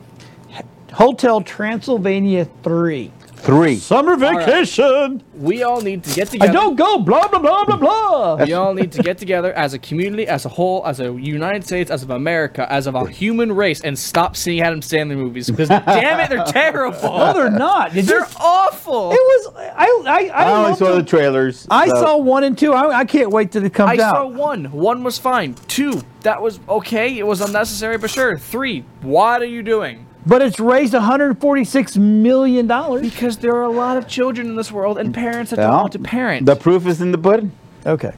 Hotel 0.92 1.40
Transylvania 1.42 2.46
three, 2.62 3.10
three. 3.46 3.76
summer 3.76 4.16
right. 4.16 4.44
vacation. 4.44 5.22
We 5.36 5.62
all 5.62 5.80
need 5.80 6.04
to 6.04 6.14
get 6.14 6.28
together. 6.28 6.50
I 6.50 6.52
don't 6.52 6.76
go. 6.76 6.98
Blah 6.98 7.28
blah 7.28 7.38
blah 7.38 7.64
blah 7.64 7.76
blah. 7.76 8.44
We 8.44 8.52
all 8.52 8.74
need 8.74 8.92
to 8.92 9.02
get 9.02 9.18
together 9.18 9.52
as 9.54 9.72
a 9.72 9.78
community, 9.78 10.26
as 10.26 10.44
a 10.44 10.48
whole, 10.48 10.84
as 10.86 11.00
a 11.00 11.12
United 11.12 11.64
States, 11.64 11.90
as 11.90 12.02
of 12.02 12.10
America, 12.10 12.70
as 12.70 12.86
of 12.86 12.94
a 12.94 13.08
human 13.08 13.52
race, 13.52 13.80
and 13.80 13.98
stop 13.98 14.36
seeing 14.36 14.60
Adam 14.60 14.80
Sandler 14.80 15.16
movies 15.16 15.48
because 15.48 15.68
damn 15.86 16.20
it, 16.20 16.28
they're 16.28 16.44
terrible. 16.44 17.18
No, 17.18 17.32
they're 17.32 17.50
not. 17.50 17.92
Did 17.92 18.06
they're 18.06 18.26
awful. 18.36 19.12
It 19.12 19.14
was. 19.14 19.54
I. 19.56 20.02
I. 20.06 20.16
I, 20.16 20.44
I 20.44 20.52
only 20.52 20.68
loved 20.70 20.78
saw 20.78 20.86
the 20.86 20.96
them. 20.96 21.06
trailers. 21.06 21.66
I 21.70 21.88
so- 21.88 21.94
saw 21.94 22.16
one 22.18 22.44
and 22.44 22.58
two. 22.58 22.72
I, 22.72 23.00
I 23.00 23.04
can't 23.04 23.30
wait 23.30 23.52
till 23.52 23.64
it 23.64 23.72
comes 23.72 23.92
I 23.92 23.96
saw 23.96 24.26
one. 24.26 24.66
One 24.72 25.04
was 25.04 25.18
fine. 25.18 25.54
Two, 25.68 26.02
that 26.22 26.40
was 26.42 26.58
okay. 26.68 27.18
It 27.18 27.26
was 27.26 27.40
unnecessary, 27.40 27.98
but 27.98 28.10
sure. 28.10 28.38
Three, 28.38 28.84
what 29.02 29.42
are 29.42 29.46
you 29.46 29.62
doing? 29.62 30.05
But 30.26 30.42
it's 30.42 30.58
raised 30.58 30.92
146 30.92 31.96
million 31.96 32.66
dollars. 32.66 33.02
Because 33.02 33.36
there 33.38 33.54
are 33.54 33.62
a 33.62 33.70
lot 33.70 33.96
of 33.96 34.08
children 34.08 34.48
in 34.48 34.56
this 34.56 34.72
world 34.72 34.98
and 34.98 35.14
parents 35.14 35.50
that 35.50 35.56
don't 35.56 35.72
want 35.72 35.92
to 35.92 35.98
parent. 36.00 36.46
The 36.46 36.56
proof 36.56 36.86
is 36.86 37.00
in 37.00 37.12
the 37.12 37.18
pudding. 37.18 37.52
Okay. 37.86 38.12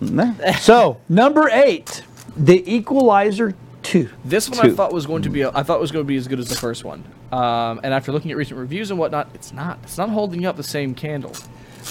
So 0.61 0.99
number 1.09 1.51
eight, 1.51 2.03
The 2.37 2.75
Equalizer 2.75 3.55
two. 3.83 4.09
This 4.25 4.49
one 4.49 4.61
I 4.61 4.71
thought 4.75 4.93
was 4.93 5.07
going 5.07 5.23
to 5.23 5.31
be. 5.31 5.45
I 5.45 5.63
thought 5.63 5.81
was 5.81 5.93
going 5.93 6.05
to 6.05 6.09
be 6.09 6.17
as 6.17 6.27
good 6.29 6.39
as 6.39 6.49
the 6.49 6.57
first 6.57 6.85
one. 6.85 7.05
Um, 7.31 7.81
and 7.83 7.93
after 7.93 8.13
looking 8.13 8.31
at 8.31 8.37
recent 8.37 8.59
reviews 8.59 8.91
and 8.91 8.99
whatnot, 8.99 9.29
it's 9.35 9.53
not. 9.53 9.79
It's 9.83 9.99
not 9.99 10.09
holding 10.09 10.47
up 10.47 10.57
the 10.57 10.63
same 10.63 10.95
candle. 10.95 11.33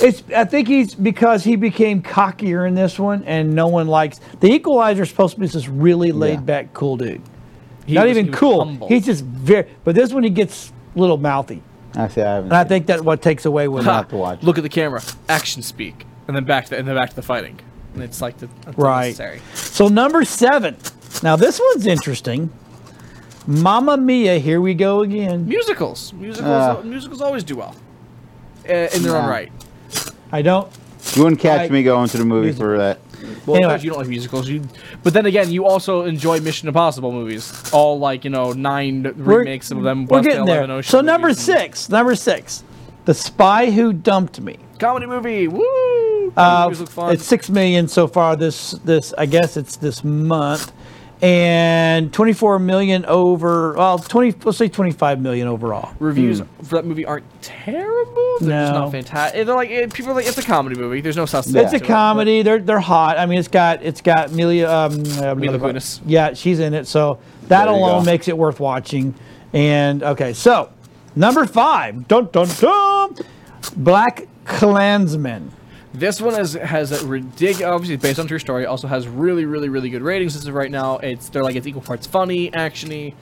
It's. 0.02 0.24
I 0.36 0.46
think 0.46 0.68
he's 0.68 0.96
because 0.96 1.44
he 1.44 1.56
became 1.56 2.02
cockier 2.02 2.68
in 2.68 2.74
this 2.74 2.98
one, 2.98 3.24
and 3.26 3.54
no 3.54 3.68
one 3.68 3.88
likes 3.88 4.20
The 4.40 4.52
Equalizer. 4.52 5.04
Is 5.04 5.10
supposed 5.10 5.36
to 5.36 5.40
be 5.40 5.48
this 5.48 5.68
really 5.68 6.12
laid 6.12 6.46
back, 6.46 6.74
cool 6.74 6.98
dude. 6.98 7.22
He 7.88 7.94
Not 7.96 8.04
was- 8.08 8.12
even 8.18 8.26
he 8.28 8.32
cool. 8.34 8.64
humble. 8.66 8.88
He's 8.88 9.06
just 9.06 9.24
very. 9.24 9.68
But 9.84 9.96
this 9.96 10.14
one 10.14 10.22
he 10.24 10.30
gets 10.30 10.72
a 10.96 11.00
little 11.00 11.18
mouthy, 11.18 11.64
Actually, 11.96 12.24
I 12.24 12.34
haven't. 12.36 12.50
and 12.52 12.58
I 12.58 12.64
think 12.66 12.86
that's 12.86 13.02
what 13.02 13.22
takes 13.24 13.46
away 13.46 13.68
with 13.68 13.86
Ha. 13.86 14.02
it. 14.02 14.10
to 14.10 14.16
watch. 14.18 14.44
Look 14.44 14.58
at 14.58 14.62
the 14.64 14.70
camera. 14.70 15.02
Action 15.30 15.62
speak, 15.64 16.06
and 16.28 16.36
then 16.36 16.44
back 16.44 16.66
to 16.68 16.78
and 16.78 16.88
then 16.88 16.96
back 16.96 17.10
to 17.10 17.16
the 17.16 17.22
fighting. 17.24 17.60
And 17.96 18.04
it's 18.04 18.22
like 18.22 18.38
the 18.38 18.48
that's 18.66 18.78
Right. 18.78 19.06
unnecessary. 19.06 19.42
So 19.56 19.88
number 19.88 20.24
seven. 20.26 20.76
Now 21.24 21.36
this 21.38 21.60
one's 21.74 21.88
interesting. 21.88 22.50
Mamma 23.48 23.96
Mia, 23.98 24.40
here 24.40 24.60
we 24.60 24.74
go 24.74 25.02
again. 25.02 25.48
Musicals. 25.48 26.12
Musicals. 26.14 26.52
Ah. 26.52 26.82
musicals 26.84 27.22
always 27.22 27.44
do 27.46 27.56
well. 27.56 27.74
Uh, 28.70 28.74
in 28.94 29.02
their 29.04 29.16
own 29.16 29.30
right. 29.30 29.50
I 30.34 30.42
don't. 30.42 30.68
You 31.16 31.24
wouldn't 31.24 31.40
catch 31.42 31.62
I- 31.62 31.74
me 31.74 31.84
going 31.84 32.10
to 32.10 32.18
the 32.18 32.26
movie 32.26 32.52
for 32.52 32.78
that. 32.78 33.00
Well, 33.48 33.56
Anyway. 33.58 33.74
you 33.82 33.90
don't 33.90 34.00
like 34.00 34.08
musicals, 34.10 34.48
you. 34.48 34.62
But 35.04 35.14
then 35.14 35.26
again, 35.26 35.50
you 35.52 35.66
also 35.66 36.04
enjoy 36.06 36.40
Mission 36.42 36.68
Impossible 36.68 37.12
movies. 37.12 37.52
All 37.74 37.98
like 37.98 38.24
you 38.24 38.30
know 38.30 38.52
nine 38.54 39.04
We're- 39.04 39.40
remakes 39.40 39.72
of 39.72 39.82
them. 39.82 40.06
We're 40.06 40.22
getting 40.22 40.46
there. 40.46 40.84
So 40.84 41.02
number 41.02 41.30
movies 41.30 41.44
six. 41.44 41.90
Number 41.90 42.14
six. 42.16 42.64
The 43.06 43.14
Spy 43.14 43.72
Who 43.72 43.94
Dumped 43.94 44.42
Me. 44.42 44.58
comedy 44.80 45.06
movie. 45.06 45.48
Woo! 45.48 46.34
Uh, 46.36 46.70
look 46.78 46.90
fun. 46.90 47.14
it's 47.14 47.24
six 47.24 47.50
million 47.50 47.88
so 47.88 48.06
far 48.06 48.36
this 48.36 48.72
this 48.84 49.14
I 49.18 49.26
guess 49.26 49.56
it's 49.58 49.78
this 49.78 50.04
month, 50.04 50.72
and 51.22 52.14
twenty 52.14 52.34
four 52.34 52.60
million 52.60 53.06
over. 53.06 53.74
Well, 53.74 53.98
twenty. 54.00 54.36
Let's 54.44 54.58
say 54.58 54.68
twenty 54.68 54.92
five 54.92 55.20
million 55.20 55.48
overall. 55.48 55.94
Reviews 56.00 56.42
for 56.64 56.76
that 56.76 56.86
movie 56.86 57.06
aren't 57.06 57.26
terrible. 57.42 58.38
They're 58.40 58.62
just 58.62 58.74
No. 58.74 58.80
not 58.82 58.92
fantastic. 58.92 59.46
They're 59.46 59.56
like 59.56 59.70
eh, 59.72 59.88
people 59.88 60.12
are 60.12 60.16
like 60.16 60.28
it's 60.28 60.38
a 60.38 60.44
comedy 60.44 60.76
movie. 60.76 61.02
There's 61.02 61.18
no 61.18 61.26
substance. 61.26 61.56
It's 61.56 61.74
a 61.74 61.80
to 61.80 61.84
it, 61.84 61.88
comedy. 61.88 62.42
They're 62.44 62.60
they're 62.60 62.80
hot. 62.80 63.18
I 63.18 63.26
mean, 63.26 63.40
it's 63.40 63.48
got 63.48 63.82
it's 63.84 64.02
got 64.02 64.32
Mila 64.32 64.86
um, 64.88 65.02
uh, 65.20 65.34
Mila 65.36 65.58
Kunis. 65.58 66.02
Yeah, 66.06 66.34
she's 66.34 66.60
in 66.60 66.74
it. 66.74 66.88
So 66.88 67.20
that 67.48 67.66
There 67.66 67.74
alone 67.74 68.02
go. 68.04 68.06
makes 68.12 68.28
it 68.28 68.38
worth 68.38 68.60
watching. 68.60 69.16
And 69.54 70.04
okay, 70.04 70.34
so 70.34 70.70
number 71.16 71.46
five. 71.46 72.08
Dun 72.08 72.30
dun 72.32 72.48
dun. 72.60 73.16
Black 73.76 74.28
Klansman. 74.46 75.52
This 75.94 76.22
one 76.22 76.34
has 76.34 76.54
has 76.54 76.92
a 76.92 77.06
ridiculous. 77.08 77.64
Obviously, 77.74 77.96
it's 77.96 78.04
based 78.04 78.20
on 78.20 78.28
true 78.28 78.40
story. 78.40 78.66
Also 78.66 78.88
has 78.88 79.08
really, 79.08 79.46
really, 79.46 79.70
really 79.70 79.90
good 79.90 80.02
ratings 80.02 80.36
as 80.36 80.46
of 80.48 80.54
right 80.54 80.70
now. 80.72 80.98
It's 80.98 81.30
they're 81.30 81.44
like 81.44 81.56
it's 81.56 81.66
equal 81.68 81.82
parts 81.82 82.06
funny, 82.06 82.52
actiony, 82.52 83.14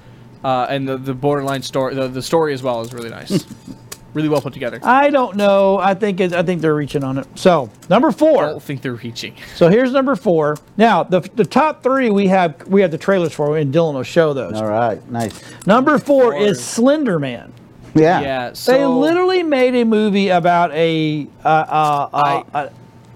uh, 0.43 0.67
and 0.69 0.87
the 0.87 0.97
the 0.97 1.13
borderline 1.13 1.61
story. 1.61 1.95
The, 1.95 2.07
the 2.07 2.21
story 2.21 2.53
as 2.53 2.63
well 2.63 2.81
is 2.81 2.91
really 2.93 3.09
nice, 3.09 3.45
really 4.13 4.27
well 4.29 4.41
put 4.41 4.51
together. 4.53 4.79
I 4.83 5.09
don't 5.09 5.37
know. 5.37 5.77
I 5.77 5.93
think 5.93 6.19
it, 6.19 6.33
I 6.33 6.43
think 6.43 6.61
they're 6.61 6.75
reaching 6.75 7.03
on 7.03 7.17
it. 7.19 7.27
So 7.35 7.69
number 7.89 8.09
I 8.09 8.11
four. 8.11 8.45
don't 8.47 8.63
think 8.63 8.81
they're 8.81 8.93
reaching. 8.95 9.35
So 9.55 9.69
here's 9.69 9.91
number 9.93 10.15
four. 10.15 10.57
Now 10.75 11.03
the 11.03 11.21
the 11.21 11.45
top 11.45 11.81
three 11.83 12.09
we 12.09 12.27
have 12.27 12.67
we 12.67 12.81
have 12.81 12.91
the 12.91 12.97
trailers 12.97 13.31
for, 13.33 13.57
and 13.57 13.73
Dylan 13.73 13.93
will 13.93 14.03
show 14.03 14.33
those. 14.33 14.53
All 14.55 14.67
right, 14.67 15.07
nice. 15.09 15.39
Number 15.65 15.97
four 15.99 16.31
Four. 16.31 16.35
is 16.37 16.61
Slender 16.63 17.19
Man. 17.19 17.53
Yeah. 17.95 18.21
Yeah. 18.21 18.53
So 18.53 18.73
They 18.73 18.85
literally 18.85 19.43
made 19.43 19.73
a 19.75 19.85
movie 19.85 20.29
about 20.29 20.71
a 20.73 21.27
uh, 21.43 21.47
uh, 21.47 22.09
uh, 22.13 22.19
I- 22.53 22.57
uh, 22.57 22.69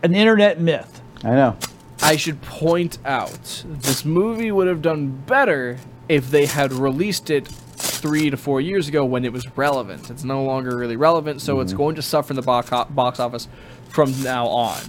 an 0.04 0.16
internet 0.16 0.60
myth. 0.62 1.02
I 1.24 1.32
know. 1.32 1.58
I 2.02 2.16
should 2.16 2.42
point 2.42 2.98
out 3.04 3.64
this 3.66 4.06
movie 4.06 4.52
would 4.52 4.68
have 4.68 4.82
done 4.82 5.08
better 5.28 5.78
if 6.08 6.32
they 6.32 6.46
had 6.46 6.72
released 6.72 7.30
it 7.30 7.46
three 7.48 8.30
to 8.30 8.38
four 8.38 8.62
years 8.62 8.88
ago 8.88 9.04
when 9.04 9.26
it 9.26 9.34
was 9.34 9.46
relevant. 9.58 10.10
It's 10.10 10.24
no 10.24 10.44
longer 10.44 10.78
really 10.78 10.96
relevant, 10.96 11.42
so 11.42 11.60
it's 11.60 11.74
going 11.74 11.96
to 11.96 12.02
suffer 12.02 12.32
in 12.32 12.38
the 12.38 12.42
box, 12.42 12.70
box 12.92 13.20
office 13.20 13.50
from 13.90 14.14
now 14.24 14.48
on. 14.48 14.80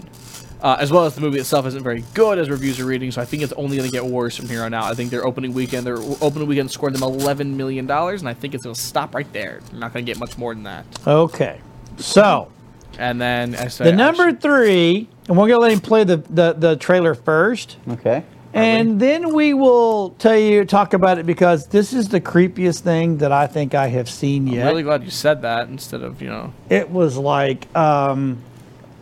Uh, 0.63 0.77
as 0.79 0.93
well 0.93 1.05
as 1.07 1.15
the 1.15 1.21
movie 1.23 1.39
itself 1.39 1.65
isn't 1.67 1.83
very 1.83 2.05
good 2.13 2.39
as 2.39 2.51
reviews 2.51 2.79
are 2.79 2.85
reading, 2.85 3.11
so 3.11 3.23
I 3.23 3.25
think 3.25 3.43
it's 3.43 3.53
only 3.55 3.79
going 3.79 3.89
to 3.89 3.93
get 3.93 4.05
worse 4.05 4.37
from 4.37 4.47
here 4.49 4.63
on 4.63 4.75
out. 4.75 4.85
I 4.85 4.95
think 4.95 5.11
their 5.11 5.25
opening 5.27 5.55
weekend, 5.55 5.87
their 5.87 5.97
opening 6.21 6.47
weekend 6.47 6.71
scored 6.71 6.95
them 6.95 7.03
eleven 7.03 7.57
million 7.57 7.87
dollars, 7.87 8.21
and 8.21 8.29
I 8.29 8.35
think 8.35 8.55
it's 8.55 8.65
going 8.65 8.75
to 8.75 8.81
stop 8.81 9.15
right 9.15 9.31
there. 9.33 9.61
They're 9.71 9.81
not 9.81 9.95
going 9.95 10.05
to 10.05 10.13
get 10.13 10.19
much 10.19 10.37
more 10.37 10.53
than 10.55 10.65
that. 10.65 10.85
Okay, 11.07 11.61
so 11.97 12.51
And 12.99 13.19
then 13.21 13.55
I 13.55 13.69
said 13.69 13.87
the 13.87 13.93
number 13.93 14.33
three, 14.33 15.09
and 15.29 15.39
we're 15.39 15.49
gonna 15.49 15.61
let 15.61 15.73
him 15.73 15.81
play 15.81 16.05
the 16.05 16.19
the, 16.19 16.53
the 16.53 16.77
trailer 16.77 17.15
first, 17.15 17.79
Okay. 17.89 18.23
and 18.53 19.01
then 19.01 19.33
we 19.33 19.55
will 19.55 20.11
tell 20.19 20.37
you 20.37 20.65
talk 20.67 20.93
about 20.93 21.19
it 21.19 21.25
because 21.25 21.69
this 21.69 21.93
is 21.95 22.09
the 22.09 22.21
creepiest 22.21 22.81
thing 22.81 23.19
that 23.19 23.33
I 23.33 23.47
think 23.47 23.75
I 23.75 23.87
have 23.89 24.11
seen 24.11 24.47
yet. 24.47 24.63
I'm 24.63 24.69
really 24.73 24.83
glad 24.83 25.05
you 25.05 25.11
said 25.11 25.41
that 25.43 25.69
instead 25.69 26.03
of 26.03 26.21
you 26.21 26.29
know. 26.29 26.53
It 26.69 26.91
was 26.91 27.17
like, 27.17 27.75
um, 27.75 28.43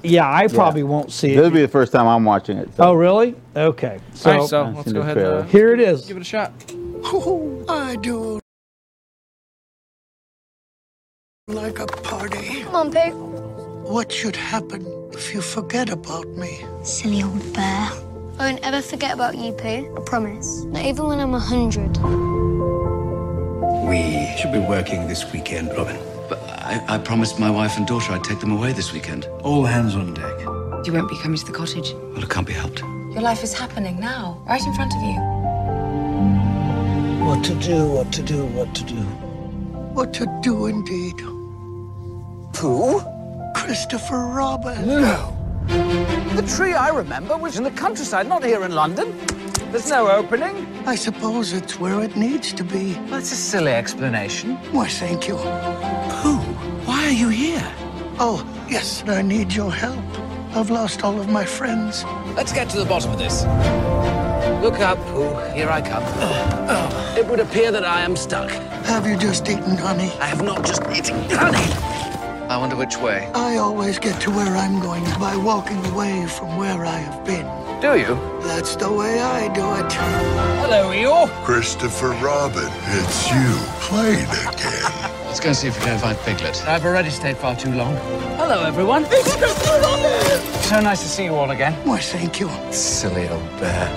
yeah, 0.02 0.30
I 0.30 0.46
probably 0.48 0.82
won't 0.82 1.12
see 1.12 1.32
it. 1.32 1.36
This 1.36 1.44
will 1.44 1.50
be 1.50 1.60
the 1.62 1.68
first 1.68 1.92
time 1.92 2.06
I'm 2.06 2.24
watching 2.24 2.58
it. 2.58 2.68
Oh, 2.78 2.94
really? 2.94 3.34
Okay. 3.56 4.00
So, 4.14 4.30
All 4.30 4.38
right, 4.40 4.48
so 4.48 4.64
I've 4.64 4.74
let's 4.74 4.84
seen 4.86 4.94
go 4.94 5.00
the 5.00 5.04
ahead. 5.04 5.16
trailer. 5.16 5.38
Uh, 5.38 5.42
here 5.44 5.72
it 5.74 5.80
is. 5.80 6.06
give 6.06 6.16
it 6.16 6.20
a 6.20 6.24
shot. 6.24 6.52
Oh, 7.04 7.64
I 7.68 7.96
do 7.96 8.40
like 11.48 11.78
a 11.78 11.86
party. 11.86 12.62
Come 12.64 12.74
on, 12.74 12.92
Pig. 12.92 13.12
What 13.14 14.12
should 14.12 14.36
happen 14.36 14.86
if 15.12 15.32
you 15.34 15.40
forget 15.40 15.90
about 15.90 16.26
me? 16.28 16.60
Silly 16.82 17.22
old 17.22 17.52
bear. 17.54 17.90
I 18.38 18.50
won't 18.52 18.60
ever 18.66 18.82
forget 18.82 19.14
about 19.14 19.36
you, 19.36 19.52
Pooh. 19.52 19.96
I 19.96 20.00
promise. 20.04 20.64
Not 20.64 20.84
even 20.84 21.06
when 21.06 21.20
I'm 21.20 21.34
a 21.34 21.40
hundred. 21.40 21.96
We 23.88 24.34
should 24.38 24.52
be 24.52 24.58
working 24.60 25.08
this 25.08 25.32
weekend, 25.32 25.70
Robin. 25.70 25.96
But 26.68 26.90
I, 26.90 26.96
I 26.96 26.98
promised 26.98 27.38
my 27.38 27.50
wife 27.50 27.78
and 27.78 27.86
daughter 27.86 28.12
I'd 28.12 28.24
take 28.24 28.40
them 28.40 28.52
away 28.52 28.72
this 28.72 28.92
weekend. 28.92 29.24
All 29.42 29.64
hands 29.64 29.96
on 29.96 30.12
deck. 30.12 30.38
You 30.86 30.92
won't 30.92 31.08
be 31.08 31.16
coming 31.18 31.38
to 31.38 31.44
the 31.46 31.52
cottage. 31.52 31.94
Well, 31.94 32.22
it 32.22 32.28
can't 32.28 32.46
be 32.46 32.52
helped. 32.52 32.80
Your 32.80 33.22
life 33.22 33.42
is 33.42 33.54
happening 33.54 33.98
now, 33.98 34.42
right 34.46 34.62
in 34.62 34.74
front 34.74 34.92
of 34.94 35.02
you. 35.02 35.14
What 37.24 37.42
to 37.44 37.54
do, 37.54 37.88
what 37.88 38.12
to 38.12 38.22
do, 38.22 38.44
what 38.46 38.74
to 38.74 38.84
do. 38.84 39.00
What 39.94 40.12
to 40.14 40.26
do 40.42 40.66
indeed. 40.66 41.18
Who? 42.58 43.00
Christopher 43.54 44.26
Robin. 44.26 44.86
No. 44.86 45.34
The 45.68 46.42
tree 46.54 46.74
I 46.74 46.90
remember 46.90 47.36
was 47.36 47.56
in 47.56 47.64
the 47.64 47.70
countryside, 47.70 48.28
not 48.28 48.44
here 48.44 48.64
in 48.64 48.74
London. 48.74 49.18
There's 49.72 49.90
no 49.90 50.10
opening. 50.10 50.66
I 50.86 50.96
suppose 50.96 51.52
it's 51.52 51.78
where 51.80 52.02
it 52.02 52.16
needs 52.16 52.52
to 52.52 52.64
be. 52.64 52.92
That's 53.08 53.32
a 53.32 53.36
silly 53.36 53.72
explanation. 53.72 54.56
Why, 54.72 54.88
thank 54.88 55.28
you. 55.28 55.38
Who? 57.18 57.24
Why 57.24 57.30
are 57.30 57.32
you 57.32 57.52
here? 57.52 57.74
Oh, 58.20 58.44
yes, 58.68 59.02
I 59.06 59.22
need 59.22 59.52
your 59.52 59.72
help. 59.72 60.04
I've 60.54 60.70
lost 60.70 61.02
all 61.02 61.20
of 61.20 61.28
my 61.28 61.44
friends. 61.44 62.04
Let's 62.36 62.52
get 62.52 62.70
to 62.70 62.78
the 62.78 62.84
bottom 62.84 63.12
of 63.12 63.18
this. 63.18 63.42
Look 64.62 64.78
up, 64.80 64.98
Pooh. 65.08 65.34
Here 65.52 65.68
I 65.68 65.80
come. 65.80 66.02
oh 66.06 67.14
It 67.18 67.26
would 67.26 67.40
appear 67.40 67.72
that 67.72 67.84
I 67.84 68.02
am 68.02 68.16
stuck. 68.16 68.50
Have 68.86 69.06
you 69.06 69.16
just 69.16 69.48
eaten 69.48 69.76
honey? 69.76 70.10
I 70.20 70.26
have 70.26 70.42
not 70.42 70.64
just 70.64 70.82
eaten 70.94 71.18
honey. 71.30 71.72
I 72.48 72.56
wonder 72.56 72.76
which 72.76 72.96
way. 72.96 73.30
I 73.34 73.56
always 73.56 73.98
get 73.98 74.20
to 74.22 74.30
where 74.30 74.56
I'm 74.56 74.80
going 74.80 75.04
by 75.18 75.36
walking 75.36 75.84
away 75.86 76.26
from 76.26 76.56
where 76.56 76.84
I 76.84 76.98
have 76.98 77.24
been. 77.24 77.67
Do 77.80 77.96
you? 77.96 78.18
That's 78.42 78.74
the 78.74 78.92
way 78.92 79.20
I 79.20 79.46
do 79.54 79.62
it. 79.62 79.92
Hello, 80.62 80.90
Eeyore. 80.90 81.28
Christopher 81.44 82.10
Robin, 82.20 82.68
it's 82.86 83.30
you. 83.30 83.54
Played 83.86 84.28
again. 84.48 84.82
Let's 85.26 85.38
go 85.38 85.52
see 85.52 85.68
if 85.68 85.78
we 85.78 85.84
can 85.84 85.96
find 86.00 86.18
Piglet. 86.18 86.66
I've 86.66 86.84
already 86.84 87.10
stayed 87.10 87.36
far 87.36 87.54
too 87.54 87.72
long. 87.72 87.94
Hello, 88.36 88.64
everyone. 88.64 89.04
Christopher 89.04 89.80
Robin. 89.80 90.40
So 90.62 90.80
nice 90.80 91.02
to 91.02 91.08
see 91.08 91.24
you 91.24 91.36
all 91.36 91.52
again. 91.52 91.72
Why, 91.86 92.00
thank 92.00 92.40
you. 92.40 92.50
Silly 92.72 93.28
old 93.28 93.48
bear. 93.60 93.88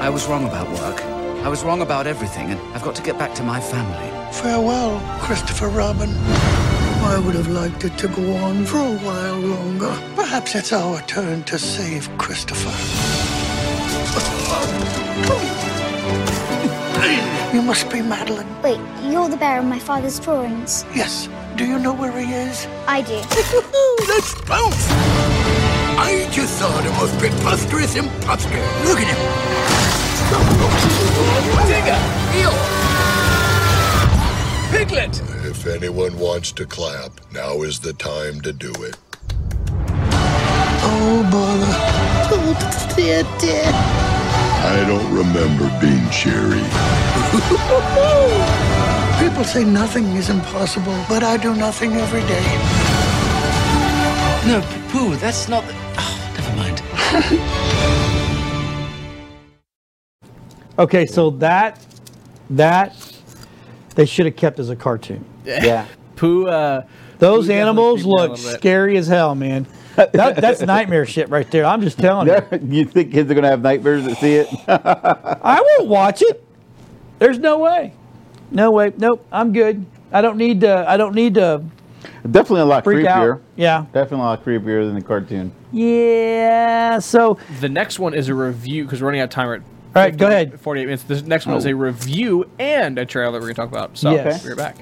I 0.00 0.08
was 0.10 0.28
wrong 0.28 0.46
about 0.46 0.68
work. 0.68 1.02
I 1.44 1.48
was 1.48 1.64
wrong 1.64 1.82
about 1.82 2.06
everything, 2.06 2.50
and 2.52 2.60
I've 2.72 2.84
got 2.84 2.94
to 2.94 3.02
get 3.02 3.18
back 3.18 3.34
to 3.34 3.42
my 3.42 3.60
family. 3.60 4.32
Farewell, 4.32 5.00
Christopher 5.20 5.68
Robin. 5.68 6.10
I 7.00 7.18
would 7.24 7.34
have 7.34 7.48
liked 7.48 7.84
it 7.84 7.96
to 7.98 8.08
go 8.08 8.34
on 8.36 8.64
for 8.64 8.78
a 8.78 8.96
while 8.98 9.38
longer. 9.38 9.92
Perhaps 10.14 10.54
it's 10.54 10.72
our 10.72 11.00
turn 11.02 11.42
to 11.44 11.58
save 11.58 12.08
Christopher. 12.18 12.74
You 17.52 17.62
must 17.62 17.88
be 17.90 18.02
Madeline. 18.02 18.46
Wait, 18.62 18.78
you're 19.10 19.26
the 19.26 19.36
bearer 19.38 19.60
of 19.60 19.64
my 19.64 19.78
father's 19.78 20.20
drawings. 20.20 20.84
Yes. 20.94 21.30
Do 21.56 21.64
you 21.64 21.78
know 21.78 21.94
where 21.94 22.12
he 22.12 22.30
is? 22.32 22.66
I 22.86 23.00
do. 23.00 23.14
Let's 24.06 24.34
bounce! 24.42 24.86
I 25.98 26.28
just 26.30 26.58
saw 26.58 26.68
the 26.82 26.90
most 26.90 27.18
preposterous 27.18 27.96
imposter. 27.96 28.50
Look 28.84 29.00
at 29.00 29.08
him. 29.08 29.18
Tigger! 31.66 31.98
Eel! 32.38 32.87
Piglet! 34.78 35.20
If 35.44 35.66
anyone 35.66 36.16
wants 36.20 36.52
to 36.52 36.64
clap, 36.64 37.10
now 37.32 37.62
is 37.62 37.80
the 37.80 37.92
time 37.94 38.40
to 38.42 38.52
do 38.52 38.70
it. 38.84 38.96
Oh, 40.86 41.28
bother. 41.32 41.74
Oh, 42.30 42.54
dear, 42.94 43.24
dear. 43.40 43.72
I 43.74 44.84
don't 44.86 45.12
remember 45.12 45.66
being 45.80 46.08
cheery. 46.10 46.62
People 49.28 49.42
say 49.42 49.64
nothing 49.64 50.04
is 50.14 50.30
impossible, 50.30 50.96
but 51.08 51.24
I 51.24 51.38
do 51.38 51.56
nothing 51.56 51.94
every 51.94 52.22
day. 52.28 52.46
No, 54.46 54.62
Pooh, 54.90 55.16
that's 55.16 55.48
not 55.48 55.66
the... 55.66 55.74
Oh, 55.98 56.14
never 56.36 56.54
mind. 56.56 56.82
Okay, 60.78 61.06
so 61.06 61.30
that 61.30 61.84
that 62.50 62.94
they 63.98 64.06
should 64.06 64.26
have 64.26 64.36
kept 64.36 64.60
as 64.60 64.70
a 64.70 64.76
cartoon. 64.76 65.24
Yeah. 65.44 65.84
Pooh. 66.16 66.46
Uh, 66.46 66.86
Those 67.18 67.48
Pooh 67.48 67.52
animals 67.52 68.02
creeped 68.04 68.16
me 68.16 68.22
out 68.22 68.28
a 68.28 68.30
look 68.30 68.38
scary 68.38 68.96
as 68.96 69.08
hell, 69.08 69.34
man. 69.34 69.66
That, 69.96 70.36
that's 70.36 70.60
nightmare 70.60 71.04
shit 71.04 71.28
right 71.30 71.50
there. 71.50 71.64
I'm 71.64 71.82
just 71.82 71.98
telling 71.98 72.28
you. 72.28 72.58
you 72.68 72.84
think 72.84 73.10
kids 73.10 73.28
are 73.28 73.34
gonna 73.34 73.48
have 73.48 73.60
nightmares 73.60 74.04
that 74.04 74.18
see 74.18 74.34
it? 74.34 74.46
I 74.68 75.60
won't 75.60 75.88
watch 75.88 76.22
it. 76.22 76.44
There's 77.18 77.40
no 77.40 77.58
way. 77.58 77.92
No 78.52 78.70
way. 78.70 78.92
Nope. 78.96 79.26
I'm 79.32 79.52
good. 79.52 79.84
I 80.12 80.22
don't 80.22 80.36
need 80.36 80.60
to. 80.60 80.88
I 80.88 80.96
don't 80.96 81.16
need 81.16 81.34
to. 81.34 81.64
Definitely 82.22 82.60
a 82.60 82.66
lot 82.66 82.84
Freak 82.84 83.04
out. 83.04 83.18
creepier. 83.18 83.40
Yeah. 83.56 83.86
Definitely 83.92 84.18
a 84.18 84.28
lot 84.28 84.44
creepier 84.44 84.86
than 84.86 84.94
the 84.94 85.02
cartoon. 85.02 85.50
Yeah. 85.72 87.00
So 87.00 87.36
The 87.60 87.68
next 87.68 87.98
one 87.98 88.14
is 88.14 88.28
a 88.28 88.34
review 88.34 88.84
because 88.84 89.02
we're 89.02 89.08
running 89.08 89.22
out 89.22 89.24
of 89.24 89.30
time. 89.30 89.48
Right. 89.48 89.62
All 89.98 90.04
right, 90.04 90.16
go 90.16 90.28
ahead. 90.28 90.60
48 90.60 90.84
minutes. 90.84 91.02
The 91.02 91.22
next 91.22 91.44
one 91.46 91.56
is 91.56 91.66
Oh. 91.66 91.70
a 91.70 91.74
review 91.74 92.48
and 92.60 92.96
a 93.00 93.04
trailer 93.04 93.32
that 93.32 93.38
we're 93.40 93.52
going 93.52 93.54
to 93.56 93.60
talk 93.62 93.68
about. 93.68 93.98
So, 93.98 94.12
Yes. 94.12 94.44
we're 94.44 94.54
back. 94.54 94.76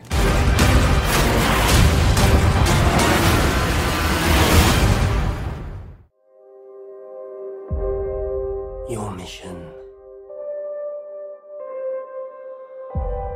Your 8.89 9.11
mission. 9.17 9.67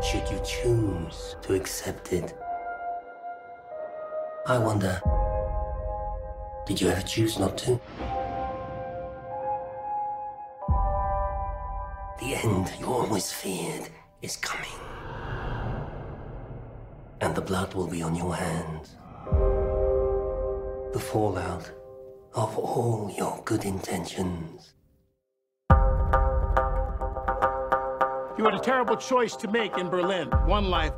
Should 0.00 0.28
you 0.30 0.40
choose 0.44 1.36
to 1.42 1.54
accept 1.54 2.12
it? 2.12 2.34
I 4.46 4.58
wonder, 4.58 5.00
did 6.66 6.80
you 6.80 6.88
ever 6.88 7.02
choose 7.02 7.38
not 7.38 7.58
to? 7.58 7.80
The 12.20 12.34
end 12.34 12.70
you 12.78 12.86
always 12.86 13.32
feared 13.32 13.88
is 14.20 14.36
coming. 14.36 14.68
And 17.22 17.34
the 17.34 17.40
blood 17.40 17.72
will 17.74 17.86
be 17.86 18.02
on 18.02 18.14
your 18.14 18.34
hands. 18.34 18.96
The 20.92 21.00
fallout 21.00 21.70
of 22.34 22.58
all 22.58 23.10
your 23.16 23.42
good 23.44 23.64
intentions. 23.64 24.74
You 28.38 28.44
had 28.44 28.54
a 28.54 28.60
terrible 28.62 28.96
choice 28.96 29.34
to 29.36 29.48
make 29.48 29.76
in 29.78 29.88
Berlin. 29.88 30.28
One 30.46 30.70
life. 30.70 30.92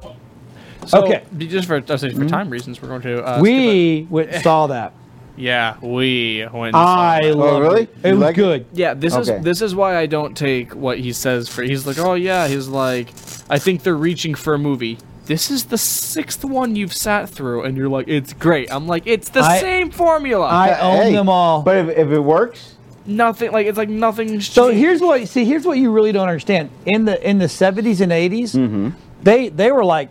So, 0.87 1.05
Okay. 1.05 1.23
Just 1.39 1.69
for, 1.69 1.83
I 1.89 1.97
say 1.97 2.11
for 2.13 2.27
time 2.27 2.51
reasons, 2.51 2.83
we're 2.83 2.89
going 2.89 3.03
to. 3.03 3.25
Uh, 3.25 3.41
we 3.41 4.07
went 4.11 4.31
and 4.31 4.43
saw 4.43 4.67
that. 4.67 4.93
Yeah, 5.37 5.77
we 5.81 6.47
went. 6.53 6.75
I 6.77 7.31
love 7.31 7.63
really? 7.63 7.83
it. 7.83 7.97
It 8.05 8.11
was 8.13 8.21
like 8.21 8.35
it? 8.37 8.41
good. 8.41 8.67
Yeah, 8.75 8.95
this 8.95 9.15
Okay. 9.15 9.37
is 9.39 9.43
this 9.45 9.63
is 9.63 9.75
why 9.75 9.97
I 9.97 10.07
don't 10.07 10.37
take 10.37 10.75
what 10.75 10.99
he 10.99 11.13
says 11.13 11.49
for. 11.49 11.63
He's 11.63 11.87
like, 11.87 11.99
oh 11.99 12.15
yeah, 12.15 12.49
he's 12.49 12.69
like, 12.69 13.09
I 13.49 13.59
think 13.59 13.83
they're 13.83 13.95
reaching 13.97 14.35
for 14.35 14.55
a 14.55 14.59
movie. 14.59 14.99
This 15.27 15.51
is 15.51 15.65
the 15.65 15.79
sixth 15.79 16.45
one 16.45 16.77
you've 16.77 16.93
sat 16.93 17.29
through, 17.31 17.63
and 17.63 17.77
you're 17.77 17.89
like, 17.89 18.09
it's 18.09 18.33
great. 18.33 18.71
I'm 18.73 18.87
like, 18.87 19.05
it's 19.07 19.31
the 19.31 19.41
I- 19.41 19.61
same 19.61 19.91
formula. 19.91 20.47
I 20.47 20.79
own 20.81 21.03
Hey, 21.05 21.13
them 21.13 21.29
all. 21.29 21.63
But 21.63 21.77
if, 21.77 21.89
if 21.97 22.09
it 22.11 22.21
works, 22.21 22.75
nothing 23.07 23.53
like 23.53 23.67
it's 23.67 23.79
like 23.79 23.89
nothing. 23.89 24.41
So 24.41 24.67
changed. 24.69 24.81
here's 24.81 25.01
what 25.01 25.27
see 25.29 25.45
here's 25.45 25.65
what 25.65 25.79
you 25.79 25.91
really 25.93 26.13
don't 26.13 26.29
understand. 26.29 26.71
In 26.87 27.05
the 27.07 27.27
in 27.29 27.39
the 27.39 27.47
70s 27.47 28.01
and 28.01 28.13
80s, 28.13 28.55
Mm-hmm. 28.55 28.91
they 29.23 29.49
they 29.49 29.73
were 29.73 29.85
like 29.85 30.11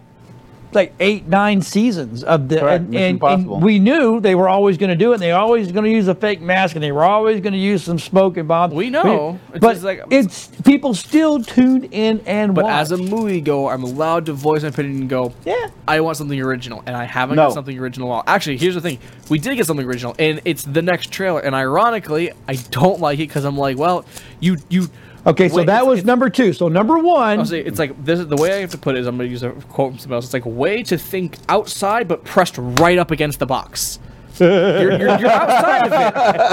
like 0.74 0.94
eight 1.00 1.28
nine 1.28 1.62
seasons 1.62 2.24
of 2.24 2.48
the 2.50 2.60
Correct, 2.60 2.86
and, 2.86 2.96
and, 2.96 3.24
and 3.24 3.62
we 3.62 3.80
knew 3.80 4.20
they 4.20 4.36
were 4.36 4.48
always 4.48 4.78
going 4.78 4.90
to 4.90 4.96
do 4.96 5.12
it. 5.12 5.16
and 5.16 5.22
They 5.24 5.32
were 5.32 5.38
always 5.40 5.72
going 5.72 5.84
to 5.86 5.90
use 5.92 6.08
a 6.08 6.16
fake 6.16 6.42
mask 6.42 6.76
and 6.76 6.84
they 6.84 6.92
were 6.92 7.04
always 7.04 7.42
going 7.42 7.54
to 7.54 7.60
use 7.60 7.84
some 7.84 8.00
smoking 8.00 8.48
bombs. 8.48 8.74
We 8.74 8.90
know. 8.90 9.40
It's 9.54 9.60
but 9.60 9.82
like- 9.82 10.02
um, 10.02 10.08
it's 10.12 10.48
people 10.64 10.94
still 10.94 11.44
tuned 11.44 11.90
in 11.92 12.22
and 12.26 12.56
But 12.56 12.66
watched. 12.66 12.74
as 12.82 12.92
a 12.94 12.98
movie 12.98 13.42
goer, 13.42 13.74
I'm 13.74 13.84
allowed 13.84 14.26
to 14.28 14.34
voice 14.34 14.62
my 14.64 14.70
opinion 14.70 15.02
and 15.02 15.10
go, 15.10 15.34
yeah, 15.46 15.70
I 15.88 16.00
want 16.02 16.18
something 16.18 16.40
original, 16.40 16.84
and 16.86 16.96
I 16.96 17.04
haven't 17.06 17.36
No. 17.36 17.48
got 17.48 17.54
something 17.54 17.78
original 17.78 18.10
at 18.10 18.16
all. 18.16 18.24
Actually, 18.28 18.58
here's 18.58 18.76
the 18.76 18.82
thing: 18.82 19.00
we 19.30 19.40
did 19.40 19.56
get 19.58 19.66
something 19.66 19.86
original, 19.86 20.16
and 20.20 20.42
it's 20.46 20.64
the 20.64 20.82
next 20.82 21.12
trailer. 21.12 21.40
And 21.42 21.54
ironically, 21.56 22.32
I 22.48 22.56
don't 22.56 23.00
like 23.02 23.20
it 23.20 23.28
because 23.28 23.44
I'm 23.46 23.58
like, 23.58 23.78
well, 23.78 24.06
you 24.40 24.58
you. 24.70 24.88
Okay, 25.26 25.50
so 25.50 25.58
wait, 25.58 25.66
that 25.68 25.76
it's- 25.78 25.88
was 25.88 26.00
it's- 26.00 26.06
number 26.08 26.30
two. 26.30 26.54
So 26.54 26.68
number 26.68 26.98
one, 27.00 27.40
it's 27.40 27.80
like 27.80 28.04
this 28.06 28.20
is 28.20 28.28
the 28.28 28.36
way 28.38 28.54
I 28.54 28.60
have 28.62 28.72
to 28.72 28.78
put 28.78 28.96
it 28.96 29.00
is 29.02 29.08
I'm 29.08 29.18
gonna 29.18 29.30
use 29.30 29.44
a 29.44 29.52
quote 29.52 29.92
from 29.94 30.00
somebody 30.00 30.16
else. 30.18 30.26
It's 30.26 30.34
like 30.34 30.46
way 30.46 30.84
to 30.84 30.98
think 30.98 31.38
outside 31.50 32.08
but 32.08 32.24
pressed 32.24 32.56
right 32.58 32.98
up 32.98 33.12
against 33.12 33.40
the 33.40 33.46
box. 33.46 34.00
you're, 34.40 34.50
you're, 34.50 35.20
you're 35.20 35.28
outside 35.30 35.86
of 35.88 35.92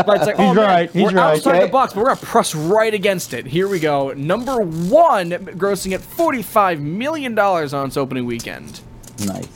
it, 0.01 0.07
but 0.07 0.17
it's 0.17 0.27
like 0.27 0.39
oh 0.39 0.49
He's 0.49 0.57
man, 0.57 0.65
right, 0.67 0.91
he's 0.91 1.03
we're 1.03 1.09
right. 1.11 1.37
outside 1.37 1.55
Okay. 1.57 1.67
the 1.67 1.73
box, 1.73 1.95
but 1.95 2.01
we're 2.01 2.09
gonna 2.15 2.21
press 2.21 2.55
right 2.55 2.93
against 2.93 3.33
it. 3.33 3.47
Here 3.47 3.69
we 3.69 3.79
go. 3.79 4.13
Number 4.15 4.61
one, 4.61 5.31
grossing 5.31 5.93
at 5.93 6.01
45 6.03 6.81
million 6.81 7.35
dollars 7.35 7.73
on 7.73 7.87
its 7.87 7.97
opening 7.97 8.27
weekend. 8.27 8.81
nice. 9.25 9.47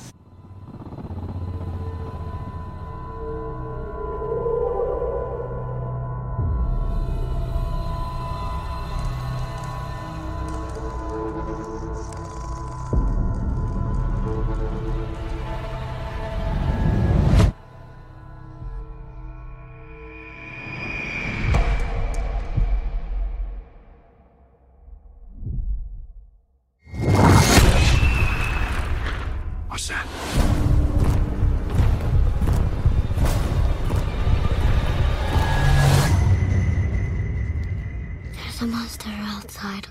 a 38.62 38.66
monster 38.66 39.10
outside. 39.10 39.86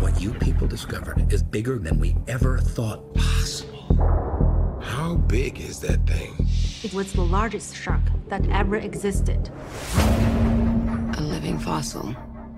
What 0.00 0.20
you 0.20 0.32
people 0.34 0.66
discovered 0.66 1.32
is 1.32 1.44
bigger 1.44 1.78
than 1.78 2.00
we 2.00 2.16
ever 2.26 2.58
thought 2.58 3.14
possible. 3.14 4.80
How 4.82 5.14
big 5.14 5.60
is 5.60 5.78
that 5.80 6.04
thing? 6.04 6.48
It 6.82 6.92
was 6.92 7.12
the 7.12 7.22
largest 7.22 7.76
shark 7.76 8.02
that 8.28 8.44
ever 8.48 8.76
existed. 8.76 9.50
A 9.96 11.20
living 11.20 11.60
fossil. 11.60 12.16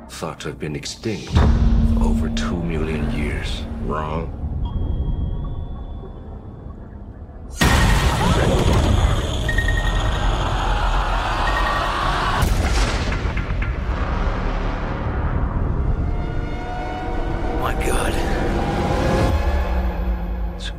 Thought 0.08 0.40
to 0.40 0.48
have 0.48 0.58
been 0.58 0.76
extinct 0.76 1.30
for 1.30 2.04
over 2.04 2.30
two 2.30 2.62
million 2.62 3.12
years. 3.12 3.64
Wrong. 3.82 4.41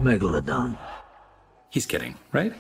Megalodon. 0.04 0.78
He's 1.70 1.86
kidding, 1.86 2.16
right? 2.34 2.54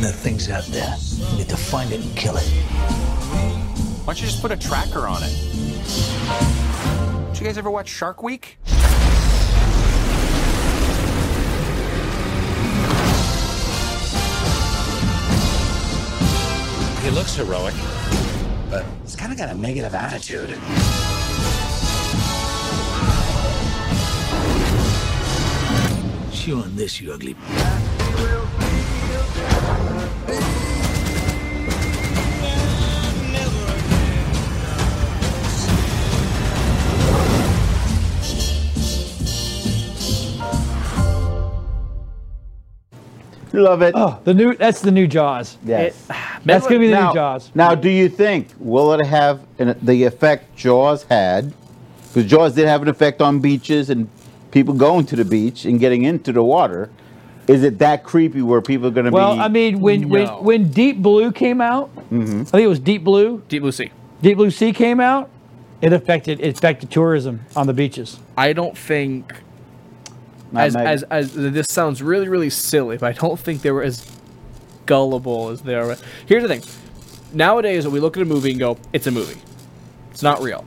That 0.00 0.14
thing's 0.16 0.50
out 0.50 0.64
there. 0.66 0.96
We 1.30 1.38
need 1.38 1.48
to 1.50 1.56
find 1.56 1.92
it 1.92 2.00
and 2.00 2.16
kill 2.16 2.36
it. 2.36 2.42
Why 4.04 4.12
don't 4.12 4.20
you 4.20 4.26
just 4.26 4.40
put 4.42 4.50
a 4.50 4.56
tracker 4.56 5.06
on 5.06 5.22
it? 5.22 5.32
Did 7.32 7.40
you 7.40 7.46
guys 7.46 7.58
ever 7.58 7.70
watch 7.70 7.88
Shark 7.88 8.22
Week? 8.22 8.58
He 17.04 17.10
looks 17.10 17.36
heroic, 17.36 17.74
but 18.70 18.82
he's 19.02 19.14
kind 19.14 19.30
of 19.30 19.36
got 19.36 19.50
a 19.50 19.54
negative 19.54 19.94
attitude. 19.94 20.48
Chew 26.32 26.62
on 26.62 26.74
this, 26.74 27.02
you 27.02 27.12
ugly. 27.12 27.36
Love 43.54 43.82
it. 43.82 43.94
Oh, 43.96 44.18
the 44.24 44.34
new 44.34 44.54
that's 44.56 44.80
the 44.80 44.90
new 44.90 45.06
Jaws. 45.06 45.58
Yes. 45.64 45.94
It- 46.10 46.16
that's 46.44 46.66
gonna 46.66 46.80
be 46.80 46.88
the 46.88 46.94
now, 46.94 47.08
new 47.08 47.14
Jaws. 47.14 47.50
Now, 47.54 47.74
do 47.74 47.88
you 47.88 48.08
think 48.08 48.48
will 48.58 48.92
it 48.94 49.06
have 49.06 49.40
an, 49.58 49.78
the 49.82 50.04
effect 50.04 50.56
Jaws 50.56 51.04
had? 51.04 51.52
Because 52.08 52.30
Jaws 52.30 52.54
did 52.54 52.66
have 52.68 52.82
an 52.82 52.88
effect 52.88 53.20
on 53.22 53.40
beaches 53.40 53.90
and 53.90 54.08
people 54.50 54.74
going 54.74 55.06
to 55.06 55.16
the 55.16 55.24
beach 55.24 55.64
and 55.64 55.80
getting 55.80 56.02
into 56.04 56.32
the 56.32 56.42
water. 56.42 56.90
Is 57.46 57.62
it 57.62 57.78
that 57.80 58.04
creepy 58.04 58.40
where 58.40 58.62
people 58.62 58.86
are 58.86 58.90
going 58.90 59.04
to 59.06 59.12
Well, 59.12 59.32
be? 59.32 59.36
Well, 59.38 59.44
I 59.44 59.48
mean, 59.48 59.80
when 59.80 60.08
when 60.08 60.24
No. 60.24 60.40
when 60.40 60.68
Deep 60.70 61.02
Blue 61.02 61.30
came 61.32 61.60
out, 61.60 61.90
Mhm. 62.10 62.40
I 62.42 62.44
think 62.44 62.64
it 62.64 62.68
was 62.68 62.78
Deep 62.80 63.04
Blue. 63.04 63.42
Deep 63.48 63.62
Blue 63.62 63.72
Sea. 63.72 63.90
Deep 64.22 64.36
Blue 64.36 64.50
Sea 64.50 64.72
came 64.72 64.98
out. 65.00 65.28
It 65.82 65.92
affected 65.92 66.40
it 66.40 66.56
affected 66.56 66.90
tourism 66.90 67.40
on 67.54 67.66
the 67.66 67.74
beaches. 67.74 68.18
I 68.38 68.52
don't 68.54 68.76
think 68.76 69.28
Not 69.28 69.38
as, 70.56 70.74
Meg. 70.74 70.86
as 70.86 71.02
as 71.04 71.34
this 71.34 71.66
sounds 71.68 72.02
really 72.02 72.28
really 72.28 72.50
silly, 72.50 72.96
but 72.96 73.06
I 73.06 73.12
don't 73.12 73.38
think 73.38 73.62
they 73.62 73.70
were 73.70 73.82
as 73.82 74.04
gullible 74.86 75.48
as 75.50 75.62
they 75.62 75.74
are. 75.74 75.96
Here's 76.26 76.42
the 76.42 76.48
thing: 76.48 76.62
nowadays, 77.32 77.86
we 77.88 78.00
look 78.00 78.16
at 78.16 78.22
a 78.22 78.26
movie 78.26 78.50
and 78.50 78.58
go, 78.58 78.78
"It's 78.92 79.06
a 79.06 79.10
movie. 79.10 79.40
It's 80.10 80.22
not 80.22 80.42
real." 80.42 80.64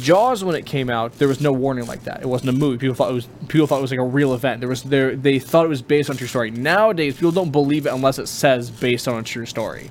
Jaws, 0.00 0.44
when 0.44 0.54
it 0.54 0.66
came 0.66 0.90
out, 0.90 1.18
there 1.18 1.28
was 1.28 1.40
no 1.40 1.50
warning 1.50 1.86
like 1.86 2.04
that. 2.04 2.20
It 2.20 2.26
wasn't 2.26 2.50
a 2.50 2.52
movie. 2.52 2.76
People 2.76 2.94
thought 2.94 3.10
it 3.10 3.14
was 3.14 3.26
people 3.48 3.66
thought 3.66 3.78
it 3.78 3.82
was 3.82 3.90
like 3.90 4.00
a 4.00 4.04
real 4.04 4.34
event. 4.34 4.60
There 4.60 4.68
was 4.68 4.82
there 4.82 5.16
they 5.16 5.38
thought 5.38 5.64
it 5.64 5.70
was 5.70 5.80
based 5.82 6.10
on 6.10 6.16
true 6.16 6.26
story. 6.26 6.50
Nowadays, 6.50 7.14
people 7.14 7.32
don't 7.32 7.50
believe 7.50 7.86
it 7.86 7.92
unless 7.92 8.18
it 8.18 8.26
says 8.28 8.70
based 8.70 9.08
on 9.08 9.18
a 9.18 9.22
true 9.22 9.46
story. 9.46 9.90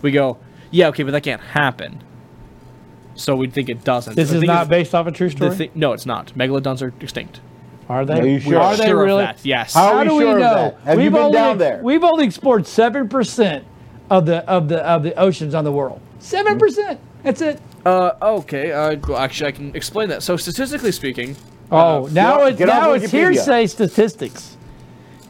We 0.00 0.12
go, 0.12 0.38
yeah, 0.70 0.88
okay, 0.88 1.02
but 1.02 1.10
that 1.12 1.22
can't 1.22 1.40
happen. 1.40 2.02
So 3.14 3.34
we 3.36 3.48
think 3.48 3.68
it 3.68 3.84
doesn't. 3.84 4.14
This 4.16 4.30
The 4.30 4.36
is 4.36 4.40
thing 4.42 4.46
not 4.46 4.68
based 4.68 4.94
off 4.94 5.06
a 5.06 5.12
true 5.12 5.28
the 5.28 5.36
story. 5.36 5.56
thi- 5.56 5.70
no, 5.74 5.92
it's 5.92 6.06
not. 6.06 6.32
Megalodons 6.34 6.80
are 6.80 6.92
extinct. 7.00 7.40
Are 7.88 8.04
they? 8.04 8.20
Are 8.20 8.26
you 8.26 8.40
sure? 8.40 8.58
Are 8.58 8.76
they 8.76 8.86
Sure 8.86 9.00
of 9.02 9.06
really? 9.06 9.22
that, 9.24 9.44
yes. 9.44 9.74
How 9.74 9.94
are 9.94 9.98
we 10.00 10.04
do 10.04 10.10
sure 10.10 10.18
we 10.18 10.30
of 10.32 10.38
know? 10.38 10.54
that? 10.54 10.80
Have 10.84 10.98
you 10.98 11.04
we've 11.04 11.12
been 11.12 11.20
only 11.22 11.32
down 11.34 11.58
there? 11.58 11.80
We've 11.82 12.04
only 12.04 12.24
explored 12.24 12.66
seven 12.66 13.08
percent 13.08 13.64
of 14.10 14.26
the 14.26 14.48
of 14.48 14.68
the 14.68 14.84
of 14.86 15.02
the 15.02 15.14
oceans 15.18 15.54
on 15.54 15.64
the 15.64 15.72
world. 15.72 16.00
Seven 16.20 16.58
percent. 16.58 17.00
That's 17.22 17.40
it. 17.40 17.60
Uh, 17.84 18.12
okay. 18.22 18.72
Uh, 18.72 18.96
well, 19.08 19.18
actually, 19.18 19.48
I 19.48 19.52
can 19.52 19.74
explain 19.76 20.08
that. 20.10 20.22
So, 20.22 20.36
statistically 20.36 20.92
speaking, 20.92 21.36
Oh, 21.70 22.06
uh, 22.06 22.08
now 22.12 22.44
it's 22.44 22.58
get 22.58 22.68
off 22.68 22.74
now 22.82 22.92
it's 22.92 23.10
hearsay 23.10 23.66
statistics. 23.66 24.56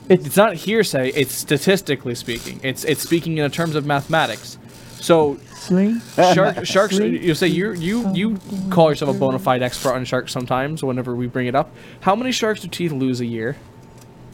it's 0.09 0.36
not 0.36 0.55
hearsay. 0.55 1.11
It's 1.11 1.32
statistically 1.32 2.14
speaking. 2.14 2.61
It's 2.62 2.84
it's 2.84 3.03
speaking 3.03 3.38
in 3.38 3.50
terms 3.50 3.74
of 3.74 3.86
mathematics. 3.86 4.59
So, 5.00 5.38
shark 5.68 6.64
sharks. 6.66 6.98
You 6.98 7.34
say 7.34 7.46
you 7.48 7.72
you 7.72 8.12
you 8.14 8.38
call 8.70 8.90
yourself 8.90 9.14
a 9.16 9.18
bona 9.18 9.38
fide 9.38 9.62
expert 9.62 9.92
on 9.94 10.04
sharks 10.04 10.32
sometimes. 10.32 10.82
Whenever 10.82 11.14
we 11.14 11.26
bring 11.26 11.46
it 11.46 11.54
up, 11.54 11.70
how 12.00 12.14
many 12.16 12.32
sharks 12.32 12.60
do 12.60 12.68
teeth 12.68 12.92
lose 12.92 13.20
a 13.20 13.26
year? 13.26 13.56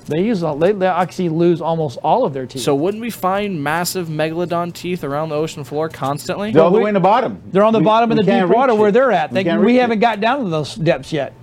They 0.07 0.23
use 0.23 0.43
all- 0.43 0.57
they, 0.57 0.73
they 0.73 0.87
actually 0.87 1.29
lose 1.29 1.61
almost 1.61 1.99
all 2.03 2.25
of 2.25 2.33
their 2.33 2.47
teeth. 2.47 2.63
So, 2.63 2.75
wouldn't 2.75 3.03
we 3.03 3.11
find 3.11 3.63
massive 3.63 4.09
megalodon 4.09 4.73
teeth 4.73 5.05
around 5.05 5.29
the 5.29 5.35
ocean 5.35 5.65
floor 5.65 5.91
constantly? 5.91 6.51
They're 6.51 6.63
all 6.63 6.71
the 6.71 6.79
way 6.81 6.89
in 6.89 6.95
the 6.95 6.99
bottom. 7.01 7.43
they're 7.53 7.63
on 7.63 7.75
the 7.75 7.79
We- 7.81 7.85
bottom 7.85 8.11
of 8.11 8.17
the 8.17 8.23
deep 8.23 8.47
water 8.49 8.73
reach 8.73 8.81
where 8.81 8.89
it. 8.89 8.93
they're 8.93 9.13
at. 9.13 9.31
We 9.31 9.35
They, 9.35 9.45
can't 9.45 9.63
we 9.63 9.77
haven't 9.77 9.99
got 9.99 10.19
down 10.23 10.45
to 10.45 10.49
those 10.49 10.75
depths 10.77 11.13
yet. 11.13 11.35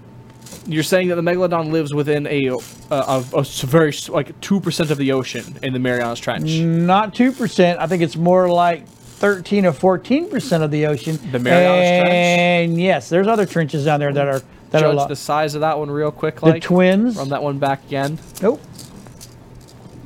You're 0.66 0.82
saying 0.82 1.10
that 1.10 1.16
the 1.16 1.22
megalodon 1.22 1.72
lives 1.72 1.94
within 1.94 2.26
a 2.26 2.50
uh, 2.50 2.56
of 2.90 3.36
a 3.36 3.40
s- 3.42 3.62
very 3.62 3.94
like 4.10 4.40
two 4.42 4.60
percent 4.60 4.90
of 4.90 4.98
the 4.98 5.12
ocean 5.12 5.60
in 5.62 5.74
the 5.74 5.80
Marianas 5.80 6.20
Trench. 6.20 6.50
Not 6.50 7.14
two 7.14 7.32
percent. 7.34 7.80
I 7.80 7.86
think 7.86 8.02
it's 8.02 8.16
more 8.16 8.50
like 8.50 8.86
thirteen 9.16 9.66
or 9.66 9.74
fourteen 9.74 10.30
percent 10.30 10.64
of 10.64 10.72
the 10.72 10.86
ocean. 10.88 11.18
The 11.32 11.40
Marianas 11.40 12.02
Trench? 12.02 12.10
And 12.10 12.82
yes, 12.82 13.10
there's 13.10 13.28
other 13.28 13.46
trenches 13.46 13.86
down 13.86 14.00
there 14.00 14.14
that 14.14 14.28
are 14.28 14.42
that 14.72 14.84
are. 14.84 14.88
Judge 14.90 14.96
lo- 14.96 15.08
the 15.08 15.16
size 15.16 15.56
of 15.56 15.62
that 15.62 15.78
one 15.80 15.90
real 15.90 16.12
quick, 16.12 16.40
The 16.42 16.60
twins? 16.60 17.16
Run 17.18 17.30
that 17.30 17.42
one 17.44 17.60
back 17.60 17.86
again. 17.86 18.20
Nope. 18.42 18.62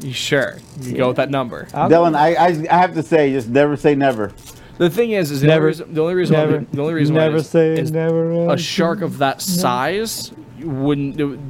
You 0.01 0.13
sure? 0.13 0.57
You 0.81 0.95
go 0.95 1.07
with 1.09 1.17
that 1.17 1.29
number. 1.29 1.65
Dylan, 1.65 2.15
I, 2.15 2.35
I 2.35 2.47
I 2.47 2.77
have 2.81 2.93
to 2.93 3.03
say, 3.03 3.31
just 3.33 3.49
never 3.49 3.75
say 3.75 3.95
never. 3.95 4.31
The 4.77 4.89
thing 4.89 5.11
is, 5.11 5.29
is 5.29 5.41
the 5.41 5.47
Never- 5.47 5.65
only 5.65 5.67
reason, 5.71 5.93
the 5.93 6.01
only 6.01 6.13
reason 6.13 6.35
why, 6.37 6.45
never- 6.45 6.65
the 6.71 6.81
only 6.81 6.93
reason 6.93 7.15
why 7.15 7.21
never 7.23 7.35
is, 7.37 7.49
say 7.49 7.73
is 7.77 7.91
never 7.91 8.49
a 8.53 8.57
shark 8.57 9.01
of 9.01 9.17
that 9.17 9.41
size 9.41 10.31
wouldn't. 10.61 11.19
It, 11.19 11.25
would- 11.25 11.41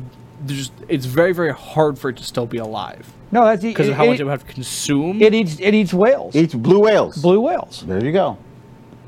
there's, 0.45 0.72
it's 0.88 1.05
very 1.05 1.32
very 1.34 1.53
hard 1.53 1.99
for 1.99 2.10
it 2.10 2.18
to 2.18 2.24
still 2.24 2.45
be 2.47 2.57
alive 2.57 3.05
No, 3.32 3.45
that's 3.45 3.61
because 3.61 3.89
of 3.89 3.95
how 3.95 4.05
much 4.05 4.19
it 4.19 4.23
would 4.23 4.32
have 4.32 4.45
to 4.47 4.53
consume. 4.53 5.21
It 5.21 5.34
eats 5.34 5.57
it 5.59 5.73
eats 5.73 5.93
whales. 5.93 6.36
It 6.36 6.43
Eats 6.45 6.55
blue 6.55 6.80
whales. 6.80 7.17
Blue 7.21 7.39
whales. 7.39 7.84
There 7.86 8.03
you 8.03 8.11
go. 8.11 8.38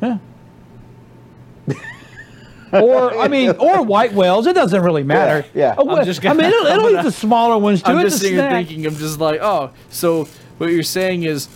Yeah. 0.01 0.17
or 2.73 3.17
I 3.19 3.27
mean, 3.27 3.49
or 3.59 3.81
white 3.83 4.13
whales. 4.13 4.47
It 4.47 4.53
doesn't 4.53 4.81
really 4.81 5.03
matter. 5.03 5.45
Yeah, 5.53 5.75
yeah. 5.75 5.75
A 5.77 5.85
wh- 5.85 5.99
I'm 5.99 6.05
just 6.05 6.25
I 6.25 6.33
mean, 6.33 6.45
it'll, 6.45 6.65
it'll 6.67 6.89
eat 6.89 6.93
gonna- 6.93 7.03
the 7.03 7.11
smaller 7.11 7.57
ones 7.57 7.81
too. 7.83 7.91
I'm 7.91 8.01
just 8.01 8.19
sitting 8.19 8.37
thinking. 8.37 8.85
I'm 8.85 8.95
just 8.95 9.19
like, 9.19 9.39
oh, 9.41 9.71
so 9.89 10.25
what 10.57 10.71
you're 10.71 10.83
saying 10.83 11.23
is 11.23 11.47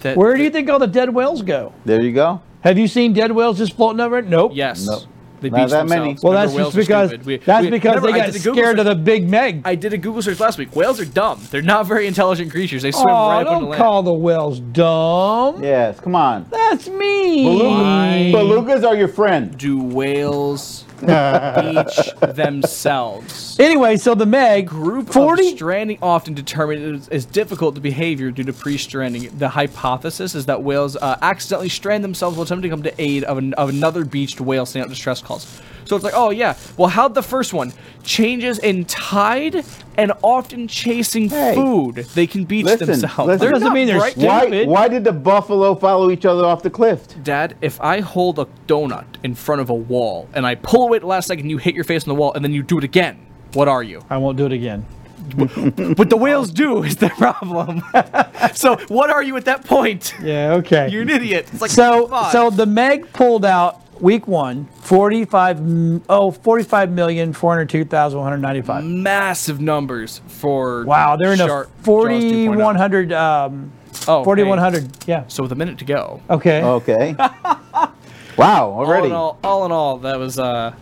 that 0.00 0.16
Where 0.16 0.36
do 0.36 0.42
you 0.42 0.50
think 0.50 0.68
all 0.68 0.78
the 0.78 0.86
dead 0.86 1.10
whales 1.14 1.42
go? 1.42 1.72
There 1.84 2.02
you 2.02 2.12
go. 2.12 2.42
Have 2.62 2.78
you 2.78 2.88
seen 2.88 3.12
dead 3.12 3.32
whales 3.32 3.58
just 3.58 3.74
floating 3.74 4.00
over 4.00 4.18
it? 4.18 4.26
Nope. 4.26 4.52
Yes. 4.54 4.84
Nope. 4.86 5.04
They 5.40 5.50
Not 5.50 5.56
beach 5.62 5.70
that 5.70 5.86
many. 5.86 6.16
Well, 6.22 6.32
that's 6.32 6.52
just 6.54 6.74
because. 6.76 7.12
We- 7.24 7.36
that's 7.38 7.64
we- 7.64 7.70
because 7.70 7.96
remember, 7.96 8.08
they 8.08 8.14
I 8.14 8.24
got 8.26 8.32
did 8.32 8.36
a 8.36 8.38
Google 8.44 8.54
scared 8.54 8.76
search- 8.78 8.78
of 8.80 8.84
the 8.86 8.94
big 8.96 9.28
Meg. 9.28 9.62
I 9.64 9.74
did 9.74 9.92
a 9.92 9.98
Google 9.98 10.22
search 10.22 10.40
last 10.40 10.58
week. 10.58 10.74
Whales 10.74 11.00
are 11.00 11.04
dumb. 11.04 11.40
They're 11.50 11.62
not 11.62 11.86
very 11.86 12.06
intelligent 12.06 12.50
creatures. 12.50 12.82
They 12.82 12.90
swim 12.92 13.06
oh, 13.08 13.28
right 13.28 13.42
up 13.42 13.46
on 13.48 13.54
the 13.54 13.60
don't 13.60 13.70
land. 13.70 13.78
call 13.82 14.02
the 14.02 14.12
whales 14.12 14.58
dumb. 14.60 15.62
Yes, 15.62 16.00
come 16.00 16.14
on. 16.14 16.46
That's 16.50 16.88
me. 16.88 17.44
Belugas, 17.44 18.32
belugas 18.32 18.84
are 18.86 18.96
your 18.96 19.08
friend. 19.08 19.56
Do 19.56 19.78
whales 19.82 20.84
beach 21.00 22.34
themselves? 22.34 23.58
Anyway, 23.58 23.96
so 23.96 24.14
the 24.14 24.26
Meg 24.26 24.66
Group 24.66 25.12
40 25.12 25.48
of 25.48 25.54
stranding 25.54 25.98
often 26.02 26.34
determined 26.34 26.96
is, 26.96 27.08
is 27.08 27.24
difficult 27.24 27.74
to 27.74 27.80
behavior 27.80 28.30
due 28.30 28.44
to 28.44 28.52
pre-stranding. 28.52 29.36
The 29.38 29.48
hypothesis 29.48 30.34
is 30.34 30.46
that 30.46 30.62
whales 30.62 30.96
uh, 30.96 31.18
accidentally 31.22 31.68
strand 31.68 32.04
themselves 32.04 32.36
while 32.36 32.44
attempting 32.44 32.70
to 32.70 32.76
come 32.76 32.82
to 32.82 33.00
aid 33.00 33.24
of, 33.24 33.38
an, 33.38 33.54
of 33.54 33.68
another 33.68 34.04
beached 34.04 34.40
whale 34.40 34.66
sending 34.66 34.84
out 34.84 34.90
distress 34.90 35.22
calls. 35.22 35.60
So 35.88 35.96
it's 35.96 36.04
like, 36.04 36.14
oh 36.16 36.30
yeah, 36.30 36.56
well 36.76 36.88
how'd 36.88 37.14
the 37.14 37.22
first 37.22 37.52
one? 37.54 37.72
Changes 38.04 38.58
in 38.58 38.84
tide 38.84 39.64
and 39.96 40.12
often 40.22 40.68
chasing 40.68 41.28
Hey, 41.28 41.54
food. 41.54 41.96
They 42.14 42.26
can 42.26 42.44
beach 42.44 42.66
listen, 42.66 42.86
themselves. 42.86 43.18
listen. 43.26 43.38
They're 43.40 43.50
Doesn't 43.52 43.72
mean 43.72 43.86
they're 43.86 43.98
bright. 43.98 44.12
stupid. 44.12 44.68
Why, 44.68 44.82
why 44.82 44.88
did 44.88 45.04
the 45.04 45.12
buffalo 45.12 45.74
follow 45.74 46.10
each 46.10 46.24
other 46.26 46.44
off 46.44 46.62
the 46.62 46.70
cliff? 46.70 47.06
Dad, 47.22 47.56
if 47.62 47.80
I 47.80 48.00
hold 48.00 48.38
a 48.38 48.46
donut 48.66 49.06
in 49.24 49.34
front 49.34 49.60
of 49.60 49.70
a 49.70 49.74
wall 49.74 50.28
and 50.34 50.46
I 50.46 50.54
pull 50.54 50.84
away 50.84 50.96
at 50.96 51.00
the 51.02 51.06
last 51.08 51.26
second, 51.26 51.50
you 51.50 51.58
hit 51.58 51.74
your 51.74 51.84
face 51.84 52.04
on 52.04 52.08
the 52.14 52.14
wall, 52.20 52.32
and 52.34 52.44
then 52.44 52.52
you 52.52 52.62
do 52.62 52.78
it 52.78 52.84
again, 52.84 53.26
What 53.54 53.66
are 53.68 53.82
you? 53.82 54.04
I 54.10 54.18
won't 54.18 54.36
do 54.36 54.46
it 54.46 54.52
again. 54.52 54.84
But 55.36 56.08
the 56.10 56.16
whales 56.16 56.50
do 56.50 56.82
is 56.84 56.96
the 56.96 57.10
problem. 57.10 57.82
so 58.54 58.76
what 58.88 59.10
are 59.10 59.22
you 59.22 59.36
at 59.36 59.44
that 59.46 59.64
point? 59.64 60.14
Yeah, 60.22 60.54
okay. 60.54 60.88
You're 60.88 61.02
an 61.02 61.10
idiot. 61.10 61.48
It's 61.52 61.60
like 61.60 61.70
so 61.70 62.08
so 62.32 62.48
the 62.50 62.64
Meg 62.66 63.12
pulled 63.12 63.44
out 63.44 63.80
week 64.00 64.26
one 64.28 64.66
45 64.82 65.58
m- 65.58 66.02
oh 66.08 66.30
45 66.30 66.90
million 66.90 67.32
402,195. 67.32 68.84
massive 68.84 69.60
numbers 69.60 70.20
for 70.28 70.84
Wow, 70.84 71.16
they're 71.16 71.32
in 71.32 71.40
a 71.40 71.46
Shark 71.46 71.68
Jaws 71.68 71.84
2.0. 71.84 72.46
4100 72.46 73.12
um 73.12 73.72
Oh, 74.06 74.22
4100. 74.22 75.08
Yeah. 75.08 75.24
So 75.28 75.42
with 75.42 75.50
a 75.52 75.56
minute 75.56 75.78
to 75.78 75.84
go. 75.84 76.22
Okay. 76.30 76.62
Okay. 76.62 77.14
wow, 78.36 78.70
All 78.70 78.86
already. 78.86 79.06
in 79.08 79.12
all, 79.12 79.38
all 79.42 79.64
in 79.66 79.72
all, 79.72 79.98
that 79.98 80.18
was 80.18 80.38
uh, 80.38 80.72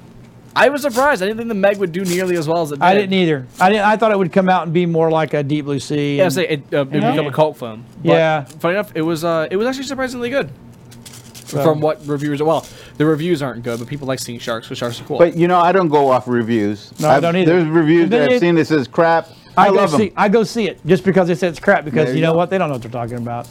I 0.54 0.68
was 0.68 0.82
surprised. 0.82 1.22
I 1.22 1.26
didn't 1.26 1.38
think 1.38 1.48
the 1.48 1.54
Meg 1.54 1.78
would 1.78 1.92
do 1.92 2.04
nearly 2.04 2.36
as 2.36 2.46
well 2.48 2.62
as 2.62 2.72
it 2.72 2.76
did. 2.76 2.82
I 2.82 2.94
didn't 2.94 3.12
either. 3.14 3.46
I 3.60 3.70
didn't 3.70 3.84
I 3.86 3.96
thought 3.96 4.10
it 4.12 4.18
would 4.18 4.32
come 4.32 4.48
out 4.48 4.64
and 4.64 4.72
be 4.72 4.86
more 4.86 5.10
like 5.10 5.34
a 5.34 5.42
Deep 5.42 5.64
Blue 5.64 5.80
Sea. 5.80 6.16
Yeah, 6.18 6.24
and- 6.24 6.32
say 6.32 6.48
it, 6.48 6.62
uh, 6.74 6.82
it 6.86 6.94
Yeah. 6.94 7.10
become 7.12 7.26
a 7.26 7.32
cult 7.32 7.56
film. 7.58 7.84
But 8.04 8.08
Yeah. 8.12 8.44
Funny 8.44 8.74
enough, 8.74 8.92
it 8.94 9.02
was 9.02 9.24
uh, 9.24 9.48
it 9.50 9.56
was 9.56 9.66
actually 9.66 9.84
surprisingly 9.84 10.28
good. 10.30 10.50
So- 11.46 11.62
From 11.62 11.80
what 11.80 12.04
reviewers, 12.06 12.42
well, 12.42 12.66
the 12.96 13.06
reviews 13.06 13.40
aren't 13.42 13.62
good, 13.62 13.78
but 13.78 13.86
people 13.88 14.08
like 14.08 14.18
seeing 14.18 14.38
sharks 14.40 14.66
because 14.66 14.78
sharks 14.78 15.00
are 15.00 15.04
cool. 15.04 15.18
But 15.18 15.36
you 15.36 15.46
know, 15.48 15.58
I 15.60 15.70
don't 15.72 15.88
go 15.88 16.10
off 16.10 16.26
reviews. 16.26 16.92
No, 17.00 17.08
I 17.08 17.20
don't 17.20 17.36
either. 17.36 17.52
There's 17.56 17.68
reviews 17.68 18.10
that 18.10 18.22
I've 18.22 18.30
it- 18.32 18.40
seen 18.40 18.56
that 18.56 18.66
says 18.66 18.88
crap. 18.88 19.28
I, 19.56 19.66
I, 19.66 19.68
go 19.70 19.74
love 19.76 19.90
them. 19.92 20.00
see 20.00 20.12
I 20.16 20.28
go 20.28 20.44
see 20.44 20.68
it 20.68 20.84
just 20.84 21.02
because 21.02 21.28
they 21.28 21.34
said 21.34 21.48
it's 21.50 21.60
crap 21.60 21.84
because 21.86 22.06
There 22.06 22.14
you 22.14 22.16
you 22.20 22.26
know 22.26 22.32
go. 22.32 22.36
what 22.38 22.50
they 22.50 22.58
don't 22.58 22.68
know 22.68 22.74
what 22.74 22.82
they're 22.82 22.90
talking 22.90 23.16
about. 23.16 23.48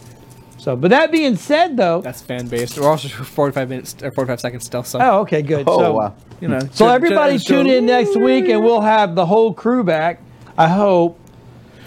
So, 0.60 0.76
but 0.76 0.90
that 0.92 1.12
being 1.12 1.36
said 1.36 1.78
though, 1.78 2.02
That's 2.02 2.22
fan 2.22 2.48
based. 2.48 2.78
We're 2.78 2.88
also 2.90 3.08
45 3.24 3.70
minutes 3.70 3.96
or 4.04 4.12
45 4.12 4.40
seconds 4.40 4.66
still. 4.66 4.84
So 4.84 5.00
oh 5.02 5.20
okay 5.22 5.42
good. 5.42 5.64
Oh, 5.68 5.80
so 5.80 5.94
wow. 5.94 6.16
you 6.42 6.48
know. 6.48 6.60
so 6.74 6.86
ju- 6.86 6.92
everybody 6.92 7.38
ju- 7.40 7.46
tune 7.46 7.68
in 7.68 7.86
next 7.88 8.16
week 8.18 8.50
and 8.50 8.64
we'll 8.64 8.82
have 8.82 9.16
the 9.16 9.26
whole 9.26 9.52
crew 9.54 9.84
back. 9.84 10.22
I 10.58 10.68
hope. 10.68 11.20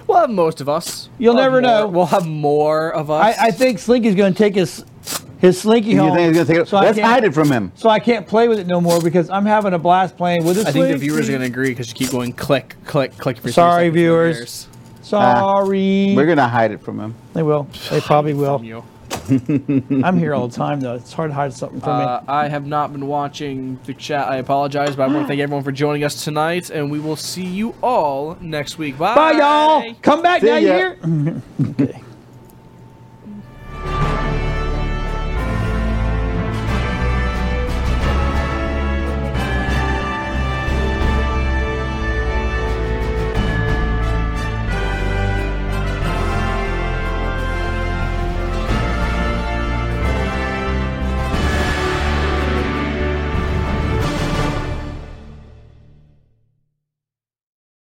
We'll 0.09 0.19
have 0.19 0.31
most 0.31 0.61
of 0.63 0.69
us. 0.71 1.11
You'll 1.19 1.35
We'll 1.35 1.43
never 1.45 1.61
know. 1.61 1.87
We'll 1.87 2.07
have 2.07 2.27
more 2.27 2.91
of 2.93 3.11
us. 3.11 3.37
I, 3.39 3.49
I 3.49 3.51
think 3.51 3.79
Slinky's 3.79 4.15
going 4.15 4.33
to 4.33 4.39
take 4.39 4.55
his 4.55 4.85
his 5.39 5.61
Slinky 5.61 5.91
You 5.91 6.01
home. 6.01 6.17
think 6.17 6.29
he's 6.29 6.37
gonna 6.37 6.47
take 6.47 6.63
it? 6.65 6.69
so 6.69 6.77
I 6.77 6.83
Let's 6.83 6.99
can't- 6.99 7.09
hide 7.11 7.25
it 7.25 7.35
from 7.35 7.51
him. 7.51 7.73
So 7.77 7.89
I 7.89 7.99
can't 8.01 8.27
play 8.27 8.49
with 8.49 8.59
it 8.59 8.67
no 8.67 8.81
more 8.81 9.01
because 9.01 9.31
I'm 9.31 9.47
having 9.47 9.73
a 9.75 9.79
blast 9.79 10.17
playing 10.17 10.45
with 10.45 10.59
it. 10.59 10.67
I 10.67 10.73
think 10.73 10.89
the 10.89 10.97
viewers 10.99 11.29
are 11.29 11.33
going 11.33 11.43
to 11.43 11.47
agree 11.47 11.69
because 11.71 11.89
you 11.89 11.95
keep 11.95 12.11
going 12.11 12.33
click, 12.33 12.75
click, 12.85 13.17
click. 13.19 13.39
every 13.39 13.43
three 13.51 13.53
Sorry, 13.53 13.83
seconds. 13.85 13.95
viewers. 13.95 14.69
Sorry. 15.03 16.15
We're 16.17 16.27
gonna 16.27 16.49
hide 16.49 16.73
it 16.73 16.81
from 16.83 17.01
him. 17.01 17.15
they 17.35 17.43
will. 17.43 17.67
They 17.91 18.01
probably 18.01 18.35
will. 18.35 18.59
From 18.59 18.67
you. 18.67 18.85
I'm 20.05 20.19
here 20.19 20.35
all 20.35 20.49
the 20.49 20.57
time 20.57 20.81
though. 20.81 20.95
It's 20.95 21.13
hard 21.13 21.31
to 21.31 21.35
hide 21.35 21.53
something 21.53 21.81
from 21.81 21.91
Uh, 22.01 22.21
me. 22.21 22.25
I 22.29 22.49
have 22.49 22.67
not 22.67 22.93
been 22.93 23.07
watching 23.07 23.79
the 23.85 23.95
chat. 23.95 24.29
I 24.29 24.37
apologize, 24.37 24.97
but 24.97 25.03
I 25.05 25.07
want 25.13 25.21
to 25.25 25.29
thank 25.29 25.41
everyone 25.41 25.65
for 25.65 25.73
joining 25.73 26.03
us 26.05 26.25
tonight, 26.25 26.71
and 26.71 26.91
we 26.91 26.99
will 26.99 27.17
see 27.17 27.45
you 27.45 27.75
all 27.83 28.37
next 28.41 28.79
week. 28.79 28.97
Bye, 28.99 29.15
Bye, 29.15 29.33
y'all. 29.33 29.95
Come 30.03 30.23
back 30.23 30.41
See 30.41 30.47
now. 30.47 30.57
You 30.57 30.69
ya. 30.69 30.75
hear? 30.77 31.43
okay. 31.81 32.01